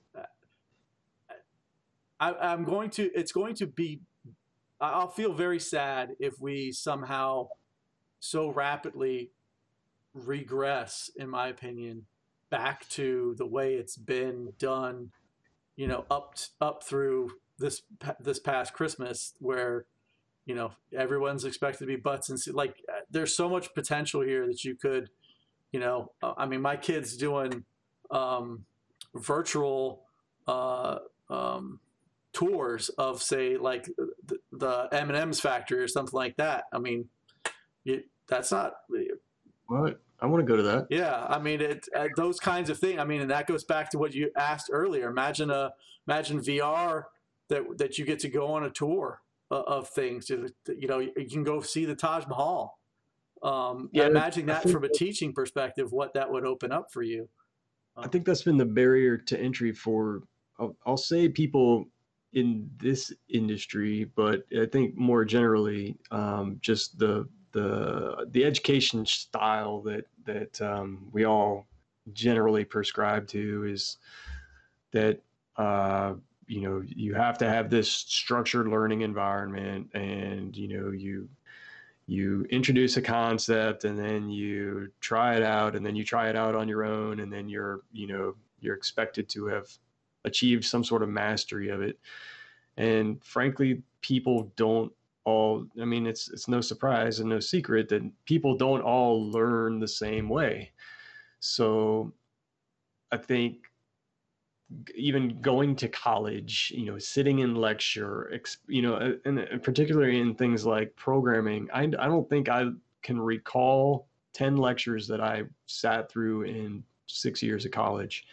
I, 2.18 2.32
I'm 2.34 2.64
going 2.64 2.90
to 2.90 3.10
it's 3.14 3.32
going 3.32 3.54
to 3.56 3.66
be 3.66 4.00
I'll 4.80 5.08
feel 5.08 5.34
very 5.34 5.60
sad 5.60 6.10
if 6.18 6.40
we 6.40 6.72
somehow 6.72 7.48
so 8.18 8.50
rapidly 8.50 9.30
regress, 10.14 11.10
in 11.16 11.28
my 11.28 11.48
opinion, 11.48 12.06
back 12.50 12.88
to 12.90 13.34
the 13.36 13.46
way 13.46 13.74
it's 13.74 13.96
been 13.96 14.52
done 14.58 15.10
you 15.80 15.86
know 15.86 16.04
up 16.10 16.34
up 16.60 16.84
through 16.84 17.30
this 17.58 17.80
this 18.20 18.38
past 18.38 18.74
Christmas 18.74 19.32
where 19.38 19.86
you 20.44 20.54
know 20.54 20.72
everyone's 20.94 21.46
expected 21.46 21.78
to 21.78 21.86
be 21.86 21.96
butts 21.96 22.28
and 22.28 22.38
like 22.54 22.82
uh, 22.86 23.00
there's 23.10 23.34
so 23.34 23.48
much 23.48 23.72
potential 23.74 24.20
here 24.20 24.46
that 24.46 24.62
you 24.62 24.74
could 24.74 25.08
you 25.72 25.80
know 25.80 26.12
uh, 26.22 26.34
I 26.36 26.44
mean 26.44 26.60
my 26.60 26.76
kids 26.76 27.16
doing 27.16 27.64
um, 28.11 28.64
virtual 29.14 30.04
uh, 30.46 30.98
um, 31.28 31.80
tours 32.32 32.88
of 32.90 33.22
say 33.22 33.56
like 33.56 33.88
the, 34.26 34.38
the 34.52 34.88
M&M's 34.92 35.40
factory 35.40 35.80
or 35.80 35.88
something 35.88 36.16
like 36.16 36.36
that 36.36 36.64
I 36.72 36.78
mean 36.78 37.08
you, 37.84 38.02
that's 38.28 38.52
not 38.52 38.74
What? 39.66 40.00
I 40.22 40.26
want 40.26 40.46
to 40.46 40.50
go 40.50 40.56
to 40.56 40.62
that. 40.62 40.86
yeah, 40.90 41.26
I 41.28 41.38
mean, 41.38 41.61
it 41.61 41.88
uh, 41.96 42.08
those 42.16 42.38
kinds 42.38 42.68
of 42.68 42.78
things. 42.78 42.98
I 42.98 43.04
mean, 43.04 43.22
and 43.22 43.30
that 43.30 43.46
goes 43.46 43.64
back 43.64 43.90
to 43.90 43.98
what 43.98 44.14
you 44.14 44.30
asked 44.36 44.68
earlier. 44.70 45.08
Imagine 45.08 45.50
a 45.50 45.72
imagine 46.06 46.40
VR 46.40 47.04
that 47.48 47.78
that 47.78 47.98
you 47.98 48.04
get 48.04 48.18
to 48.20 48.28
go 48.28 48.48
on 48.48 48.64
a 48.64 48.70
tour 48.70 49.22
of, 49.50 49.64
of 49.64 49.88
things. 49.88 50.28
You 50.28 50.50
know, 50.66 50.98
you 50.98 51.26
can 51.30 51.42
go 51.42 51.61
see 51.62 51.86
the 51.86 51.94
Taj 51.94 52.26
Mahal. 52.26 52.78
Um, 53.42 53.88
Yeah, 53.92 54.06
imagine 54.06 54.44
that 54.46 54.68
from 54.68 54.84
a 54.84 54.90
teaching 54.90 55.32
perspective, 55.32 55.92
what 55.92 56.12
that 56.12 56.30
would 56.30 56.44
open 56.44 56.70
up 56.70 56.92
for 56.92 57.02
you. 57.02 57.28
I 57.97 58.09
think 58.09 58.24
that's 58.24 58.43
been 58.43 58.57
the 58.57 58.64
barrier 58.64 59.16
to 59.16 59.38
entry 59.38 59.72
for, 59.72 60.22
I'll, 60.59 60.76
I'll 60.86 60.97
say 60.97 61.28
people 61.28 61.86
in 62.32 62.70
this 62.76 63.12
industry, 63.28 64.05
but 64.14 64.45
I 64.57 64.66
think 64.66 64.97
more 64.97 65.24
generally, 65.24 65.97
um, 66.11 66.59
just 66.61 66.99
the 66.99 67.28
the 67.53 68.28
the 68.30 68.45
education 68.45 69.05
style 69.05 69.80
that 69.82 70.05
that 70.24 70.61
um, 70.61 71.09
we 71.12 71.24
all 71.24 71.66
generally 72.12 72.64
prescribe 72.64 73.26
to 73.28 73.64
is 73.64 73.97
that 74.93 75.20
uh, 75.57 76.14
you 76.47 76.61
know 76.61 76.82
you 76.86 77.14
have 77.14 77.38
to 77.38 77.49
have 77.49 77.70
this 77.70 77.91
structured 77.91 78.68
learning 78.68 79.01
environment, 79.01 79.91
and 79.95 80.57
you 80.57 80.68
know 80.68 80.91
you 80.91 81.28
you 82.11 82.44
introduce 82.50 82.96
a 82.96 83.02
concept 83.02 83.84
and 83.84 83.96
then 83.96 84.28
you 84.28 84.90
try 84.98 85.36
it 85.36 85.44
out 85.44 85.76
and 85.76 85.86
then 85.86 85.94
you 85.94 86.02
try 86.02 86.28
it 86.28 86.34
out 86.34 86.56
on 86.56 86.66
your 86.66 86.82
own 86.82 87.20
and 87.20 87.32
then 87.32 87.48
you're 87.48 87.82
you 87.92 88.08
know 88.08 88.34
you're 88.58 88.74
expected 88.74 89.28
to 89.28 89.46
have 89.46 89.68
achieved 90.24 90.64
some 90.64 90.82
sort 90.82 91.04
of 91.04 91.08
mastery 91.08 91.68
of 91.68 91.80
it. 91.82 92.00
And 92.76 93.22
frankly 93.22 93.82
people 94.00 94.52
don't 94.56 94.92
all 95.24 95.64
i 95.80 95.84
mean 95.84 96.04
it's 96.04 96.28
it's 96.30 96.48
no 96.48 96.61
surprise 96.61 97.20
and 97.20 97.28
no 97.28 97.38
secret 97.38 97.88
that 97.90 98.02
people 98.24 98.56
don't 98.56 98.82
all 98.82 99.30
learn 99.30 99.78
the 99.78 99.86
same 99.86 100.28
way. 100.28 100.72
So 101.38 102.12
i 103.12 103.16
think 103.16 103.69
even 104.94 105.40
going 105.40 105.74
to 105.76 105.88
college, 105.88 106.72
you 106.76 106.86
know, 106.86 106.98
sitting 106.98 107.40
in 107.40 107.54
lecture, 107.54 108.40
you 108.68 108.82
know, 108.82 108.94
uh, 108.94 109.12
and, 109.24 109.38
and 109.38 109.62
particularly 109.62 110.20
in 110.20 110.34
things 110.34 110.64
like 110.64 110.94
programming, 110.96 111.68
I, 111.72 111.82
I 111.82 112.06
don't 112.06 112.28
think 112.28 112.48
I 112.48 112.66
can 113.02 113.20
recall 113.20 114.06
10 114.32 114.56
lectures 114.56 115.08
that 115.08 115.20
I 115.20 115.44
sat 115.66 116.10
through 116.10 116.42
in 116.42 116.84
six 117.06 117.42
years 117.42 117.64
of 117.64 117.72
college. 117.72 118.26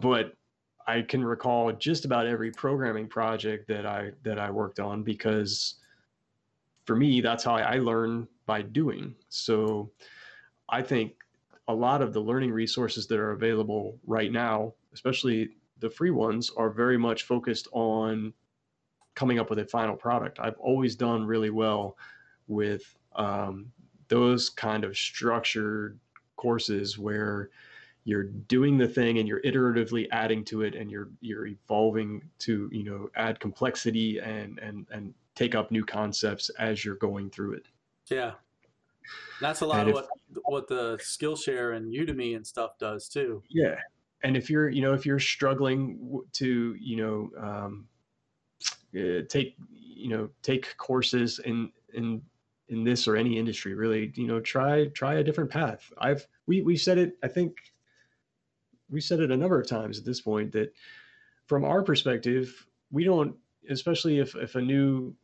But 0.00 0.34
I 0.86 1.02
can 1.02 1.24
recall 1.24 1.70
just 1.72 2.04
about 2.04 2.26
every 2.26 2.50
programming 2.50 3.08
project 3.08 3.68
that 3.68 3.84
I 3.84 4.12
that 4.22 4.38
I 4.38 4.50
worked 4.50 4.80
on 4.80 5.02
because 5.02 5.76
for 6.86 6.96
me 6.96 7.20
that's 7.20 7.44
how 7.44 7.56
I 7.56 7.78
learn 7.78 8.26
by 8.46 8.62
doing. 8.62 9.14
So 9.28 9.90
I 10.68 10.82
think 10.82 11.12
a 11.68 11.74
lot 11.74 12.02
of 12.02 12.12
the 12.12 12.20
learning 12.20 12.50
resources 12.50 13.06
that 13.06 13.18
are 13.18 13.32
available 13.32 13.98
right 14.06 14.32
now, 14.32 14.72
especially 14.92 15.50
the 15.80 15.90
free 15.90 16.10
ones 16.10 16.50
are 16.56 16.70
very 16.70 16.98
much 16.98 17.22
focused 17.22 17.68
on 17.72 18.32
coming 19.14 19.38
up 19.38 19.50
with 19.50 19.58
a 19.58 19.64
final 19.64 19.94
product. 19.94 20.38
I've 20.40 20.58
always 20.58 20.96
done 20.96 21.24
really 21.24 21.50
well 21.50 21.96
with 22.46 22.96
um, 23.14 23.70
those 24.08 24.48
kind 24.48 24.84
of 24.84 24.96
structured 24.96 25.98
courses 26.36 26.98
where 26.98 27.50
you're 28.04 28.24
doing 28.24 28.78
the 28.78 28.88
thing 28.88 29.18
and 29.18 29.28
you're 29.28 29.42
iteratively 29.42 30.08
adding 30.12 30.42
to 30.42 30.62
it 30.62 30.74
and 30.74 30.90
you're 30.90 31.10
you're 31.20 31.46
evolving 31.46 32.22
to 32.38 32.70
you 32.72 32.82
know 32.82 33.10
add 33.16 33.38
complexity 33.38 34.18
and 34.18 34.58
and 34.60 34.86
and 34.90 35.12
take 35.34 35.54
up 35.54 35.70
new 35.70 35.84
concepts 35.84 36.48
as 36.58 36.84
you're 36.84 36.94
going 36.96 37.28
through 37.28 37.52
it 37.52 37.66
yeah 38.10 38.32
that's 39.40 39.60
a 39.60 39.66
lot 39.66 39.80
and 39.80 39.90
of 39.90 39.96
if, 39.96 40.06
what 40.34 40.44
what 40.44 40.68
the 40.68 40.96
skillshare 40.98 41.76
and 41.76 41.92
udemy 41.92 42.36
and 42.36 42.46
stuff 42.46 42.78
does 42.78 43.08
too. 43.08 43.42
Yeah. 43.48 43.76
And 44.22 44.36
if 44.36 44.50
you're 44.50 44.68
you 44.68 44.82
know 44.82 44.94
if 44.94 45.06
you're 45.06 45.20
struggling 45.20 46.22
to 46.34 46.76
you 46.80 46.96
know 46.96 47.30
um, 47.40 47.86
uh, 48.96 49.22
take 49.28 49.56
you 49.70 50.08
know 50.08 50.28
take 50.42 50.76
courses 50.76 51.40
in 51.44 51.70
in 51.94 52.22
in 52.68 52.84
this 52.84 53.08
or 53.08 53.16
any 53.16 53.38
industry 53.38 53.74
really 53.74 54.12
you 54.16 54.26
know 54.26 54.40
try 54.40 54.86
try 54.88 55.14
a 55.14 55.24
different 55.24 55.50
path. 55.50 55.92
I've 55.98 56.26
we 56.48 56.62
we 56.62 56.76
said 56.76 56.98
it 56.98 57.16
i 57.22 57.28
think 57.28 57.56
we 58.90 59.00
said 59.00 59.20
it 59.20 59.30
a 59.30 59.36
number 59.36 59.60
of 59.60 59.68
times 59.68 59.98
at 59.98 60.04
this 60.04 60.20
point 60.20 60.50
that 60.52 60.72
from 61.46 61.64
our 61.64 61.82
perspective 61.82 62.66
we 62.90 63.04
don't 63.04 63.36
especially 63.70 64.18
if 64.18 64.34
if 64.34 64.56
a 64.56 64.60
new 64.60 65.14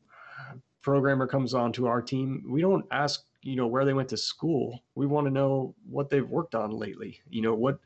programmer 0.83 1.27
comes 1.27 1.55
onto 1.55 1.87
our 1.87 2.03
team 2.03 2.45
we 2.47 2.61
don't 2.61 2.85
ask 2.93 3.25
you 3.45 3.57
know 3.57 3.67
where 3.67 3.85
they 3.85 3.93
went 3.93 4.09
to 4.09 4.17
school. 4.17 4.83
We 4.95 5.07
want 5.07 5.27
to 5.27 5.31
know 5.31 5.75
what 5.89 6.09
they've 6.09 6.29
worked 6.29 6.55
on 6.55 6.71
lately. 6.71 7.21
You 7.29 7.43
know 7.43 7.55
what 7.55 7.79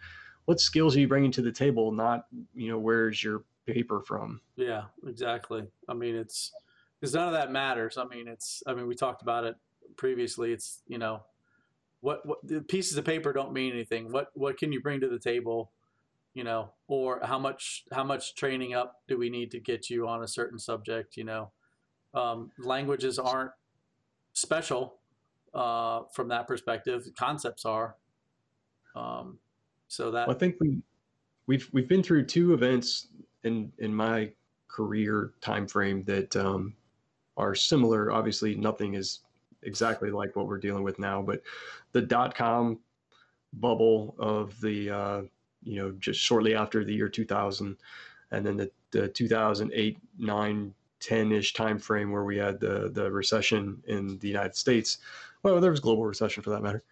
what 0.46 0.61
skills 0.61 0.96
are 0.96 1.00
you 1.00 1.09
bringing 1.09 1.32
to 1.32 1.42
the 1.42 1.52
table 1.52 1.92
not 1.92 2.26
you 2.54 2.70
know 2.70 2.78
where's 2.78 3.22
your 3.22 3.42
paper 3.66 4.00
from? 4.00 4.40
Yeah 4.56 4.84
exactly. 5.06 5.64
I 5.88 5.94
mean 5.94 6.14
it's 6.14 6.52
because 6.98 7.14
none 7.14 7.26
of 7.26 7.34
that 7.34 7.50
matters. 7.50 7.98
I 7.98 8.04
mean 8.04 8.28
it's 8.28 8.62
i 8.66 8.72
mean 8.72 8.86
we 8.86 8.94
talked 8.94 9.20
about 9.20 9.44
it 9.44 9.56
previously. 9.96 10.52
It's 10.52 10.82
you 10.86 10.98
know 10.98 11.22
what, 12.00 12.24
what 12.24 12.38
the 12.44 12.61
pieces 12.61 12.96
of 12.96 13.04
paper 13.04 13.32
don't 13.32 13.52
mean 13.52 13.72
anything. 13.72 14.12
What 14.12 14.28
what 14.34 14.56
can 14.56 14.72
you 14.72 14.80
bring 14.80 15.00
to 15.00 15.09
the 15.09 15.18
table 15.18 15.72
you 16.34 16.44
know 16.44 16.70
or 16.86 17.20
how 17.24 17.38
much 17.38 17.84
how 17.90 18.04
much 18.04 18.36
training 18.36 18.74
up 18.74 19.02
do 19.09 19.18
we 19.18 19.28
need 19.28 19.50
to 19.50 19.59
get 19.59 19.90
you 19.90 20.06
on 20.06 20.22
a 20.22 20.28
certain 20.28 20.59
subject 20.59 21.16
you 21.16 21.24
know? 21.24 21.50
Um, 22.14 22.52
languages 22.59 23.18
aren't 23.18 23.50
special 24.32 24.97
uh, 25.55 26.03
from 26.12 26.28
that 26.28 26.46
perspective 26.46 27.09
concepts 27.16 27.64
are 27.64 27.96
um, 28.94 29.38
so 29.88 30.11
that 30.11 30.28
well, 30.28 30.36
I 30.36 30.38
think 30.38 30.57
we 30.61 30.78
we've 31.46 31.68
we've 31.72 31.88
been 31.88 32.03
through 32.03 32.26
two 32.26 32.55
events 32.55 33.09
in 33.44 33.72
in 33.78 33.94
my 33.94 34.30
career 34.68 35.32
time 35.40 35.66
frame 35.66 36.05
that 36.05 36.34
um, 36.36 36.74
are 37.36 37.55
similar. 37.55 38.12
Obviously, 38.12 38.55
nothing 38.55 38.94
is 38.94 39.20
exactly 39.62 40.11
like 40.11 40.36
what 40.36 40.46
we're 40.46 40.59
dealing 40.59 40.84
with 40.84 40.99
now, 40.99 41.22
but 41.22 41.42
the 41.92 42.03
dot 42.03 42.34
com 42.34 42.78
bubble 43.55 44.14
of 44.18 44.61
the 44.61 44.90
uh, 44.90 45.22
you 45.62 45.76
know 45.76 45.90
just 45.99 46.20
shortly 46.20 46.55
after 46.55 46.84
the 46.84 46.94
year 46.94 47.09
2000, 47.09 47.76
and 48.30 48.46
then 48.46 48.57
the, 48.57 48.70
the 48.90 49.09
2008 49.09 49.99
9 50.18 50.74
10 51.01 51.32
ish 51.32 51.53
time 51.53 51.78
frame 51.78 52.11
where 52.11 52.24
we 52.24 52.36
had 52.36 52.61
the 52.61 52.90
the 52.92 53.11
recession 53.11 53.82
in 53.86 54.18
the 54.18 54.28
United 54.28 54.57
States. 54.57 54.99
Well, 55.43 55.61
there 55.61 55.70
was 55.70 55.80
global 55.80 56.05
recession 56.05 56.43
for 56.43 56.51
that 56.51 56.62
matter 56.62 56.84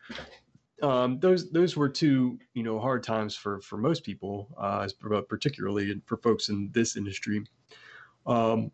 um, 0.83 1.19
those 1.21 1.51
those 1.51 1.77
were 1.77 1.89
two 1.89 2.39
you 2.55 2.63
know 2.63 2.79
hard 2.79 3.03
times 3.03 3.35
for 3.35 3.61
for 3.61 3.77
most 3.77 4.05
people, 4.05 4.49
uh, 4.59 4.87
particularly 5.29 6.01
for 6.07 6.17
folks 6.19 6.49
in 6.49 6.71
this 6.73 6.97
industry. 6.97 7.45
Um, 8.27 8.71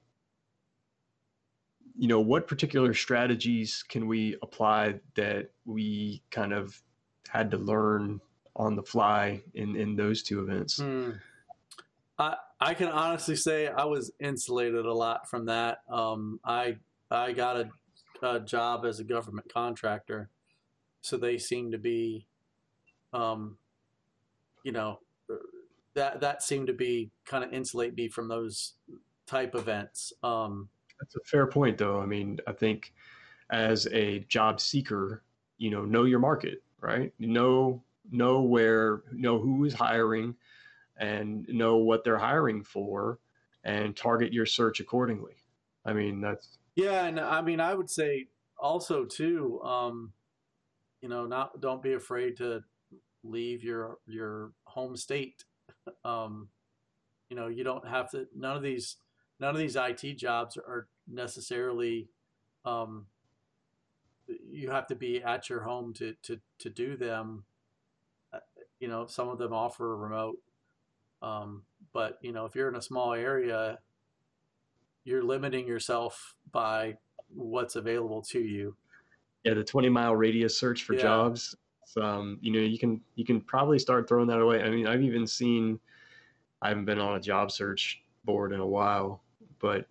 you 1.96 2.08
know, 2.08 2.20
what 2.20 2.48
particular 2.48 2.94
strategies 2.94 3.84
can 3.86 4.06
we 4.08 4.36
apply 4.42 5.00
that 5.14 5.50
we 5.64 6.22
kind 6.30 6.52
of 6.52 6.80
had 7.28 7.50
to 7.50 7.58
learn 7.58 8.20
on 8.56 8.74
the 8.74 8.82
fly 8.82 9.42
in 9.54 9.76
in 9.76 9.94
those 9.94 10.22
two 10.22 10.40
events? 10.40 10.78
Hmm. 10.78 11.10
I 12.18 12.36
I 12.60 12.74
can 12.74 12.88
honestly 12.88 13.36
say 13.36 13.68
I 13.68 13.84
was 13.84 14.10
insulated 14.18 14.86
a 14.86 14.94
lot 14.94 15.28
from 15.28 15.46
that. 15.46 15.78
Um, 15.88 16.40
I 16.44 16.78
I 17.10 17.32
got 17.32 17.58
a, 17.58 17.70
a 18.22 18.40
job 18.40 18.84
as 18.84 19.00
a 19.00 19.04
government 19.04 19.52
contractor 19.52 20.30
so 21.02 21.16
they 21.16 21.36
seem 21.36 21.72
to 21.72 21.78
be, 21.78 22.26
um, 23.12 23.58
you 24.62 24.72
know, 24.72 25.00
that 25.94 26.20
that 26.20 26.42
seemed 26.42 26.68
to 26.68 26.72
be 26.72 27.10
kind 27.26 27.44
of 27.44 27.52
insulate 27.52 27.94
me 27.94 28.08
from 28.08 28.28
those 28.28 28.74
type 29.26 29.54
events. 29.54 30.12
Um, 30.22 30.68
That's 31.00 31.16
a 31.16 31.20
fair 31.24 31.46
point, 31.46 31.76
though. 31.76 32.00
I 32.00 32.06
mean, 32.06 32.38
I 32.46 32.52
think 32.52 32.94
as 33.50 33.86
a 33.88 34.20
job 34.20 34.60
seeker, 34.60 35.22
you 35.58 35.70
know, 35.70 35.84
know 35.84 36.04
your 36.04 36.20
market, 36.20 36.62
right? 36.80 37.12
Know 37.18 37.82
know 38.10 38.42
where, 38.42 39.02
know 39.12 39.38
who 39.38 39.64
is 39.64 39.74
hiring, 39.74 40.34
and 40.96 41.46
know 41.48 41.76
what 41.76 42.04
they're 42.04 42.16
hiring 42.16 42.62
for, 42.62 43.18
and 43.64 43.96
target 43.96 44.32
your 44.32 44.46
search 44.46 44.80
accordingly. 44.80 45.34
I 45.84 45.92
mean, 45.92 46.20
that's 46.20 46.58
yeah, 46.74 47.04
and 47.04 47.20
I 47.20 47.42
mean, 47.42 47.60
I 47.60 47.74
would 47.74 47.90
say 47.90 48.28
also 48.58 49.04
too. 49.04 49.60
Um, 49.62 50.12
you 51.00 51.08
know, 51.08 51.26
not 51.26 51.60
don't 51.60 51.82
be 51.82 51.94
afraid 51.94 52.36
to 52.38 52.62
leave 53.24 53.62
your 53.62 53.98
your 54.06 54.52
home 54.64 54.96
state. 54.96 55.44
Um, 56.04 56.48
you 57.28 57.34
know, 57.34 57.48
you 57.48 57.64
don't 57.64 57.88
have 57.88 58.08
to. 58.12 58.28
None 58.36 58.56
of 58.56 58.62
these 58.62 58.98
none 59.40 59.50
of 59.50 59.58
these 59.58 59.74
IT 59.74 60.16
jobs 60.16 60.56
are 60.56 60.86
necessarily. 61.08 62.08
Um, 62.64 63.06
you 64.48 64.70
have 64.70 64.86
to 64.88 64.94
be 64.94 65.20
at 65.22 65.50
your 65.50 65.62
home 65.62 65.92
to 65.94 66.14
to 66.22 66.38
to 66.58 66.70
do 66.70 66.96
them. 66.96 67.44
Uh, 68.32 68.38
you 68.78 68.86
know, 68.86 69.06
some 69.06 69.28
of 69.28 69.38
them 69.38 69.52
offer 69.52 69.96
remote, 69.96 70.38
um, 71.20 71.62
but 71.92 72.18
you 72.22 72.30
know, 72.30 72.44
if 72.44 72.54
you're 72.54 72.68
in 72.68 72.76
a 72.76 72.82
small 72.82 73.12
area, 73.14 73.78
you're 75.04 75.22
limiting 75.22 75.66
yourself 75.66 76.34
by 76.50 76.96
what's 77.28 77.76
available 77.76 78.22
to 78.22 78.40
you 78.40 78.76
yeah 79.44 79.54
the 79.54 79.64
20 79.64 79.88
mile 79.88 80.14
radius 80.14 80.56
search 80.56 80.84
for 80.84 80.94
yeah. 80.94 81.02
jobs 81.02 81.56
um, 82.00 82.38
you 82.40 82.52
know 82.52 82.58
you 82.58 82.78
can 82.78 83.00
you 83.16 83.24
can 83.24 83.40
probably 83.40 83.78
start 83.78 84.08
throwing 84.08 84.26
that 84.26 84.40
away 84.40 84.62
i 84.62 84.70
mean 84.70 84.86
i've 84.86 85.02
even 85.02 85.26
seen 85.26 85.78
i 86.62 86.68
haven't 86.68 86.84
been 86.84 86.98
on 86.98 87.16
a 87.16 87.20
job 87.20 87.50
search 87.50 88.02
board 88.24 88.52
in 88.52 88.60
a 88.60 88.66
while 88.66 89.22
but 89.58 89.86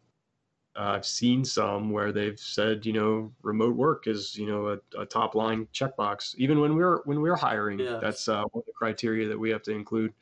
uh, 0.75 0.93
i've 0.95 1.05
seen 1.05 1.45
some 1.45 1.91
where 1.91 2.11
they've 2.11 2.39
said 2.39 2.85
you 2.85 2.93
know 2.93 3.31
remote 3.43 3.75
work 3.75 4.07
is 4.07 4.35
you 4.35 4.47
know 4.47 4.69
a, 4.69 5.01
a 5.01 5.05
top 5.05 5.35
line 5.35 5.67
checkbox 5.73 6.33
even 6.37 6.59
when 6.59 6.75
we're 6.75 7.01
when 7.03 7.21
we're 7.21 7.35
hiring 7.35 7.79
yeah. 7.79 7.99
that's 8.01 8.27
uh, 8.27 8.43
one 8.51 8.61
of 8.61 8.65
the 8.65 8.73
criteria 8.73 9.27
that 9.27 9.37
we 9.37 9.49
have 9.49 9.61
to 9.61 9.71
include 9.71 10.13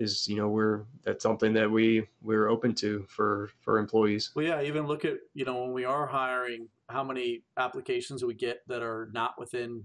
is 0.00 0.28
you 0.28 0.36
know 0.36 0.48
we're 0.48 0.82
that's 1.02 1.22
something 1.22 1.52
that 1.52 1.70
we 1.70 2.06
we're 2.22 2.48
open 2.48 2.74
to 2.74 3.04
for 3.08 3.50
for 3.60 3.78
employees 3.78 4.30
well 4.36 4.44
yeah 4.44 4.62
even 4.62 4.86
look 4.86 5.04
at 5.04 5.14
you 5.34 5.44
know 5.44 5.62
when 5.62 5.72
we 5.72 5.84
are 5.84 6.06
hiring 6.06 6.68
how 6.88 7.04
many 7.04 7.42
applications 7.56 8.24
we 8.24 8.34
get 8.34 8.62
that 8.66 8.82
are 8.82 9.10
not 9.12 9.38
within 9.38 9.84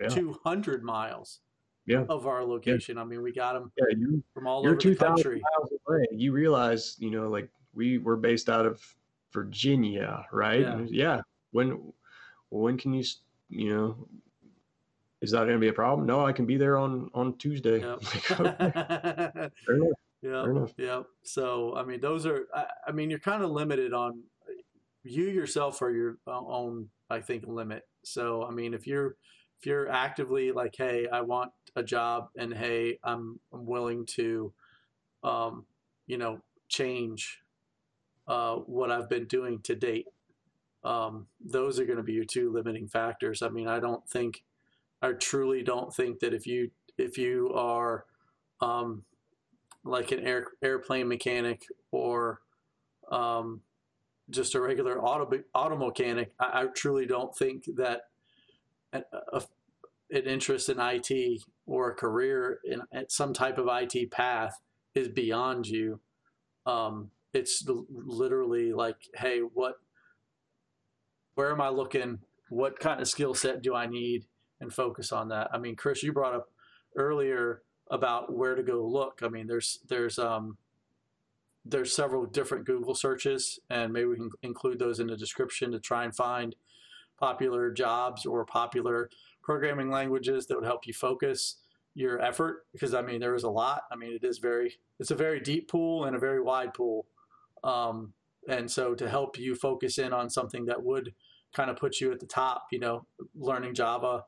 yeah. 0.00 0.08
200 0.08 0.82
miles 0.82 1.40
yeah. 1.86 2.04
of 2.08 2.26
our 2.26 2.44
location. 2.44 2.96
Yeah. 2.96 3.02
I 3.02 3.04
mean, 3.04 3.22
we 3.22 3.32
got 3.32 3.54
them 3.54 3.72
yeah, 3.76 3.96
you, 3.96 4.22
from 4.34 4.46
all 4.46 4.66
over 4.66 4.74
the 4.74 4.94
country. 4.94 5.42
You 6.10 6.32
realize, 6.32 6.96
you 6.98 7.10
know, 7.10 7.28
like 7.28 7.48
we 7.74 7.98
were 7.98 8.16
based 8.16 8.48
out 8.48 8.66
of 8.66 8.80
Virginia, 9.32 10.26
right? 10.32 10.60
Yeah. 10.60 10.86
yeah. 10.88 11.20
When 11.52 11.92
when 12.50 12.78
can 12.78 12.94
you, 12.94 13.04
you 13.48 13.74
know, 13.74 14.08
is 15.22 15.30
that 15.30 15.44
going 15.44 15.54
to 15.54 15.58
be 15.58 15.68
a 15.68 15.72
problem? 15.72 16.06
No, 16.06 16.26
I 16.26 16.32
can 16.32 16.46
be 16.46 16.56
there 16.56 16.76
on 16.76 17.10
on 17.14 17.38
Tuesday. 17.38 17.80
Yep. 17.80 18.02
Fair 18.02 19.76
enough. 19.76 19.92
Yeah, 20.20 20.66
yeah. 20.76 21.02
So 21.22 21.74
I 21.76 21.84
mean, 21.84 22.00
those 22.00 22.26
are. 22.26 22.46
I, 22.54 22.66
I 22.88 22.92
mean, 22.92 23.10
you're 23.10 23.18
kind 23.18 23.42
of 23.42 23.50
limited 23.50 23.92
on 23.92 24.22
you 25.04 25.24
yourself 25.24 25.82
are 25.82 25.90
your 25.90 26.18
own, 26.26 26.88
I 27.10 27.20
think, 27.20 27.44
limit. 27.46 27.86
So, 28.04 28.44
I 28.44 28.50
mean, 28.50 28.74
if 28.74 28.86
you're 28.86 29.16
if 29.58 29.66
you're 29.66 29.88
actively 29.88 30.52
like, 30.52 30.74
hey, 30.76 31.06
I 31.12 31.20
want 31.20 31.52
a 31.76 31.82
job, 31.82 32.28
and 32.36 32.52
hey, 32.52 32.98
I'm 33.02 33.38
I'm 33.52 33.66
willing 33.66 34.06
to, 34.16 34.52
um, 35.22 35.64
you 36.06 36.18
know, 36.18 36.40
change 36.68 37.40
uh, 38.26 38.56
what 38.56 38.90
I've 38.90 39.08
been 39.08 39.26
doing 39.26 39.60
to 39.62 39.74
date. 39.74 40.06
Um, 40.84 41.28
those 41.40 41.78
are 41.78 41.84
going 41.84 41.98
to 41.98 42.02
be 42.02 42.14
your 42.14 42.24
two 42.24 42.52
limiting 42.52 42.88
factors. 42.88 43.40
I 43.42 43.48
mean, 43.48 43.68
I 43.68 43.78
don't 43.78 44.06
think, 44.08 44.42
I 45.02 45.12
truly 45.12 45.62
don't 45.62 45.92
think 45.94 46.20
that 46.20 46.32
if 46.32 46.46
you 46.46 46.70
if 46.96 47.18
you 47.18 47.50
are 47.54 48.04
um, 48.60 49.02
like 49.84 50.12
an 50.12 50.20
air, 50.20 50.46
airplane 50.62 51.08
mechanic 51.08 51.64
or 51.90 52.40
um, 53.10 53.60
just 54.30 54.54
a 54.54 54.60
regular 54.60 55.02
auto 55.02 55.38
auto 55.54 55.76
mechanic, 55.76 56.32
I, 56.38 56.62
I 56.62 56.66
truly 56.66 57.06
don't 57.06 57.36
think 57.36 57.64
that 57.76 58.02
a, 58.92 59.02
a, 59.32 59.42
an 60.10 60.22
interest 60.24 60.68
in 60.68 60.78
IT 60.78 61.42
or 61.66 61.90
a 61.90 61.94
career 61.94 62.60
in 62.64 62.82
some 63.08 63.32
type 63.32 63.58
of 63.58 63.68
IT 63.70 64.10
path 64.10 64.60
is 64.94 65.08
beyond 65.08 65.66
you. 65.66 66.00
Um, 66.66 67.10
it's 67.32 67.66
literally 67.88 68.72
like, 68.72 68.96
hey, 69.14 69.40
what, 69.40 69.76
where 71.34 71.50
am 71.50 71.60
I 71.60 71.70
looking? 71.70 72.18
What 72.50 72.78
kind 72.78 73.00
of 73.00 73.08
skill 73.08 73.34
set 73.34 73.62
do 73.62 73.74
I 73.74 73.86
need? 73.86 74.26
And 74.62 74.72
focus 74.72 75.12
on 75.12 75.28
that. 75.28 75.48
I 75.52 75.58
mean, 75.58 75.76
Chris, 75.76 76.02
you 76.02 76.12
brought 76.12 76.34
up 76.34 76.48
earlier 76.96 77.62
about 77.90 78.32
where 78.32 78.54
to 78.54 78.62
go 78.62 78.86
look. 78.86 79.20
I 79.22 79.28
mean, 79.28 79.46
there's 79.46 79.80
there's 79.88 80.18
um, 80.18 80.56
there's 81.64 81.94
several 81.94 82.24
different 82.26 82.64
Google 82.64 82.94
searches, 82.94 83.58
and 83.70 83.92
maybe 83.92 84.06
we 84.06 84.16
can 84.16 84.30
include 84.42 84.78
those 84.78 85.00
in 85.00 85.08
the 85.08 85.16
description 85.16 85.72
to 85.72 85.80
try 85.80 86.04
and 86.04 86.14
find 86.14 86.56
popular 87.18 87.70
jobs 87.70 88.24
or 88.24 88.44
popular 88.44 89.10
programming 89.42 89.90
languages 89.90 90.46
that 90.46 90.56
would 90.56 90.64
help 90.64 90.86
you 90.86 90.94
focus 90.94 91.56
your 91.94 92.20
effort 92.22 92.64
because 92.72 92.94
I 92.94 93.02
mean 93.02 93.20
there 93.20 93.34
is 93.34 93.44
a 93.44 93.50
lot. 93.50 93.82
I 93.92 93.96
mean 93.96 94.12
it 94.12 94.24
is 94.24 94.38
very 94.38 94.74
it's 94.98 95.10
a 95.10 95.16
very 95.16 95.40
deep 95.40 95.68
pool 95.68 96.04
and 96.04 96.16
a 96.16 96.18
very 96.18 96.40
wide 96.40 96.72
pool. 96.72 97.06
Um, 97.62 98.12
and 98.48 98.70
so 98.70 98.94
to 98.94 99.08
help 99.08 99.38
you 99.38 99.54
focus 99.54 99.98
in 99.98 100.12
on 100.12 100.30
something 100.30 100.64
that 100.66 100.82
would 100.82 101.12
kind 101.54 101.70
of 101.70 101.76
put 101.76 102.00
you 102.00 102.10
at 102.12 102.18
the 102.18 102.26
top, 102.26 102.66
you 102.72 102.78
know, 102.78 103.06
learning 103.36 103.74
Java, 103.74 104.24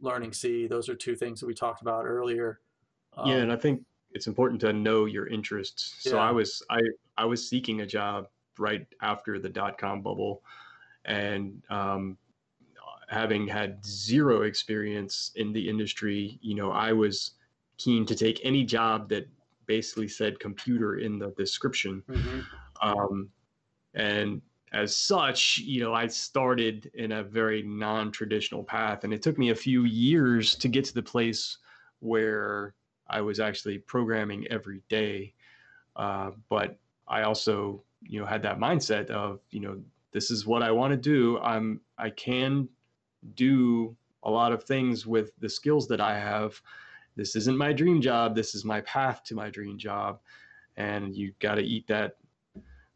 learning 0.00 0.32
C, 0.32 0.66
those 0.66 0.88
are 0.88 0.94
two 0.94 1.16
things 1.16 1.40
that 1.40 1.46
we 1.46 1.54
talked 1.54 1.82
about 1.82 2.04
earlier. 2.04 2.60
Um, 3.16 3.30
yeah, 3.30 3.36
and 3.36 3.52
I 3.52 3.56
think 3.56 3.82
it's 4.12 4.26
important 4.26 4.60
to 4.62 4.72
know 4.72 5.06
your 5.06 5.26
interests. 5.26 5.96
So 5.98 6.16
yeah. 6.16 6.28
I 6.28 6.30
was 6.30 6.62
I 6.70 6.80
I 7.16 7.24
was 7.24 7.48
seeking 7.48 7.80
a 7.80 7.86
job 7.86 8.26
right 8.58 8.86
after 9.02 9.38
the 9.38 9.48
dot 9.48 9.78
com 9.78 10.02
bubble, 10.02 10.42
and 11.04 11.62
um, 11.70 12.16
having 13.08 13.48
had 13.48 13.84
zero 13.84 14.42
experience 14.42 15.32
in 15.36 15.52
the 15.52 15.68
industry, 15.68 16.38
you 16.42 16.54
know, 16.54 16.70
I 16.70 16.92
was 16.92 17.32
keen 17.78 18.04
to 18.06 18.14
take 18.14 18.40
any 18.44 18.64
job 18.64 19.08
that 19.08 19.28
basically 19.66 20.08
said 20.08 20.40
computer 20.40 20.98
in 20.98 21.18
the 21.18 21.30
description. 21.36 22.02
Mm-hmm. 22.08 22.40
Um, 22.82 23.30
and 23.94 24.42
as 24.72 24.96
such, 24.96 25.58
you 25.58 25.80
know, 25.80 25.94
I 25.94 26.06
started 26.06 26.90
in 26.94 27.12
a 27.12 27.22
very 27.22 27.62
non 27.62 28.10
traditional 28.12 28.62
path. 28.62 29.04
And 29.04 29.12
it 29.12 29.22
took 29.22 29.38
me 29.38 29.50
a 29.50 29.54
few 29.54 29.84
years 29.84 30.54
to 30.56 30.68
get 30.68 30.84
to 30.86 30.94
the 30.94 31.02
place 31.02 31.58
where 32.00 32.74
I 33.08 33.20
was 33.20 33.40
actually 33.40 33.78
programming 33.78 34.46
every 34.48 34.82
day. 34.88 35.34
Uh, 35.96 36.32
but 36.48 36.78
I 37.06 37.22
also, 37.22 37.82
you 38.02 38.20
know, 38.20 38.26
had 38.26 38.42
that 38.42 38.58
mindset 38.58 39.10
of, 39.10 39.40
you 39.50 39.60
know, 39.60 39.80
this 40.12 40.30
is 40.30 40.46
what 40.46 40.62
I 40.62 40.70
want 40.70 40.92
to 40.92 40.96
do. 40.96 41.38
I'm, 41.38 41.80
I 41.96 42.10
can 42.10 42.68
do 43.34 43.96
a 44.22 44.30
lot 44.30 44.52
of 44.52 44.64
things 44.64 45.06
with 45.06 45.32
the 45.40 45.48
skills 45.48 45.88
that 45.88 46.00
I 46.00 46.18
have. 46.18 46.60
This 47.16 47.34
isn't 47.36 47.56
my 47.56 47.72
dream 47.72 48.00
job. 48.00 48.34
This 48.34 48.54
is 48.54 48.64
my 48.64 48.80
path 48.82 49.24
to 49.24 49.34
my 49.34 49.50
dream 49.50 49.78
job. 49.78 50.20
And 50.76 51.14
you 51.14 51.32
got 51.40 51.56
to 51.56 51.62
eat 51.62 51.86
that 51.88 52.16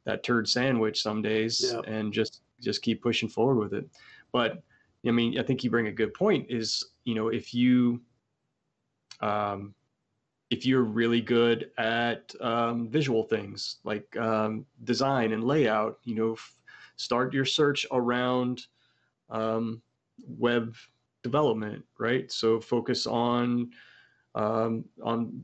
that 0.05 0.23
turd 0.23 0.49
sandwich 0.49 1.03
some 1.03 1.23
days 1.23 1.73
yep. 1.73 1.85
and 1.87 2.13
just 2.13 2.43
just 2.61 2.83
keep 2.83 3.03
pushing 3.03 3.29
forward 3.29 3.57
with 3.57 3.75
it. 3.75 3.89
But 4.33 4.63
I 5.07 5.11
mean, 5.11 5.39
I 5.39 5.43
think 5.43 5.65
you 5.65 5.71
bring 5.71 5.89
a 5.89 5.93
good 5.93 6.15
point. 6.15 6.47
Is 6.49 6.85
you 7.05 7.15
know 7.15 7.29
if 7.29 7.55
you 7.55 8.01
um, 9.21 9.75
if 10.51 10.67
you're 10.67 10.83
really 10.83 11.23
good 11.23 11.71
at 11.79 12.35
um, 12.43 12.89
visual 12.89 13.23
things 13.23 13.77
like 13.85 14.15
um, 14.19 14.67
design 14.85 15.33
and 15.33 15.45
layout, 15.45 15.99
you 16.05 16.15
know, 16.15 16.33
f- 16.33 16.59
start 16.97 17.33
your 17.33 17.47
search 17.47 17.87
around 17.91 18.67
um, 19.31 19.81
web 20.29 20.75
development, 21.23 21.83
right? 21.99 22.31
So 22.31 22.61
focus 22.61 23.07
on 23.07 23.71
um, 24.35 24.85
on 25.03 25.43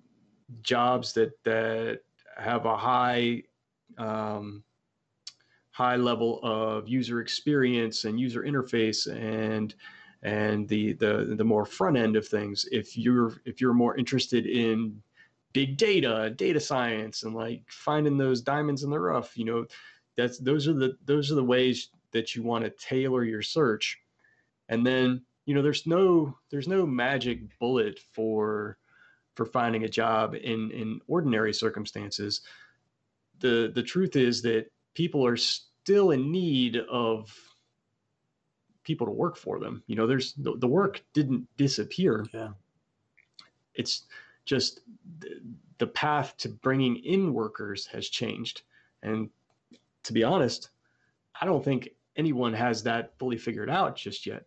jobs 0.62 1.14
that 1.14 1.32
that 1.44 2.00
have 2.36 2.66
a 2.66 2.76
high 2.76 3.42
um, 3.99 4.62
high 5.70 5.96
level 5.96 6.40
of 6.42 6.88
user 6.88 7.20
experience 7.20 8.05
and 8.05 8.18
user 8.18 8.42
interface 8.42 9.07
and 9.12 9.74
and 10.22 10.68
the 10.68 10.94
the 10.94 11.34
the 11.36 11.44
more 11.44 11.64
front 11.64 11.96
end 11.96 12.16
of 12.16 12.26
things. 12.26 12.68
If 12.72 12.96
you're 12.96 13.40
if 13.44 13.61
you're 13.61 13.74
more 13.74 13.96
interested 13.96 14.46
in 14.46 15.01
big 15.53 15.76
data 15.76 16.32
data 16.36 16.61
science 16.61 17.22
and 17.22 17.34
like 17.34 17.62
finding 17.68 18.18
those 18.18 18.42
diamonds 18.42 18.82
in 18.82 18.90
the 18.90 19.01
rough 19.01 19.36
you 19.36 19.46
know 19.46 19.64
that's 20.16 20.38
those 20.38 20.68
are 20.68 20.74
the 20.74 20.96
those 21.07 21.30
are 21.30 21.36
the 21.36 21.44
ways 21.44 21.90
that 22.12 22.34
you 22.34 22.42
want 22.42 22.64
to 22.64 22.70
tailor 22.70 23.24
your 23.24 23.42
search. 23.42 23.99
And 24.68 24.84
then 24.84 25.22
you 25.46 25.55
know 25.55 25.62
there's 25.62 25.86
no 25.86 26.36
there's 26.51 26.68
no 26.68 26.84
magic 26.84 27.59
bullet 27.59 28.01
for 28.12 28.78
for 29.34 29.46
finding 29.46 29.84
a 29.84 29.88
job 29.88 30.34
in 30.34 30.70
in 30.72 31.01
ordinary 31.07 31.55
circumstances 31.55 32.42
the 33.41 33.70
the 33.74 33.82
truth 33.82 34.16
is 34.16 34.43
that 34.43 34.66
people 34.95 35.24
are 35.26 35.36
still 35.36 36.11
in 36.11 36.30
need 36.30 36.76
of 36.91 37.34
people 38.84 39.07
to 39.07 39.12
work 39.12 39.36
for 39.36 39.59
them 39.59 39.82
you 39.86 39.97
know 39.97 40.07
there's 40.07 40.32
the, 40.34 40.57
the 40.59 40.66
work 40.66 41.03
didn't 41.12 41.47
disappear 41.57 42.24
yeah 42.32 42.49
it's 43.74 44.07
just 44.45 44.80
the, 45.20 45.41
the 45.78 45.86
path 45.86 46.34
to 46.39 46.49
bringing 46.49 46.97
in 46.97 47.34
workers 47.34 47.86
has 47.86 48.09
changed 48.09 48.62
and 49.03 49.28
to 50.03 50.12
be 50.12 50.24
honest 50.24 50.70
i 51.41 51.45
don't 51.45 51.64
think 51.64 51.91
anyone 52.18 52.53
has 52.53 52.82
that 52.82 53.16
fully 53.18 53.39
figured 53.39 53.70
out 53.70 53.97
just 53.97 54.26
yet. 54.26 54.45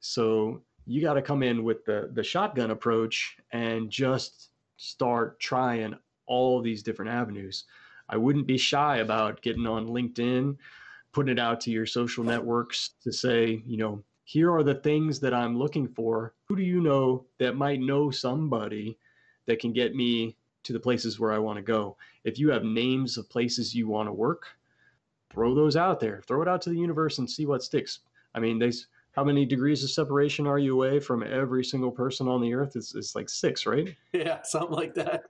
So 0.00 0.62
you 0.86 1.02
got 1.02 1.14
to 1.14 1.22
come 1.22 1.42
in 1.42 1.64
with 1.64 1.84
the 1.84 2.08
the 2.14 2.22
shotgun 2.22 2.70
approach 2.70 3.36
and 3.52 3.90
just 3.90 4.50
start 4.76 5.38
trying 5.40 5.94
all 6.26 6.62
these 6.62 6.82
different 6.82 7.10
avenues. 7.10 7.64
I 8.08 8.16
wouldn't 8.16 8.46
be 8.46 8.58
shy 8.58 8.98
about 8.98 9.42
getting 9.42 9.66
on 9.66 9.88
LinkedIn, 9.88 10.56
putting 11.12 11.32
it 11.32 11.38
out 11.38 11.60
to 11.62 11.70
your 11.70 11.86
social 11.86 12.24
networks 12.24 12.90
to 13.02 13.12
say, 13.12 13.62
you 13.66 13.76
know, 13.76 14.02
here 14.24 14.52
are 14.52 14.62
the 14.62 14.74
things 14.74 15.20
that 15.20 15.32
I'm 15.32 15.58
looking 15.58 15.88
for. 15.88 16.34
Who 16.44 16.56
do 16.56 16.62
you 16.62 16.80
know 16.80 17.24
that 17.38 17.56
might 17.56 17.80
know 17.80 18.10
somebody 18.10 18.98
that 19.46 19.58
can 19.58 19.72
get 19.72 19.94
me 19.94 20.36
to 20.64 20.72
the 20.72 20.80
places 20.80 21.18
where 21.18 21.32
I 21.32 21.38
want 21.38 21.56
to 21.56 21.62
go? 21.62 21.96
If 22.24 22.38
you 22.38 22.50
have 22.50 22.62
names 22.62 23.16
of 23.16 23.30
places 23.30 23.74
you 23.74 23.88
want 23.88 24.08
to 24.08 24.12
work, 24.12 24.46
throw 25.30 25.54
those 25.54 25.76
out 25.76 26.00
there, 26.00 26.22
throw 26.26 26.42
it 26.42 26.48
out 26.48 26.60
to 26.62 26.70
the 26.70 26.76
universe 26.76 27.18
and 27.18 27.30
see 27.30 27.46
what 27.46 27.62
sticks. 27.62 28.00
I 28.34 28.40
mean, 28.40 28.58
they, 28.58 28.72
how 29.12 29.24
many 29.24 29.44
degrees 29.44 29.82
of 29.82 29.90
separation 29.90 30.46
are 30.46 30.58
you 30.58 30.74
away 30.74 31.00
from 31.00 31.22
every 31.22 31.64
single 31.64 31.90
person 31.90 32.28
on 32.28 32.40
the 32.40 32.52
earth? 32.54 32.76
It's, 32.76 32.94
it's 32.94 33.14
like 33.14 33.28
six, 33.28 33.66
right? 33.66 33.94
Yeah, 34.12 34.42
something 34.42 34.76
like 34.76 34.94
that. 34.94 35.24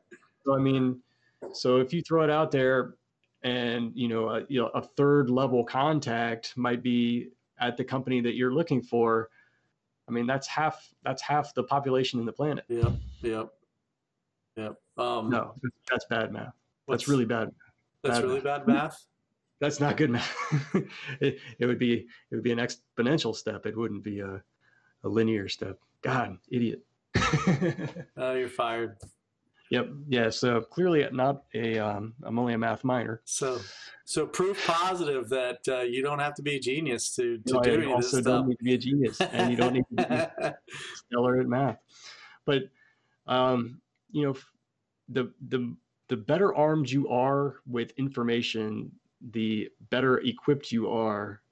So, 0.45 0.55
I 0.55 0.59
mean, 0.59 1.01
so 1.53 1.78
if 1.78 1.93
you 1.93 2.03
throw 2.03 2.22
it 2.22 2.30
out 2.30 2.51
there 2.51 2.95
and, 3.43 3.93
you 3.95 4.09
know, 4.09 4.28
a, 4.28 4.45
you 4.49 4.61
know, 4.61 4.68
a 4.68 4.82
third 4.82 5.30
level 5.30 5.64
contact 5.64 6.57
might 6.57 6.82
be 6.82 7.30
at 7.61 7.76
the 7.76 7.84
company 7.84 8.20
that 8.20 8.34
you're 8.34 8.53
looking 8.53 8.82
for. 8.82 9.30
I 10.09 10.11
mean, 10.11 10.26
that's 10.26 10.47
half, 10.47 10.89
that's 11.05 11.22
half 11.22 11.55
the 11.55 11.62
population 11.62 12.18
in 12.20 12.26
the 12.26 12.32
planet. 12.32 12.64
Yep. 12.68 12.93
Yep. 13.22 13.49
Yep. 14.57 14.74
Um, 14.97 15.30
no, 15.30 15.55
that's 15.89 16.05
bad 16.07 16.32
math. 16.32 16.55
That's 16.89 17.07
really 17.07 17.24
bad. 17.24 17.51
That's 18.03 18.18
bad 18.18 18.24
really 18.24 18.41
math. 18.41 18.45
bad 18.45 18.66
math 18.66 19.07
that's 19.61 19.80
not 19.80 19.97
good 19.97 20.11
math. 20.11 20.74
it, 21.20 21.39
it 21.59 21.66
would 21.66 21.78
be 21.78 22.07
it 22.30 22.34
would 22.34 22.45
be 22.45 22.53
an 22.53 22.59
exponential 22.59 23.34
step. 23.34 23.66
It 23.66 23.76
wouldn't 23.76 24.05
be 24.05 24.20
a, 24.20 24.43
a 25.05 25.09
linear 25.09 25.49
step. 25.49 25.78
God, 26.03 26.39
idiot. 26.51 26.84
oh, 28.16 28.32
you're 28.34 28.49
fired. 28.49 28.97
Yep. 29.71 29.89
Yeah. 30.09 30.31
So 30.31 30.61
clearly, 30.62 31.07
not 31.12 31.43
a. 31.55 31.79
Um, 31.79 32.14
I'm 32.23 32.39
only 32.39 32.55
a 32.55 32.59
math 32.59 32.85
minor. 32.85 33.21
So, 33.25 33.61
so 34.05 34.27
proof 34.27 34.66
positive 34.66 35.29
that 35.29 35.61
uh, 35.69 35.81
you 35.81 36.03
don't 36.03 36.19
have 36.21 36.35
to 36.35 36.43
be 36.43 36.57
a 36.57 36.61
genius 36.61 37.14
to 37.16 37.39
to 37.47 37.55
no, 37.55 37.61
do 37.61 37.75
any 37.75 37.93
also 37.93 38.23
don't 38.23 38.49
need 38.49 38.59
to 38.59 38.64
be 38.64 38.75
a 38.75 38.79
genius, 38.79 39.21
and 39.21 39.51
you 39.51 39.57
don't 39.57 39.75
need 39.75 39.85
to 39.99 40.35
be 40.41 40.51
stellar 40.95 41.41
at 41.41 41.47
math. 41.47 41.79
But, 42.47 42.71
um, 43.27 43.81
you 44.11 44.27
know, 44.27 44.35
the 45.11 45.33
the 45.49 45.77
the 46.09 46.16
better 46.16 46.55
armed 46.55 46.91
you 46.91 47.09
are 47.09 47.57
with 47.66 47.93
information, 47.99 48.91
the 49.33 49.69
better 49.91 50.19
equipped 50.21 50.73
you 50.73 50.91
are 50.91 51.43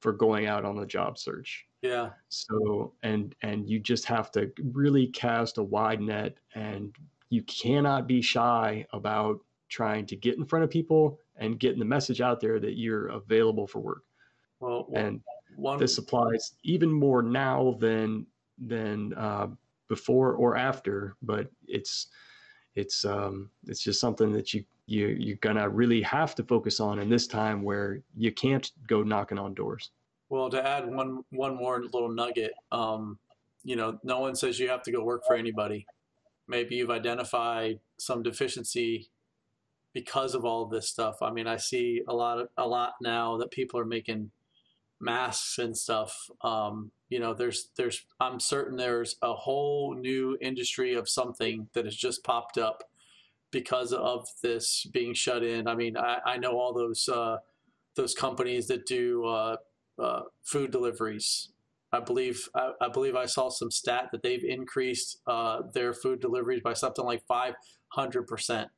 for 0.00 0.12
going 0.12 0.46
out 0.46 0.64
on 0.64 0.76
the 0.76 0.86
job 0.86 1.18
search. 1.18 1.66
Yeah. 1.82 2.10
So 2.28 2.94
and 3.02 3.34
and 3.42 3.68
you 3.68 3.78
just 3.78 4.04
have 4.06 4.30
to 4.32 4.50
really 4.72 5.08
cast 5.08 5.58
a 5.58 5.62
wide 5.62 6.00
net 6.00 6.36
and 6.54 6.94
you 7.32 7.42
cannot 7.44 8.06
be 8.06 8.20
shy 8.20 8.86
about 8.92 9.40
trying 9.70 10.04
to 10.04 10.14
get 10.14 10.36
in 10.36 10.44
front 10.44 10.62
of 10.62 10.70
people 10.70 11.18
and 11.36 11.58
getting 11.58 11.78
the 11.78 11.84
message 11.84 12.20
out 12.20 12.40
there 12.40 12.60
that 12.60 12.76
you're 12.76 13.08
available 13.08 13.66
for 13.66 13.78
work. 13.78 14.04
Well, 14.60 14.86
and 14.94 15.22
one, 15.56 15.78
this 15.78 15.96
applies 15.96 16.52
even 16.62 16.92
more 16.92 17.22
now 17.22 17.78
than 17.80 18.26
than 18.58 19.14
uh, 19.14 19.46
before 19.88 20.34
or 20.34 20.58
after, 20.58 21.16
but 21.22 21.50
it's 21.66 22.08
it's 22.74 23.06
um, 23.06 23.48
it's 23.66 23.82
just 23.82 23.98
something 23.98 24.30
that 24.32 24.52
you 24.52 24.62
you 24.84 25.06
you're 25.06 25.36
gonna 25.36 25.66
really 25.66 26.02
have 26.02 26.34
to 26.34 26.44
focus 26.44 26.80
on 26.80 26.98
in 26.98 27.08
this 27.08 27.26
time 27.26 27.62
where 27.62 28.02
you 28.14 28.30
can't 28.30 28.72
go 28.86 29.02
knocking 29.02 29.38
on 29.38 29.54
doors. 29.54 29.90
Well, 30.28 30.50
to 30.50 30.62
add 30.62 30.86
one 30.86 31.24
one 31.30 31.56
more 31.56 31.82
little 31.82 32.10
nugget, 32.10 32.52
um, 32.72 33.18
you 33.64 33.76
know, 33.76 33.98
no 34.04 34.20
one 34.20 34.36
says 34.36 34.60
you 34.60 34.68
have 34.68 34.82
to 34.82 34.92
go 34.92 35.02
work 35.02 35.22
for 35.26 35.34
anybody. 35.34 35.86
Maybe 36.52 36.76
you've 36.76 36.90
identified 36.90 37.80
some 37.98 38.22
deficiency 38.22 39.08
because 39.94 40.34
of 40.34 40.44
all 40.44 40.66
this 40.66 40.88
stuff. 40.88 41.16
I 41.22 41.32
mean, 41.32 41.46
I 41.46 41.56
see 41.56 42.02
a 42.06 42.14
lot 42.14 42.38
of 42.38 42.48
a 42.56 42.66
lot 42.66 42.94
now 43.00 43.38
that 43.38 43.50
people 43.50 43.80
are 43.80 43.84
making 43.84 44.30
masks 45.00 45.58
and 45.58 45.76
stuff. 45.76 46.30
Um, 46.42 46.92
you 47.08 47.18
know, 47.18 47.34
there's 47.34 47.70
there's 47.76 48.04
I'm 48.20 48.38
certain 48.38 48.76
there's 48.76 49.16
a 49.22 49.32
whole 49.32 49.94
new 49.94 50.38
industry 50.40 50.94
of 50.94 51.08
something 51.08 51.68
that 51.72 51.86
has 51.86 51.96
just 51.96 52.22
popped 52.22 52.58
up 52.58 52.84
because 53.50 53.92
of 53.92 54.28
this 54.42 54.86
being 54.92 55.14
shut 55.14 55.42
in. 55.42 55.66
I 55.66 55.74
mean, 55.74 55.96
I, 55.96 56.18
I 56.24 56.36
know 56.38 56.52
all 56.52 56.72
those 56.72 57.08
uh, 57.08 57.38
those 57.96 58.14
companies 58.14 58.68
that 58.68 58.86
do 58.86 59.24
uh, 59.24 59.56
uh, 59.98 60.22
food 60.42 60.70
deliveries. 60.70 61.51
I 61.92 62.00
believe 62.00 62.48
I, 62.54 62.72
I, 62.80 62.88
believe 62.88 63.16
I 63.16 63.26
saw 63.26 63.50
some 63.50 63.70
stat 63.70 64.08
that 64.12 64.22
they've 64.22 64.44
increased 64.44 65.18
uh, 65.26 65.62
their 65.74 65.92
food 65.92 66.20
deliveries 66.20 66.62
by 66.62 66.72
something 66.72 67.04
like 67.04 67.22
500 67.26 68.26
percent. 68.26 68.68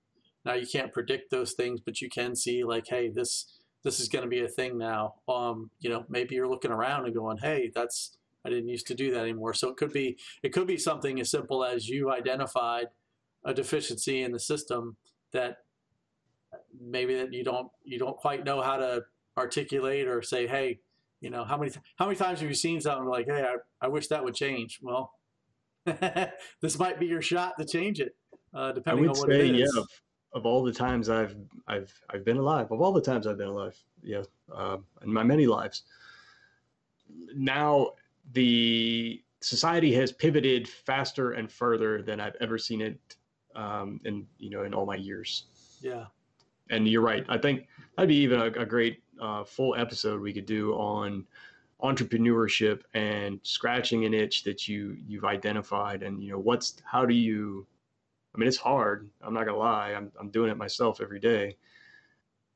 Now 0.45 0.55
you 0.55 0.67
can't 0.67 0.93
predict 0.93 1.31
those 1.31 1.53
things, 1.53 1.81
but 1.81 2.01
you 2.01 2.09
can 2.09 2.35
see 2.35 2.65
like, 2.65 2.87
hey, 2.89 3.09
this 3.09 3.61
this 3.85 4.01
is 4.01 4.09
going 4.09 4.25
to 4.25 4.29
be 4.29 4.41
a 4.41 4.49
thing 4.49 4.79
now. 4.79 5.15
Um, 5.29 5.71
you 5.79 5.91
know, 5.91 6.05
maybe 6.09 6.35
you're 6.35 6.49
looking 6.49 6.73
around 6.73 7.05
and 7.05 7.15
going, 7.15 7.39
hey, 7.39 7.71
that's 7.75 8.17
I 8.45 8.51
didn't 8.51 8.69
used 8.69 8.87
to 8.89 8.95
do 8.95 9.13
that 9.13 9.21
anymore. 9.21 9.55
So 9.55 9.69
it 9.69 9.77
could 9.77 9.93
be 9.93 10.19
it 10.43 10.53
could 10.53 10.67
be 10.67 10.77
something 10.77 11.21
as 11.21 11.31
simple 11.31 11.65
as 11.65 11.89
you 11.89 12.11
identified 12.11 12.89
a 13.45 13.55
deficiency 13.55 14.23
in 14.23 14.33
the 14.33 14.41
system 14.41 14.97
that 15.33 15.59
maybe 16.81 17.15
that 17.17 17.33
you 17.33 17.45
don't 17.45 17.71
you 17.85 17.99
don't 17.99 18.17
quite 18.17 18.45
know 18.45 18.61
how 18.61 18.77
to 18.77 19.05
articulate 19.37 20.07
or 20.07 20.23
say, 20.23 20.47
hey, 20.47 20.81
you 21.25 21.31
know, 21.31 21.43
how 21.43 21.57
many 21.57 21.73
how 21.97 22.05
many 22.05 22.19
times 22.19 22.41
have 22.41 22.49
you 22.51 22.55
seen 22.55 22.83
something 22.83 23.09
like, 23.09 23.25
hey, 23.27 23.43
I, 23.43 23.57
I 23.87 23.89
wish 23.89 24.09
that 24.09 24.23
would 24.23 24.35
change? 24.35 24.79
Well, 24.83 25.11
this 26.61 26.79
might 26.79 27.01
be 27.01 27.07
your 27.07 27.23
shot 27.23 27.55
to 27.59 27.65
change 27.65 27.99
it, 27.99 28.15
uh, 28.53 28.73
depending 28.73 29.09
on 29.09 29.17
what 29.17 29.31
say, 29.31 29.49
it 29.49 29.55
is. 29.59 29.73
Yeah, 29.75 29.85
of 30.35 30.45
all 30.45 30.63
the 30.63 30.73
times 30.73 31.09
I've 31.09 31.35
I've 31.67 31.91
I've 32.11 32.27
been 32.27 32.37
alive, 32.37 32.71
of 32.71 32.83
all 32.83 32.93
the 32.93 33.01
times 33.01 33.27
I've 33.27 33.39
been 33.39 33.49
alive, 33.49 33.75
yeah, 34.03 34.25
uh, 34.55 34.77
in 35.03 35.11
my 35.11 35.23
many 35.23 35.47
lives. 35.47 35.85
Now 37.35 37.93
the 38.35 39.23
society 39.41 39.95
has 39.95 40.13
pivoted 40.13 40.69
faster 40.69 41.33
and 41.33 41.51
further 41.51 42.03
than 42.03 42.21
I've 42.21 42.37
ever 42.43 42.59
seen 42.59 42.83
it 42.83 42.99
um, 43.57 43.99
in 44.05 44.27
you 44.37 44.51
know 44.51 44.65
in 44.65 44.75
all 44.75 44.85
my 44.85 44.97
years. 44.97 45.47
Yeah. 45.81 46.05
And 46.69 46.87
you're 46.87 47.03
right. 47.03 47.25
I 47.31 47.39
think 47.39 47.67
that'd 47.97 48.09
be 48.09 48.17
even 48.17 48.41
a, 48.41 48.47
a 48.47 48.67
great 48.67 49.04
uh, 49.21 49.45
full 49.45 49.75
episode 49.77 50.21
we 50.21 50.33
could 50.33 50.47
do 50.47 50.73
on 50.75 51.27
entrepreneurship 51.83 52.83
and 52.95 53.41
scratching 53.43 54.05
an 54.05 54.15
itch 54.15 54.45
that 54.45 54.69
you 54.69 54.97
you've 55.07 55.25
identified 55.25 56.03
and 56.03 56.23
you 56.23 56.31
know 56.31 56.39
what's 56.39 56.77
how 56.85 57.05
do 57.05 57.15
you 57.15 57.67
I 58.35 58.39
mean 58.39 58.49
it's 58.49 58.57
hard 58.57 59.11
I'm 59.21 59.35
not 59.35 59.45
gonna 59.45 59.59
lie 59.59 59.93
I'm, 59.93 60.11
I'm 60.19 60.31
doing 60.31 60.51
it 60.51 60.57
myself 60.57 61.01
every 61.01 61.21
day 61.21 61.57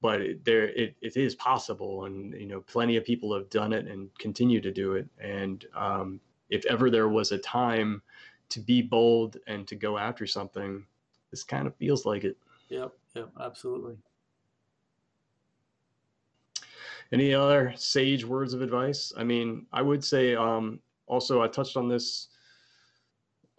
but 0.00 0.20
it, 0.20 0.44
there 0.44 0.68
it, 0.68 0.94
it 1.02 1.16
is 1.16 1.34
possible 1.34 2.04
and 2.04 2.32
you 2.34 2.46
know 2.46 2.60
plenty 2.60 2.96
of 2.96 3.04
people 3.04 3.34
have 3.34 3.50
done 3.50 3.72
it 3.72 3.86
and 3.86 4.08
continue 4.18 4.60
to 4.60 4.70
do 4.70 4.94
it 4.94 5.08
and 5.20 5.66
um, 5.74 6.20
if 6.50 6.64
ever 6.66 6.90
there 6.90 7.08
was 7.08 7.32
a 7.32 7.38
time 7.38 8.02
to 8.50 8.60
be 8.60 8.82
bold 8.82 9.36
and 9.46 9.66
to 9.68 9.76
go 9.76 9.98
after 9.98 10.26
something, 10.26 10.84
this 11.30 11.42
kind 11.42 11.66
of 11.66 11.76
feels 11.76 12.06
like 12.06 12.24
it. 12.24 12.36
Yep, 12.68 12.92
yep, 13.14 13.30
absolutely. 13.40 13.96
Any 17.12 17.32
other 17.32 17.72
sage 17.76 18.24
words 18.24 18.52
of 18.52 18.60
advice? 18.60 19.12
I 19.16 19.24
mean, 19.24 19.66
I 19.72 19.82
would 19.82 20.04
say 20.04 20.34
um, 20.34 20.80
also 21.06 21.42
I 21.42 21.48
touched 21.48 21.76
on 21.76 21.88
this 21.88 22.28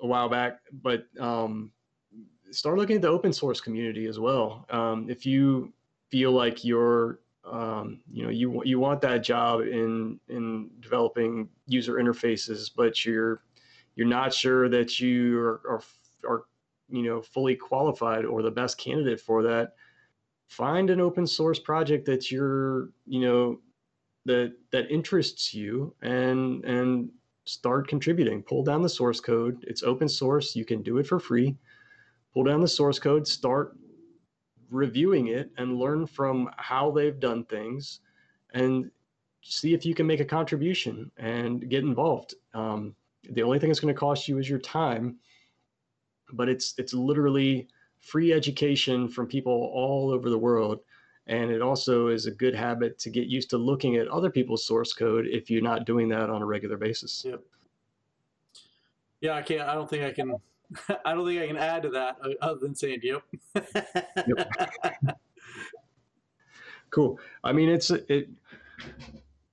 a 0.02 0.08
while 0.08 0.30
back, 0.30 0.60
but 0.84 1.06
um, 1.20 1.72
start 2.52 2.78
looking 2.78 2.98
at 2.98 3.02
the 3.02 3.08
open 3.08 3.34
source 3.34 3.60
community 3.60 4.06
as 4.06 4.20
well. 4.20 4.66
Um, 4.70 5.10
if 5.10 5.26
you 5.26 5.74
feel 6.10 6.32
like 6.32 6.64
you're 6.64 7.20
um, 7.46 8.02
you 8.12 8.24
know 8.24 8.30
you 8.30 8.62
you 8.64 8.80
want 8.80 9.02
that 9.02 9.24
job 9.24 9.62
in 9.62 10.20
in 10.30 10.70
developing 10.80 11.50
user 11.68 11.96
interfaces, 11.96 12.70
but 12.76 13.06
you're 13.06 13.42
you're 13.96 14.08
not 14.08 14.34
sure 14.34 14.70
that 14.70 15.00
you 15.00 15.40
are, 15.40 15.62
are, 15.68 15.82
are 16.28 16.44
you 16.90 17.04
know 17.04 17.22
fully 17.22 17.56
qualified 17.56 18.26
or 18.26 18.42
the 18.42 18.52
best 18.52 18.78
candidate 18.78 19.20
for 19.20 19.42
that 19.44 19.74
find 20.50 20.90
an 20.90 21.00
open 21.00 21.26
source 21.26 21.60
project 21.60 22.06
that 22.06 22.32
you're 22.32 22.90
you 23.06 23.22
know 23.22 23.60
that 24.26 24.54
that 24.72 24.92
interests 24.92 25.54
you 25.54 25.96
and 26.02 26.66
and 26.66 27.10
start 27.46 27.88
contributing. 27.88 28.44
Pull 28.44 28.64
down 28.64 28.82
the 28.82 28.90
source 28.90 29.20
code. 29.20 29.64
It's 29.68 29.84
open 29.84 30.10
source. 30.10 30.56
You 30.56 30.66
can 30.66 30.84
do 30.84 30.98
it 30.98 31.08
for 31.08 31.20
free. 31.20 31.56
Pull 32.34 32.44
down 32.44 32.62
the 32.62 32.68
source 32.68 33.00
code 33.00 33.28
start 33.28 33.76
reviewing 34.70 35.28
it 35.28 35.50
and 35.58 35.80
learn 35.80 36.06
from 36.06 36.50
how 36.58 36.92
they've 36.92 37.20
done 37.20 37.44
things 37.46 38.02
and 38.54 38.92
see 39.42 39.74
if 39.74 39.84
you 39.84 39.96
can 39.96 40.06
make 40.06 40.20
a 40.20 40.26
contribution 40.26 41.10
and 41.18 41.68
get 41.70 41.84
involved. 41.84 42.36
Um, 42.54 42.96
the 43.32 43.42
only 43.42 43.58
thing 43.58 43.72
it's 43.72 43.80
going 43.80 43.94
to 43.94 44.00
cost 44.00 44.28
you 44.28 44.38
is 44.38 44.50
your 44.50 44.60
time, 44.60 45.18
but 46.34 46.50
it's 46.50 46.76
it's 46.78 46.94
literally 46.94 47.68
free 48.00 48.34
education 48.34 49.08
from 49.08 49.28
people 49.28 49.72
all 49.74 50.12
over 50.12 50.30
the 50.30 50.38
world. 50.38 50.80
And 51.28 51.52
it 51.52 51.62
also 51.62 52.08
is 52.08 52.26
a 52.26 52.32
good 52.32 52.56
habit 52.56 52.98
to 53.00 53.10
get 53.10 53.28
used 53.28 53.52
to 53.52 53.58
looking 53.58 53.98
at 53.98 54.08
other 54.08 54.32
people's 54.32 54.66
source 54.66 54.94
code 54.94 55.28
if 55.28 55.50
you're 55.50 55.62
not 55.62 55.86
doing 55.86 56.10
that 56.10 56.30
on 56.30 56.42
a 56.42 56.46
regular 56.46 56.78
basis. 56.78 57.24
Yep. 57.26 57.42
Yeah, 59.22 59.34
I 59.34 59.42
can't. 59.42 59.62
I 59.62 59.76
don't 59.76 59.90
think 59.90 60.04
I 60.04 60.12
can. 60.12 60.36
I 61.06 61.14
don't 61.14 61.28
think 61.28 61.42
I 61.42 61.48
can 61.48 61.58
add 61.58 61.84
to 61.84 61.90
that 61.90 62.18
uh, 62.24 62.30
other 62.42 62.60
than 62.60 62.74
saying 62.74 63.02
yep. 63.04 63.22
yep. 63.56 64.50
cool. 66.90 67.20
I 67.44 67.52
mean, 67.52 67.70
it's 67.70 67.92
it 67.92 68.30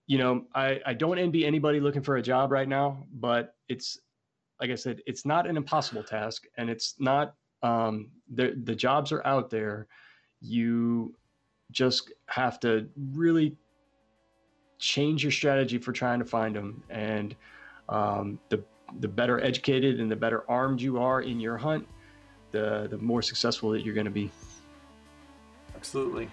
you 0.06 0.18
know, 0.18 0.44
I, 0.54 0.80
I 0.86 0.94
don't 0.94 1.18
envy 1.18 1.44
anybody 1.44 1.80
looking 1.80 2.02
for 2.02 2.16
a 2.16 2.22
job 2.22 2.52
right 2.52 2.68
now, 2.68 3.04
but 3.14 3.56
it's 3.68 3.98
like 4.60 4.70
I 4.70 4.74
said, 4.74 5.02
it's 5.06 5.26
not 5.26 5.46
an 5.46 5.56
impossible 5.56 6.02
task, 6.02 6.44
and 6.56 6.70
it's 6.70 6.94
not 6.98 7.34
um, 7.62 8.10
the 8.34 8.58
the 8.64 8.74
jobs 8.74 9.12
are 9.12 9.24
out 9.26 9.50
there. 9.50 9.86
You 10.40 11.14
just 11.70 12.12
have 12.26 12.60
to 12.60 12.88
really 13.12 13.56
change 14.78 15.22
your 15.22 15.32
strategy 15.32 15.78
for 15.78 15.92
trying 15.92 16.18
to 16.18 16.24
find 16.24 16.54
them, 16.54 16.82
and 16.90 17.34
um, 17.88 18.38
the 18.48 18.62
the 19.00 19.08
better 19.08 19.42
educated 19.42 20.00
and 20.00 20.10
the 20.10 20.16
better 20.16 20.44
armed 20.48 20.80
you 20.80 20.98
are 20.98 21.22
in 21.22 21.40
your 21.40 21.56
hunt, 21.56 21.86
the 22.50 22.88
the 22.90 22.98
more 22.98 23.22
successful 23.22 23.70
that 23.70 23.84
you're 23.84 23.94
going 23.94 24.06
to 24.06 24.10
be. 24.10 24.30
Absolutely. 25.74 26.28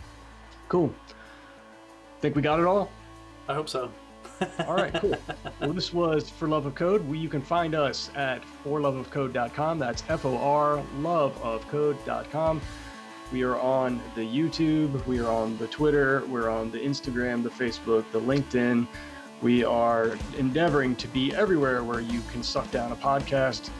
Cool. 0.69 0.93
Think 2.21 2.35
we 2.35 2.41
got 2.41 2.59
it 2.59 2.65
all. 2.65 2.89
I 3.47 3.53
hope 3.53 3.67
so. 3.67 3.91
All 4.67 4.75
right, 4.75 4.93
cool. 4.95 5.15
Well, 5.61 5.73
this 5.73 5.93
was 5.93 6.29
For 6.29 6.47
Love 6.47 6.65
of 6.65 6.75
Code. 6.75 7.07
We, 7.07 7.17
you 7.17 7.29
can 7.29 7.41
find 7.41 7.75
us 7.75 8.09
at 8.15 8.43
forloveofcode.com. 8.65 9.79
That's 9.79 10.03
F 10.09 10.25
O 10.25 10.37
R 10.37 10.83
loveofcode.com. 10.99 12.61
We 13.31 13.43
are 13.43 13.59
on 13.59 13.99
the 14.15 14.21
YouTube, 14.21 15.03
we 15.07 15.19
are 15.19 15.31
on 15.31 15.57
the 15.57 15.65
Twitter, 15.67 16.23
we're 16.27 16.49
on 16.49 16.69
the 16.69 16.77
Instagram, 16.77 17.41
the 17.41 17.49
Facebook, 17.49 18.05
the 18.11 18.21
LinkedIn. 18.21 18.87
We 19.41 19.63
are 19.63 20.17
endeavoring 20.37 20.95
to 20.97 21.07
be 21.07 21.33
everywhere 21.33 21.83
where 21.83 21.99
you 21.99 22.21
can 22.31 22.43
suck 22.43 22.69
down 22.69 22.91
a 22.91 22.95
podcast. 22.95 23.71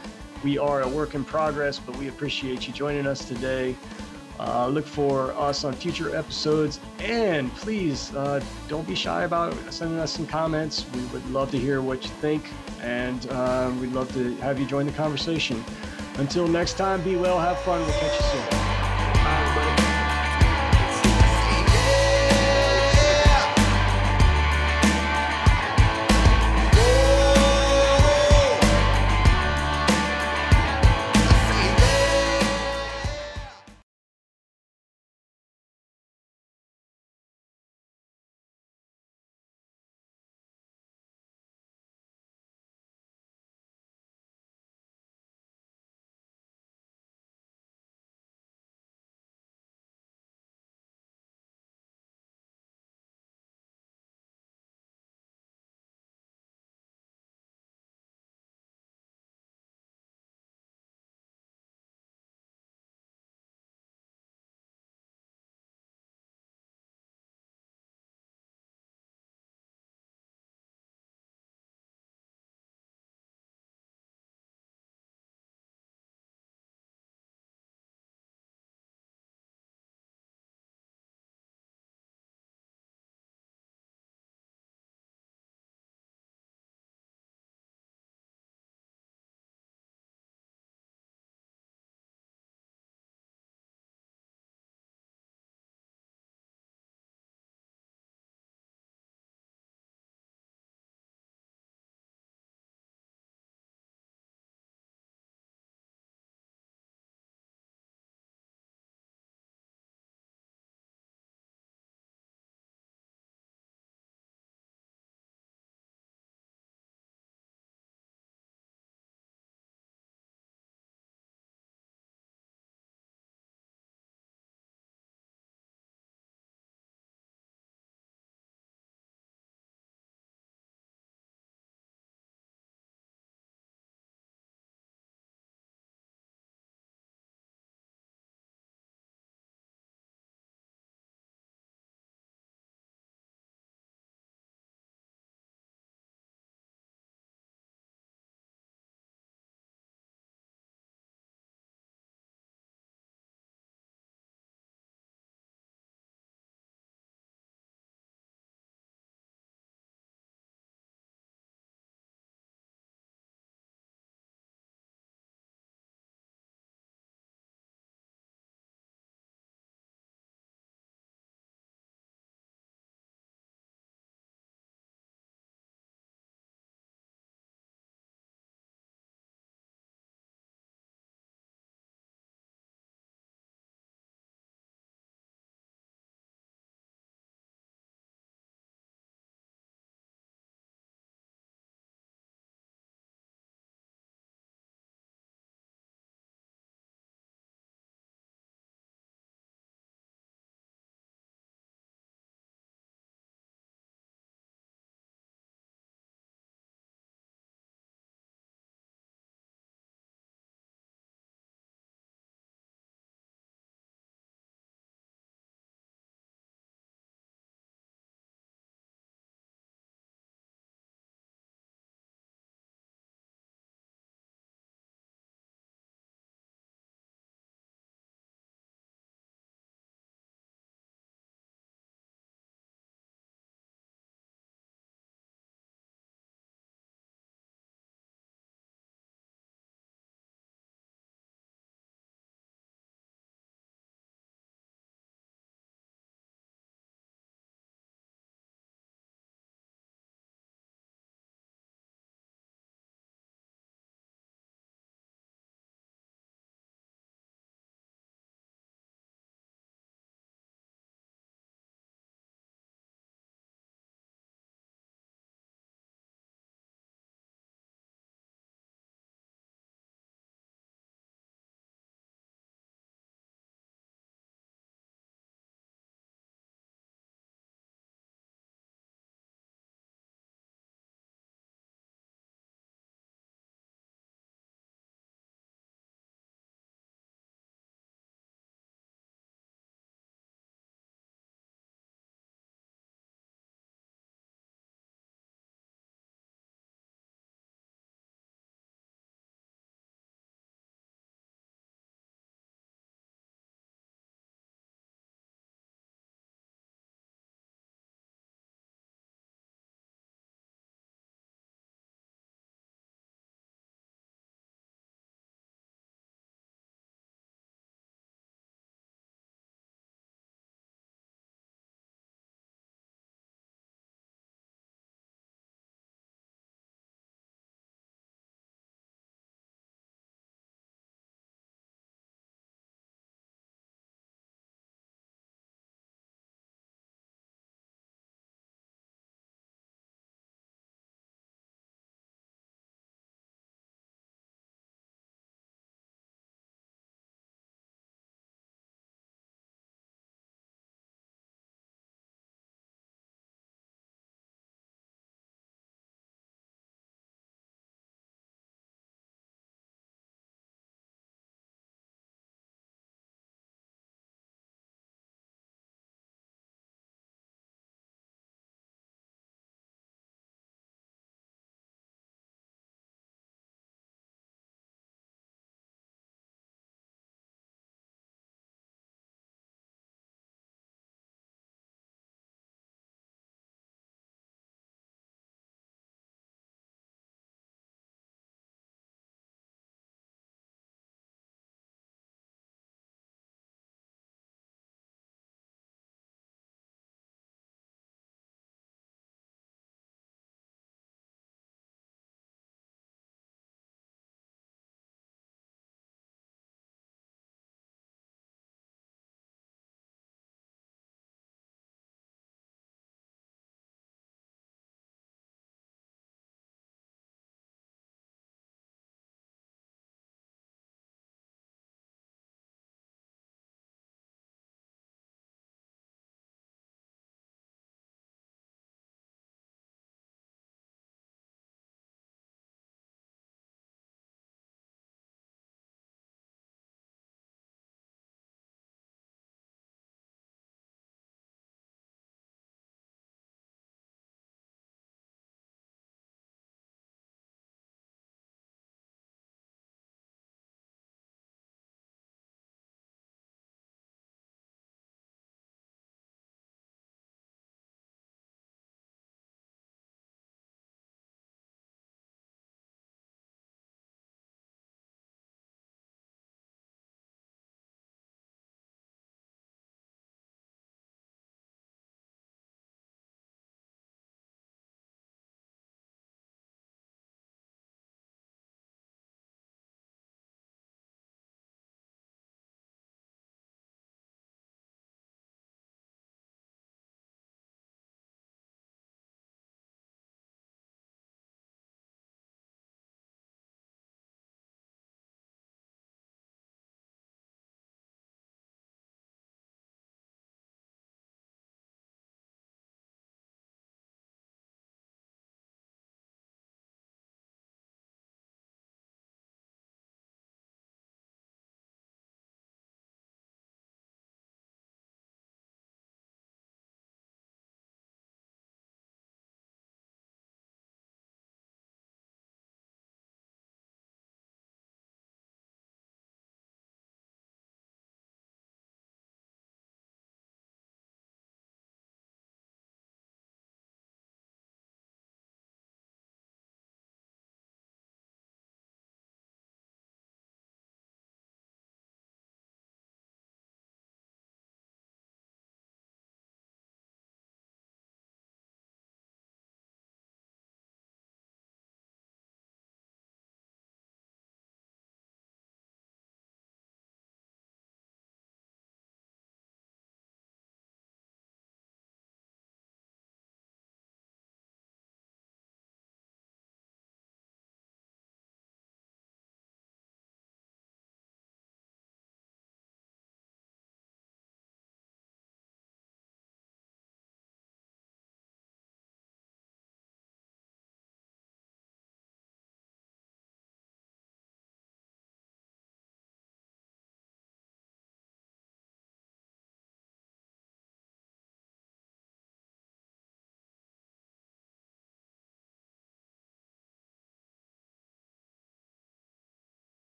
We 0.42 0.58
are 0.58 0.82
a 0.82 0.88
work 0.88 1.14
in 1.14 1.24
progress, 1.24 1.78
but 1.78 1.96
we 1.96 2.08
appreciate 2.08 2.66
you 2.66 2.74
joining 2.74 3.06
us 3.06 3.26
today. 3.26 3.76
Uh, 4.38 4.68
look 4.68 4.86
for 4.86 5.32
us 5.34 5.64
on 5.64 5.72
future 5.72 6.14
episodes, 6.14 6.80
and 6.98 7.52
please 7.54 8.14
uh, 8.14 8.42
don't 8.68 8.86
be 8.86 8.94
shy 8.94 9.24
about 9.24 9.54
sending 9.72 9.98
us 9.98 10.12
some 10.12 10.26
comments. 10.26 10.86
We 10.92 11.04
would 11.06 11.28
love 11.30 11.50
to 11.52 11.58
hear 11.58 11.82
what 11.82 12.02
you 12.02 12.10
think, 12.10 12.50
and 12.82 13.26
uh, 13.30 13.72
we'd 13.80 13.92
love 13.92 14.12
to 14.14 14.34
have 14.36 14.58
you 14.58 14.66
join 14.66 14.86
the 14.86 14.92
conversation. 14.92 15.64
Until 16.16 16.48
next 16.48 16.74
time, 16.74 17.02
be 17.02 17.16
well, 17.16 17.38
have 17.38 17.58
fun. 17.60 17.80
We'll 17.80 17.98
catch 17.98 18.18
you 18.18 18.26
soon. 18.26 18.73